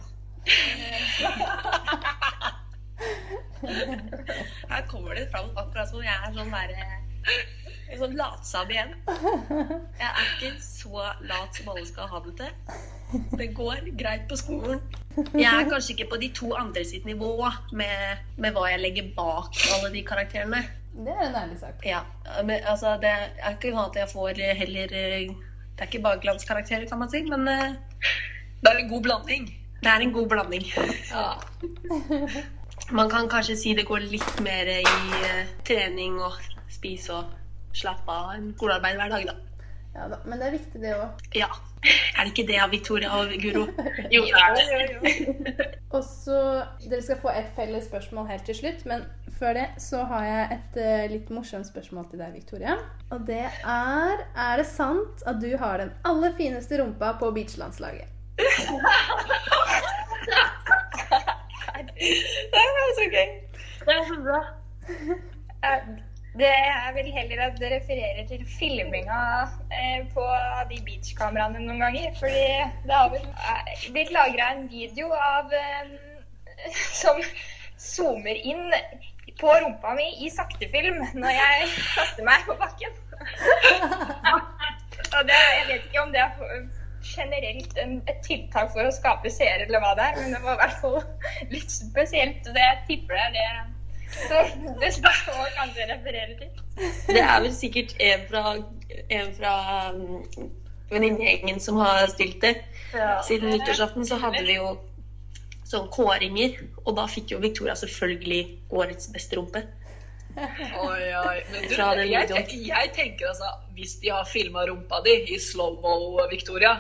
Her 4.69 4.87
kommer 4.87 5.15
det 5.15 5.31
fram 5.33 5.51
akkurat 5.57 5.89
som 5.91 6.03
jeg 6.05 6.15
er 6.15 6.33
sånn 6.37 6.53
derre 6.55 6.85
en 7.89 8.01
sånn 8.01 8.17
latsabb 8.19 8.73
igjen. 8.73 8.95
Jeg 9.09 10.09
er 10.09 10.25
ikke 10.25 10.51
så 10.63 11.05
lat 11.25 11.57
som 11.57 11.71
alle 11.73 11.85
skal 11.89 12.11
ha 12.11 12.21
det 12.27 12.35
til. 12.41 13.21
Det 13.41 13.49
går 13.57 13.89
greit 14.01 14.27
på 14.29 14.37
skolen. 14.37 14.83
Jeg 15.33 15.49
er 15.49 15.69
kanskje 15.71 15.95
ikke 15.95 16.11
på 16.13 16.19
de 16.23 16.29
to 16.37 16.51
andre 16.57 16.85
sitt 16.87 17.07
nivå 17.09 17.33
med, 17.73 18.25
med 18.37 18.57
hva 18.57 18.69
jeg 18.73 18.83
legger 18.83 19.09
bak 19.17 19.57
alle 19.77 19.93
de 19.95 20.05
karakterene. 20.07 20.63
Det 20.99 21.15
er 21.15 21.29
en 21.29 21.39
ærlig 21.41 21.59
sak. 21.61 21.85
Ja, 21.87 22.03
men 22.45 22.65
altså 22.67 22.97
Det 23.01 23.11
er 23.11 23.55
ikke 23.55 23.71
sånn 23.71 23.85
at 23.85 23.99
jeg 24.01 24.11
får 24.11 24.41
heller 24.59 24.95
eh, 24.99 25.29
Det 25.31 25.85
er 25.85 25.91
ikke 25.91 26.03
bare 26.03 26.19
glanskarakterer, 26.25 26.89
kan 26.91 26.99
man 26.99 27.13
si, 27.13 27.21
men 27.29 27.47
eh, 27.49 27.77
Det 28.59 28.73
er 28.73 28.83
en 28.83 28.91
god 28.91 29.07
blanding. 29.07 29.47
Det 29.83 29.91
er 29.91 30.01
en 30.05 30.13
god 30.13 30.29
blanding. 30.29 30.67
Man 32.99 33.11
kan 33.11 33.29
kanskje 33.29 33.57
si 33.59 33.75
det 33.77 33.85
går 33.89 34.01
litt 34.09 34.41
mer 34.45 34.67
i 34.73 34.83
eh, 34.83 35.47
trening 35.67 36.21
og 36.25 36.33
spise 36.73 37.13
og 37.19 37.25
slappe 37.77 38.13
av 38.13 38.31
enn 38.37 38.53
skolearbeid 38.57 38.97
hver 38.99 39.11
dag, 39.13 39.23
da. 39.29 39.35
Ja 39.99 40.07
da, 40.13 40.17
Men 40.25 40.39
det 40.39 40.47
er 40.47 40.53
viktig, 40.55 40.81
det 40.83 40.95
òg. 40.97 41.09
Ja. 41.37 41.49
Er 42.19 42.27
det 42.27 42.33
ikke 42.33 42.49
det 42.49 42.57
av 42.59 42.73
Victoria 42.75 43.09
og 43.15 43.31
Guro? 43.39 43.69
Jo, 44.15 44.23
det 44.27 44.41
er 44.43 44.55
det. 45.05 45.67
Og 45.95 46.03
så 46.03 46.39
Dere 46.83 47.03
skal 47.07 47.21
få 47.23 47.31
et 47.31 47.53
felles 47.55 47.87
spørsmål 47.87 48.27
helt 48.33 48.45
til 48.49 48.57
slutt, 48.59 48.81
men 48.91 49.01
før 49.39 49.53
det 49.61 49.67
så 49.83 50.03
har 50.11 50.23
jeg 50.27 50.45
et 50.59 50.73
eh, 50.83 51.07
litt 51.13 51.29
morsomt 51.31 51.67
spørsmål 51.69 52.05
til 52.11 52.19
deg, 52.25 52.31
Victoria. 52.35 52.75
Og 53.15 53.21
det 53.29 53.45
er 53.47 54.15
Er 54.35 54.55
det 54.59 54.67
sant 54.71 55.23
at 55.27 55.39
du 55.43 55.53
har 55.61 55.79
den 55.85 55.93
aller 56.09 56.33
fineste 56.39 56.75
rumpa 56.83 57.09
på 57.21 57.31
beachlandslaget? 57.37 58.18
Det 61.99 62.61
er 62.65 62.93
så 62.99 63.07
gøy. 63.15 63.29
Det 63.87 63.95
er 63.95 64.05
så 64.09 64.17
bra. 64.27 64.41
Det 66.39 66.49
er 66.49 66.93
vel 66.95 67.13
heller 67.13 67.43
at 67.47 67.57
det 67.59 67.71
refererer 67.73 68.27
til 68.29 68.45
filminga 68.59 69.23
eh, 69.75 70.01
på 70.15 70.25
de 70.71 70.79
beachkameraene 70.87 71.65
noen 71.65 71.81
ganger. 71.83 72.15
Fordi 72.21 72.47
det 72.87 72.95
har 72.95 73.17
eh, 73.19 73.87
blitt 73.93 74.13
lagra 74.15 74.53
en 74.55 74.69
video 74.71 75.11
av 75.11 75.53
eh, 75.63 75.91
som 76.95 77.19
zoomer 77.79 78.39
inn 78.53 78.71
på 79.41 79.51
rumpa 79.63 79.95
mi 79.99 80.09
i 80.27 80.31
saktefilm 80.35 81.03
når 81.15 81.35
jeg 81.41 81.69
kaster 81.95 82.27
meg 82.27 82.47
på 82.47 82.59
bakken. 82.63 82.95
Og 85.17 85.23
det, 85.27 85.39
jeg 85.59 85.67
vet 85.69 85.87
ikke 85.89 86.03
om 86.03 86.13
det 86.15 86.23
er 86.23 86.33
generelt 87.09 87.81
en, 87.83 87.99
et 88.11 88.21
tiltak 88.27 88.73
for 88.75 88.85
å 88.85 88.95
skape 88.95 89.33
seere, 89.33 89.67
eller 89.67 89.83
hva 89.83 89.95
det 89.99 90.07
er, 90.11 90.21
men 90.21 90.37
det 90.37 90.45
var 90.45 90.59
i 90.59 90.63
hvert 90.63 90.79
fall 90.83 91.01
litt 91.55 91.73
spesielt. 91.73 92.47
og 92.47 92.55
Det 92.55 92.65
jeg 92.65 92.81
tipper 92.93 93.19
det 93.19 93.27
er 93.27 93.35
det 93.37 93.49
så 94.09 94.39
det 94.81 94.95
spørsmålet 94.95 95.57
kanskje 95.57 95.87
refererer 95.93 96.35
til. 96.39 96.51
Det 97.07 97.21
er 97.21 97.41
vel 97.41 97.55
sikkert 97.55 97.95
en 98.01 98.23
fra, 98.31 98.43
en 99.11 99.35
fra 99.37 99.55
um, 99.93 100.51
venninnegjengen 100.91 101.61
som 101.61 101.77
har 101.77 102.07
stilt 102.09 102.41
det. 102.43 102.55
Siden 103.27 103.51
nyttårsaften 103.53 104.07
så 104.09 104.17
hadde 104.23 104.45
vi 104.47 104.57
jo 104.57 104.77
sånn 105.69 105.91
kåringer, 105.93 106.57
og 106.87 106.95
da 106.97 107.05
fikk 107.11 107.35
jo 107.35 107.43
Victoria 107.43 107.75
selvfølgelig 107.77 108.41
årets 108.73 109.11
beste 109.13 109.37
rumpe. 109.37 109.67
Oi, 110.39 111.05
oi. 111.19 111.39
Men 111.53 111.65
du, 111.69 111.75
jeg, 112.07 112.29
tenker, 112.31 112.59
jeg 112.63 112.91
tenker 112.95 113.31
altså 113.31 113.49
Hvis 113.75 113.97
de 113.99 114.11
har 114.13 114.27
filma 114.29 114.67
rumpa 114.69 115.01
di 115.03 115.17
i 115.35 115.39
slow-mo, 115.43 116.21
Victoria, 116.31 116.77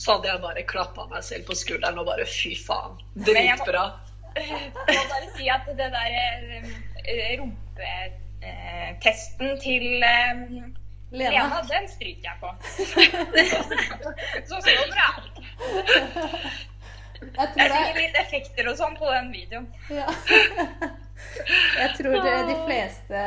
så 0.00 0.12
hadde 0.16 0.28
jeg 0.30 0.40
bare 0.42 0.62
klappa 0.68 1.02
meg 1.10 1.22
selv 1.26 1.42
på 1.50 1.54
skulderen 1.60 1.98
og 2.00 2.06
bare 2.08 2.24
fy 2.28 2.52
faen. 2.56 2.92
jeg 3.16 3.20
må- 3.20 3.24
Dritbra. 3.32 3.84
Jeg 4.40 4.94
må 4.94 5.02
bare 5.10 5.28
si 5.36 5.44
at 5.50 5.64
det 5.66 5.74
der 5.90 6.10
eh, 7.10 7.32
rumpetesten 7.40 9.48
til 9.64 9.86
eh, 10.06 10.38
Lena? 11.10 11.30
Lena, 11.34 11.58
den 11.66 11.88
stryker 11.90 12.26
jeg 12.28 12.36
på. 12.38 12.48
Så 14.46 14.54
så 14.62 14.70
bra. 14.94 15.08
Jeg 17.20 17.58
er 17.58 17.68
det 17.74 17.98
litt 17.98 18.14
effekter 18.22 18.64
og 18.70 18.78
sånn 18.78 18.94
på 19.00 19.06
den 19.10 19.32
videoen. 19.34 19.66
ja. 19.90 20.06
Jeg 21.80 21.90
tror 21.96 22.16
det, 22.24 22.32
de 22.48 22.54
fleste 22.66 23.20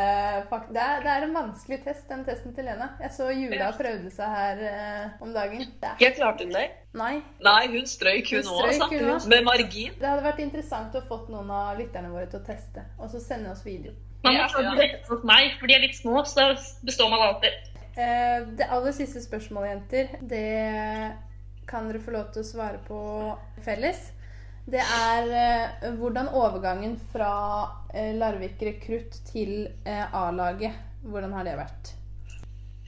det 0.74 0.82
er, 0.82 1.02
det 1.04 1.12
er 1.14 1.24
en 1.26 1.34
vanskelig 1.36 1.80
test, 1.86 2.04
den 2.10 2.24
testen 2.28 2.54
til 2.56 2.66
Lena. 2.68 2.90
Jeg 3.02 3.12
så 3.16 3.30
Jula 3.34 3.72
prøvde 3.78 4.12
seg 4.14 4.30
her 4.38 4.62
eh, 4.70 5.24
om 5.24 5.34
dagen. 5.34 5.64
Der. 5.82 5.94
er, 5.96 6.02
Jeg 6.04 6.16
klarte 6.18 6.46
hun 6.46 6.54
det. 6.54 6.66
nei. 6.94 7.14
Nei, 7.44 7.68
hun 7.74 7.86
strøyk, 7.90 8.30
hun 8.36 8.44
Hun 8.44 8.54
òg, 8.54 8.68
altså. 8.70 8.90
også. 9.16 9.30
Med 9.34 9.44
margin. 9.48 9.94
Det 10.00 10.08
hadde 10.10 10.24
vært 10.28 10.42
interessant 10.46 10.96
å 11.00 11.04
fått 11.08 11.30
noen 11.34 11.50
av 11.52 11.78
lytterne 11.80 12.12
våre 12.14 12.28
til 12.32 12.40
å 12.42 12.46
teste, 12.48 12.86
og 13.00 13.10
så 13.12 13.22
sende 13.24 13.52
oss 13.52 13.64
video. 13.66 13.94
Man 14.24 14.34
må 14.36 14.40
Ja, 14.40 14.48
ta 14.48 14.62
ja. 14.64 14.90
hos 15.10 15.24
meg, 15.28 15.58
for 15.60 15.68
de 15.68 15.76
er 15.76 15.84
litt 15.84 15.98
små, 15.98 16.24
så 16.26 16.54
består 16.86 17.10
man 17.12 17.22
alltid. 17.30 17.54
Eh, 17.98 18.46
Det 18.58 18.68
aller 18.70 18.92
siste 18.92 19.22
spørsmålet, 19.22 19.70
jenter, 19.74 20.08
det 20.22 20.48
kan 21.68 21.88
dere 21.90 22.00
få 22.04 22.12
lov 22.12 22.32
til 22.34 22.44
å 22.44 22.46
svare 22.48 22.80
på 22.88 23.00
felles. 23.66 24.12
Det 24.64 24.80
er 24.80 25.26
eh, 25.36 25.90
hvordan 26.00 26.30
overgangen 26.32 26.96
fra 27.12 27.34
eh, 27.92 28.14
Larvik 28.16 28.62
rekrutt 28.64 29.18
til 29.28 29.68
eh, 29.84 30.16
A-laget, 30.16 30.78
hvordan 31.04 31.36
har 31.36 31.48
det 31.48 31.58
vært? 31.60 31.92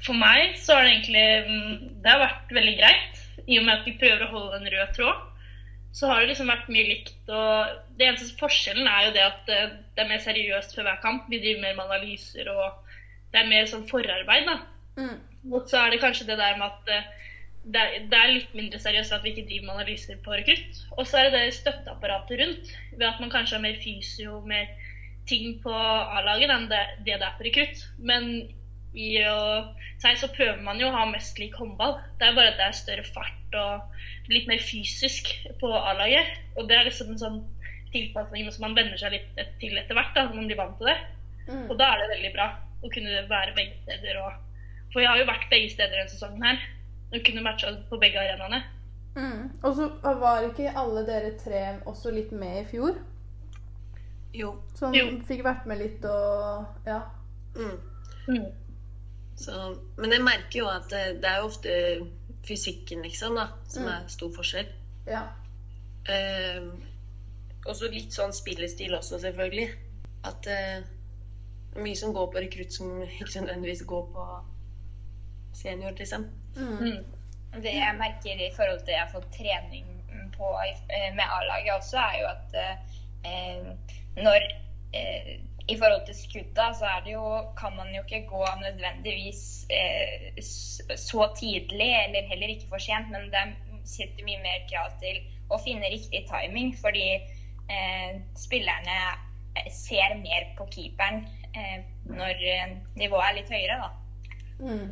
For 0.05 0.15
meg 0.15 0.55
så 0.61 0.77
har 0.77 0.85
det 0.85 0.93
egentlig 0.93 1.25
mm, 1.49 2.01
Det 2.03 2.11
har 2.11 2.21
vært 2.21 2.53
veldig 2.53 2.75
greit. 2.79 3.21
I 3.45 3.59
og 3.59 3.65
med 3.65 3.73
at 3.75 3.87
vi 3.87 3.97
prøver 3.99 4.23
å 4.25 4.31
holde 4.31 4.59
en 4.59 4.69
rød 4.71 4.93
tråd, 4.95 5.23
så 5.95 6.07
har 6.09 6.21
det 6.21 6.31
liksom 6.31 6.49
vært 6.49 6.71
mye 6.71 6.87
likt. 6.87 7.17
Og 7.27 7.75
det 7.99 8.07
eneste 8.07 8.39
forskjellen 8.39 8.87
er 8.87 9.07
jo 9.07 9.13
det 9.17 9.25
at 9.25 9.51
eh, 9.51 9.75
det 9.95 10.03
er 10.03 10.11
mer 10.13 10.23
seriøst 10.23 10.75
før 10.75 10.89
hver 10.89 11.03
kamp. 11.03 11.27
Vi 11.31 11.41
driver 11.43 11.65
mer 11.65 11.77
med 11.77 11.85
analyser, 11.89 12.49
og 12.55 12.95
det 13.33 13.41
er 13.41 13.51
mer 13.51 13.67
sånn 13.69 13.87
forarbeid, 13.91 14.47
da. 14.47 14.57
Mm. 14.95 15.15
Og 15.51 15.67
så 15.69 15.83
er 15.83 15.93
det 15.93 16.01
kanskje 16.03 16.29
det 16.31 16.39
der 16.39 16.55
med 16.59 16.71
at 16.71 16.91
eh, 16.95 17.31
det 17.65 17.81
er, 17.81 17.93
det 18.11 18.17
er 18.17 18.33
litt 18.33 18.51
mindre 18.57 18.79
seriøst 18.81 19.13
at 19.15 19.23
vi 19.25 19.31
ikke 19.33 19.47
driver 19.47 19.65
med 19.65 19.75
analyser 19.79 20.19
på 20.25 20.35
rekrutt. 20.37 20.81
Og 20.97 21.07
så 21.09 21.19
er 21.19 21.29
det 21.29 21.39
det 21.39 21.55
støtteapparatet 21.57 22.41
rundt, 22.41 22.75
ved 22.93 23.07
at 23.07 23.21
man 23.23 23.31
kanskje 23.33 23.57
har 23.57 23.63
mer 23.63 23.79
fysio, 23.81 24.41
mer 24.45 24.69
ting 25.29 25.57
på 25.63 25.73
A-laget 25.73 26.53
enn 26.53 26.69
det, 26.69 26.83
det 27.07 27.17
er 27.17 27.33
på 27.39 27.47
rekrutt. 27.47 27.81
Men 27.97 28.29
i 28.95 29.09
å 29.27 29.39
seg 30.03 30.19
så 30.21 30.29
prøver 30.31 30.61
man 30.63 30.79
jo 30.79 30.91
å 30.91 30.95
ha 30.95 31.07
mest 31.09 31.39
lik 31.41 31.57
håndball. 31.59 31.97
Det 32.19 32.27
er 32.27 32.37
bare 32.37 32.53
at 32.53 32.61
det 32.61 32.67
er 32.67 32.77
større 32.77 33.07
fart 33.15 33.57
og 33.57 34.31
litt 34.31 34.47
mer 34.49 34.61
fysisk 34.61 35.31
på 35.61 35.71
A-laget. 35.73 36.37
Og 36.55 36.69
det 36.69 36.77
er 36.77 36.87
liksom 36.89 37.13
en 37.13 37.21
sånn 37.21 37.41
tilpasning 37.95 38.47
som 38.51 38.67
man 38.67 38.77
venner 38.77 38.99
seg 38.99 39.15
litt 39.15 39.43
til 39.61 39.75
etter 39.79 39.97
hvert, 39.97 40.13
da, 40.15 40.27
når 40.27 40.37
man 40.37 40.49
blir 40.51 40.61
vant 40.61 40.77
til 40.79 40.91
det. 40.91 40.97
Mm. 41.49 41.67
Og 41.69 41.75
da 41.79 41.89
er 41.91 42.01
det 42.01 42.13
veldig 42.13 42.33
bra 42.35 42.49
å 42.85 42.91
kunne 42.93 43.25
være 43.31 43.57
begge 43.57 43.81
steder. 43.87 44.21
Og, 44.21 44.39
for 44.93 45.01
jeg 45.01 45.11
har 45.11 45.21
jo 45.21 45.29
vært 45.31 45.51
begge 45.51 45.73
steder 45.73 45.97
denne 45.97 46.13
sesongen 46.13 46.45
her. 46.45 46.65
Og 47.13 47.21
kunne 47.25 47.43
matcha 47.45 47.71
på 47.89 47.99
begge 48.01 48.19
arenaene. 48.19 48.63
Mm. 49.15 49.51
Og 49.63 49.75
så 49.77 49.89
var 50.03 50.43
ikke 50.49 50.73
alle 50.75 51.05
dere 51.07 51.37
tre 51.39 51.61
også 51.87 52.11
litt 52.11 52.31
med 52.35 52.61
i 52.61 52.65
fjor? 52.71 52.97
Jo. 54.35 54.49
Sånn 54.75 54.93
Jo. 54.97 55.05
fikk 55.27 55.43
vært 55.45 55.65
med 55.65 55.79
litt 55.79 56.03
og 56.05 56.65
Ja. 56.85 57.01
Mm. 57.55 57.77
Mm. 58.27 58.51
Så, 59.37 59.77
men 59.97 60.11
jeg 60.11 60.23
merker 60.23 60.59
jo 60.59 60.67
at 60.67 60.89
det, 60.89 61.21
det 61.21 61.29
er 61.29 61.37
jo 61.39 61.47
ofte 61.47 61.71
fysikken, 62.47 63.01
liksom, 63.03 63.35
da, 63.35 63.47
som 63.67 63.83
Mm. 63.83 63.89
er 63.89 64.07
stor 64.07 64.29
forskjell. 64.35 64.67
ja. 65.07 65.23
Eh, 66.07 66.61
og 67.65 67.73
så 67.75 67.87
litt 67.89 68.13
sånn 68.13 68.31
spillestil 68.33 68.93
også, 68.93 69.17
selvfølgelig. 69.19 69.69
At 70.23 70.45
eh, 70.47 70.83
det 71.73 71.77
er 71.79 71.81
mye 71.81 71.95
som 71.95 72.13
går 72.13 72.27
på 72.31 72.37
rekrutt 72.43 72.73
som 72.73 73.01
ikke 73.01 73.41
nødvendigvis 73.41 73.81
går 73.87 74.03
på 74.13 74.25
senior, 75.55 75.95
liksom. 75.97 76.27
Mm. 76.55 76.77
Mm. 76.79 77.61
Det 77.63 77.73
jeg 77.73 77.97
merker 77.99 78.41
i 78.45 78.51
forhold 78.55 78.81
til 78.83 78.95
jeg 78.95 79.03
har 79.03 79.13
fått 79.13 79.31
trening 79.35 79.87
på 80.37 80.51
eh, 80.67 81.11
med 81.15 81.25
A-laget 81.37 81.73
også, 81.77 81.97
er 81.97 82.15
jo 82.21 82.27
at 82.31 82.55
eh, 82.61 83.67
når 84.23 84.47
eh, 84.93 85.35
i 85.67 85.77
forhold 85.79 86.05
til 86.05 86.15
skudda, 86.15 86.65
så 86.79 86.85
er 86.85 86.99
det 87.05 87.13
jo, 87.13 87.27
kan 87.57 87.73
man 87.77 87.89
jo 87.95 88.01
ikke 88.03 88.27
gå 88.29 88.47
nødvendigvis 88.61 89.65
eh, 89.77 90.43
så 90.95 91.29
tidlig, 91.39 91.91
eller 92.05 92.27
heller 92.29 92.47
ikke 92.53 92.69
for 92.69 92.77
sent, 92.77 93.09
men 93.11 93.31
det 93.33 93.45
sitter 93.85 94.27
mye 94.27 94.41
mer 94.43 94.67
krav 94.69 94.91
til 95.01 95.21
å 95.49 95.59
finne 95.61 95.89
riktig 95.93 96.25
timing, 96.29 96.73
fordi 96.81 97.07
eh, 97.15 98.11
spillerne 98.37 98.99
eh, 99.57 99.71
ser 99.73 100.17
mer 100.21 100.51
på 100.57 100.67
keeperen 100.75 101.25
eh, 101.57 101.81
når 102.09 102.45
eh, 102.53 102.77
nivået 103.01 103.29
er 103.29 103.37
litt 103.39 103.53
høyere, 103.57 103.79
da. 103.81 103.89
Mm. 104.59 104.91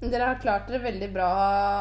Dere 0.00 0.28
har 0.30 0.42
klart 0.42 0.68
dere 0.68 0.78
veldig 0.84 1.08
bra 1.10 1.28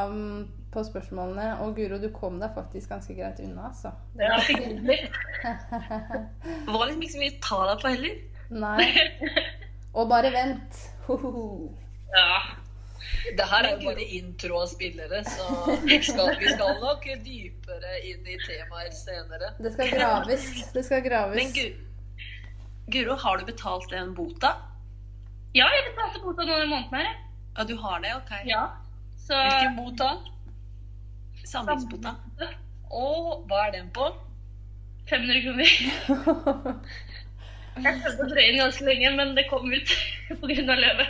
mm, 0.09 0.37
på 0.73 0.83
spørsmålene, 0.87 1.51
og 1.61 1.75
Guro, 1.77 1.99
du 2.01 2.09
kom 2.15 2.39
deg 2.41 2.53
faktisk 2.55 2.89
ganske 2.95 3.13
greit 3.17 3.41
unna, 3.43 3.69
altså. 3.69 3.91
Ja, 4.17 4.39
hyggelig. 4.47 4.99
Det 6.65 6.73
var 6.73 6.87
liksom 6.87 7.03
ikke 7.03 7.13
så 7.13 7.21
mye 7.21 7.33
å 7.35 7.41
ta 7.45 7.59
deg 7.69 7.83
på 7.83 7.91
heller. 7.93 8.15
Nei. 8.63 8.87
Og 9.97 10.07
bare 10.09 10.31
vent. 10.33 10.79
Hohoho. 11.07 11.75
ja. 12.15 12.39
Det 13.37 13.45
her 13.49 13.65
er 13.65 13.75
jo 13.75 13.89
bare 13.89 14.03
intro 14.17 14.61
av 14.61 14.69
spillere, 14.71 15.19
så 15.27 15.75
vi 15.83 15.97
skal, 16.03 16.31
vi 16.39 16.49
skal 16.51 16.79
nok 16.81 17.05
dypere 17.23 17.99
inn 18.07 18.25
i 18.27 18.37
temaer 18.43 18.89
senere. 18.95 19.51
Det 19.61 19.71
skal 19.75 19.91
graves. 19.93 20.47
Det 20.73 20.83
skal 20.85 21.03
graves. 21.05 21.37
Men 21.37 21.53
Gu 21.55 21.67
Guro, 22.91 23.17
har 23.19 23.37
du 23.37 23.45
betalt 23.47 23.89
den 23.91 24.13
bota? 24.15 24.55
ja, 25.55 25.65
jeg 25.73 25.87
betalte 25.89 26.21
bota 26.23 26.45
noen 26.47 26.69
måneder. 26.71 27.15
Ja, 27.57 27.63
du 27.63 27.75
har 27.81 27.99
det? 28.03 28.13
Ok. 28.15 28.31
Ja. 28.45 28.63
Så 29.27 29.33
Hvilken 29.43 29.75
bot 29.79 29.97
da? 29.97 30.11
Samlingsbota. 31.47 32.15
Og 32.91 33.45
hva 33.49 33.63
er 33.67 33.71
den 33.79 33.89
på? 33.95 34.07
500 35.09 35.41
kroner. 35.43 35.69
Jeg 37.77 37.99
prøvde 38.01 38.23
å 38.25 38.27
drøye 38.31 38.47
den 38.49 38.57
ganske 38.59 38.85
lenge, 38.87 39.09
men 39.19 39.35
det 39.37 39.43
kom 39.51 39.67
ut 39.69 39.91
pga. 40.41 40.75
løvet. 40.81 41.09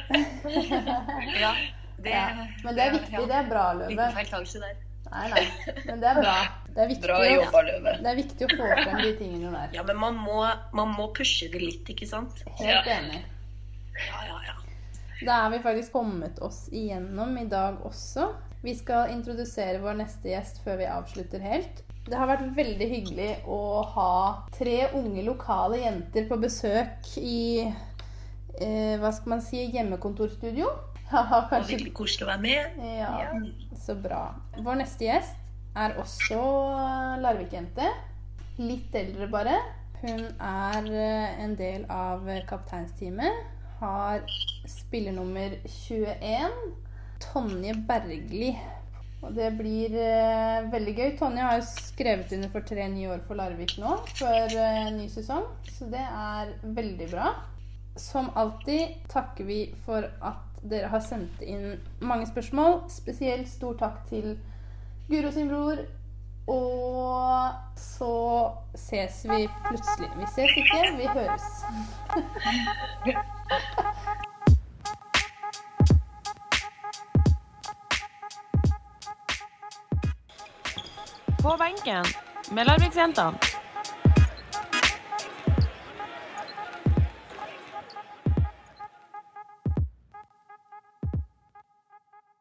Ja, 1.44 1.54
det, 1.98 2.12
Ja. 2.12 2.26
Men 2.64 2.76
det 2.76 2.84
er 2.84 2.92
viktig. 2.98 3.22
Det 3.30 3.38
er 3.40 3.48
bra, 3.50 3.64
Liten 3.80 3.96
Løve. 3.98 4.12
feiltagelse 4.18 4.60
der. 4.64 4.76
Nei, 5.08 5.28
nei. 5.32 5.44
Men 5.88 6.02
det 6.04 6.10
er 6.12 6.18
bra. 6.20 6.34
Det 6.68 6.84
er 6.84 6.90
viktig, 6.92 7.06
Bra 7.08 7.20
jobba, 7.26 7.62
Løve. 7.70 7.94
det 8.04 8.10
er 8.12 8.18
viktig 8.20 8.46
å 8.46 8.50
få 8.52 8.68
frem 8.84 9.00
de 9.02 9.14
tingene 9.22 9.54
der. 9.56 9.72
Ja, 9.80 9.84
men 9.88 9.98
man 10.02 10.20
må, 10.20 10.42
man 10.78 10.92
må 10.98 11.08
pushe 11.16 11.48
det 11.54 11.62
litt, 11.64 11.88
ikke 11.94 12.08
sant? 12.10 12.44
Helt 12.60 12.70
Ja. 12.92 12.98
enig. 13.00 13.24
Ja, 13.98 14.20
ja, 14.28 14.42
ja. 14.52 14.58
Da 15.26 15.40
er 15.46 15.54
vi 15.56 15.64
faktisk 15.64 15.96
kommet 15.96 16.40
oss 16.46 16.68
igjennom 16.70 17.38
i 17.42 17.48
dag 17.50 17.80
også. 17.86 18.30
Vi 18.62 18.74
skal 18.78 19.14
introdusere 19.14 19.82
vår 19.82 19.98
neste 20.02 20.32
gjest 20.34 20.62
før 20.66 20.82
vi 20.82 20.90
avslutter 20.92 21.42
helt. 21.42 21.84
Det 22.08 22.16
har 22.16 22.30
vært 22.30 22.54
veldig 22.56 22.88
hyggelig 22.88 23.32
å 23.52 23.82
ha 23.96 24.12
tre 24.56 24.78
unge 24.96 25.26
lokale 25.26 25.82
jenter 25.82 26.28
på 26.30 26.38
besøk 26.40 27.10
i 27.20 27.66
eh, 27.66 28.96
hva 29.02 29.12
skal 29.12 29.38
man 29.38 29.44
si 29.46 29.66
hjemmekontorstudio. 29.74 30.70
Ja, 31.08 31.22
kanskje 31.48 31.78
Veldig 31.78 31.92
koselig 31.96 32.26
å 32.26 32.28
være 32.28 32.44
med. 32.44 32.80
Ja, 32.98 33.30
så 33.80 33.94
bra. 33.96 34.26
Vår 34.60 34.82
neste 34.82 35.06
gjest 35.08 35.38
er 35.80 35.94
også 36.02 36.36
Larvik-jente. 37.24 37.88
Litt 38.60 38.92
eldre, 39.00 39.30
bare. 39.32 39.54
Hun 40.02 40.26
er 40.36 40.90
eh, 40.92 41.38
en 41.46 41.56
del 41.56 41.86
av 41.88 42.28
kapteinsteamet. 42.50 43.57
Har 43.80 44.24
spillernummer 44.68 45.58
21. 45.66 46.52
Tonje 47.20 47.74
Bergli. 47.88 48.52
Og 49.26 49.34
det 49.34 49.52
blir 49.58 49.94
eh, 49.98 50.66
veldig 50.72 50.94
gøy. 50.94 51.12
Tonje 51.18 51.46
har 51.46 51.58
jo 51.58 51.66
skrevet 51.66 52.34
under 52.38 52.52
for 52.54 52.66
tre 52.70 52.86
nye 52.92 53.10
år 53.16 53.24
for 53.26 53.40
Larvik 53.40 53.78
nå, 53.82 53.96
før 54.20 54.54
eh, 54.54 54.90
ny 54.94 55.08
sesong. 55.10 55.48
Så 55.74 55.90
det 55.90 56.04
er 56.06 56.54
veldig 56.78 57.10
bra. 57.12 57.32
Som 57.98 58.30
alltid 58.38 59.08
takker 59.10 59.48
vi 59.48 59.62
for 59.86 60.06
at 60.06 60.62
dere 60.68 60.92
har 60.92 61.02
sendt 61.06 61.42
inn 61.42 61.80
mange 62.02 62.30
spørsmål. 62.30 62.84
Spesielt 62.94 63.50
stor 63.50 63.78
takk 63.82 64.04
til 64.10 64.36
Guro 65.10 65.32
sin 65.34 65.50
bror. 65.50 65.82
Og 66.48 67.80
så 67.82 68.14
ses 68.80 69.26
vi 69.28 69.48
plutselig. 69.66 70.12
Vi 70.22 70.30
ses 70.36 70.62
ikke, 70.62 70.84
vi 71.02 71.10
høres. 71.18 71.50
På 73.48 73.54
benken 81.58 82.06
med 82.52 82.66
Larviksjentene. 82.66 83.57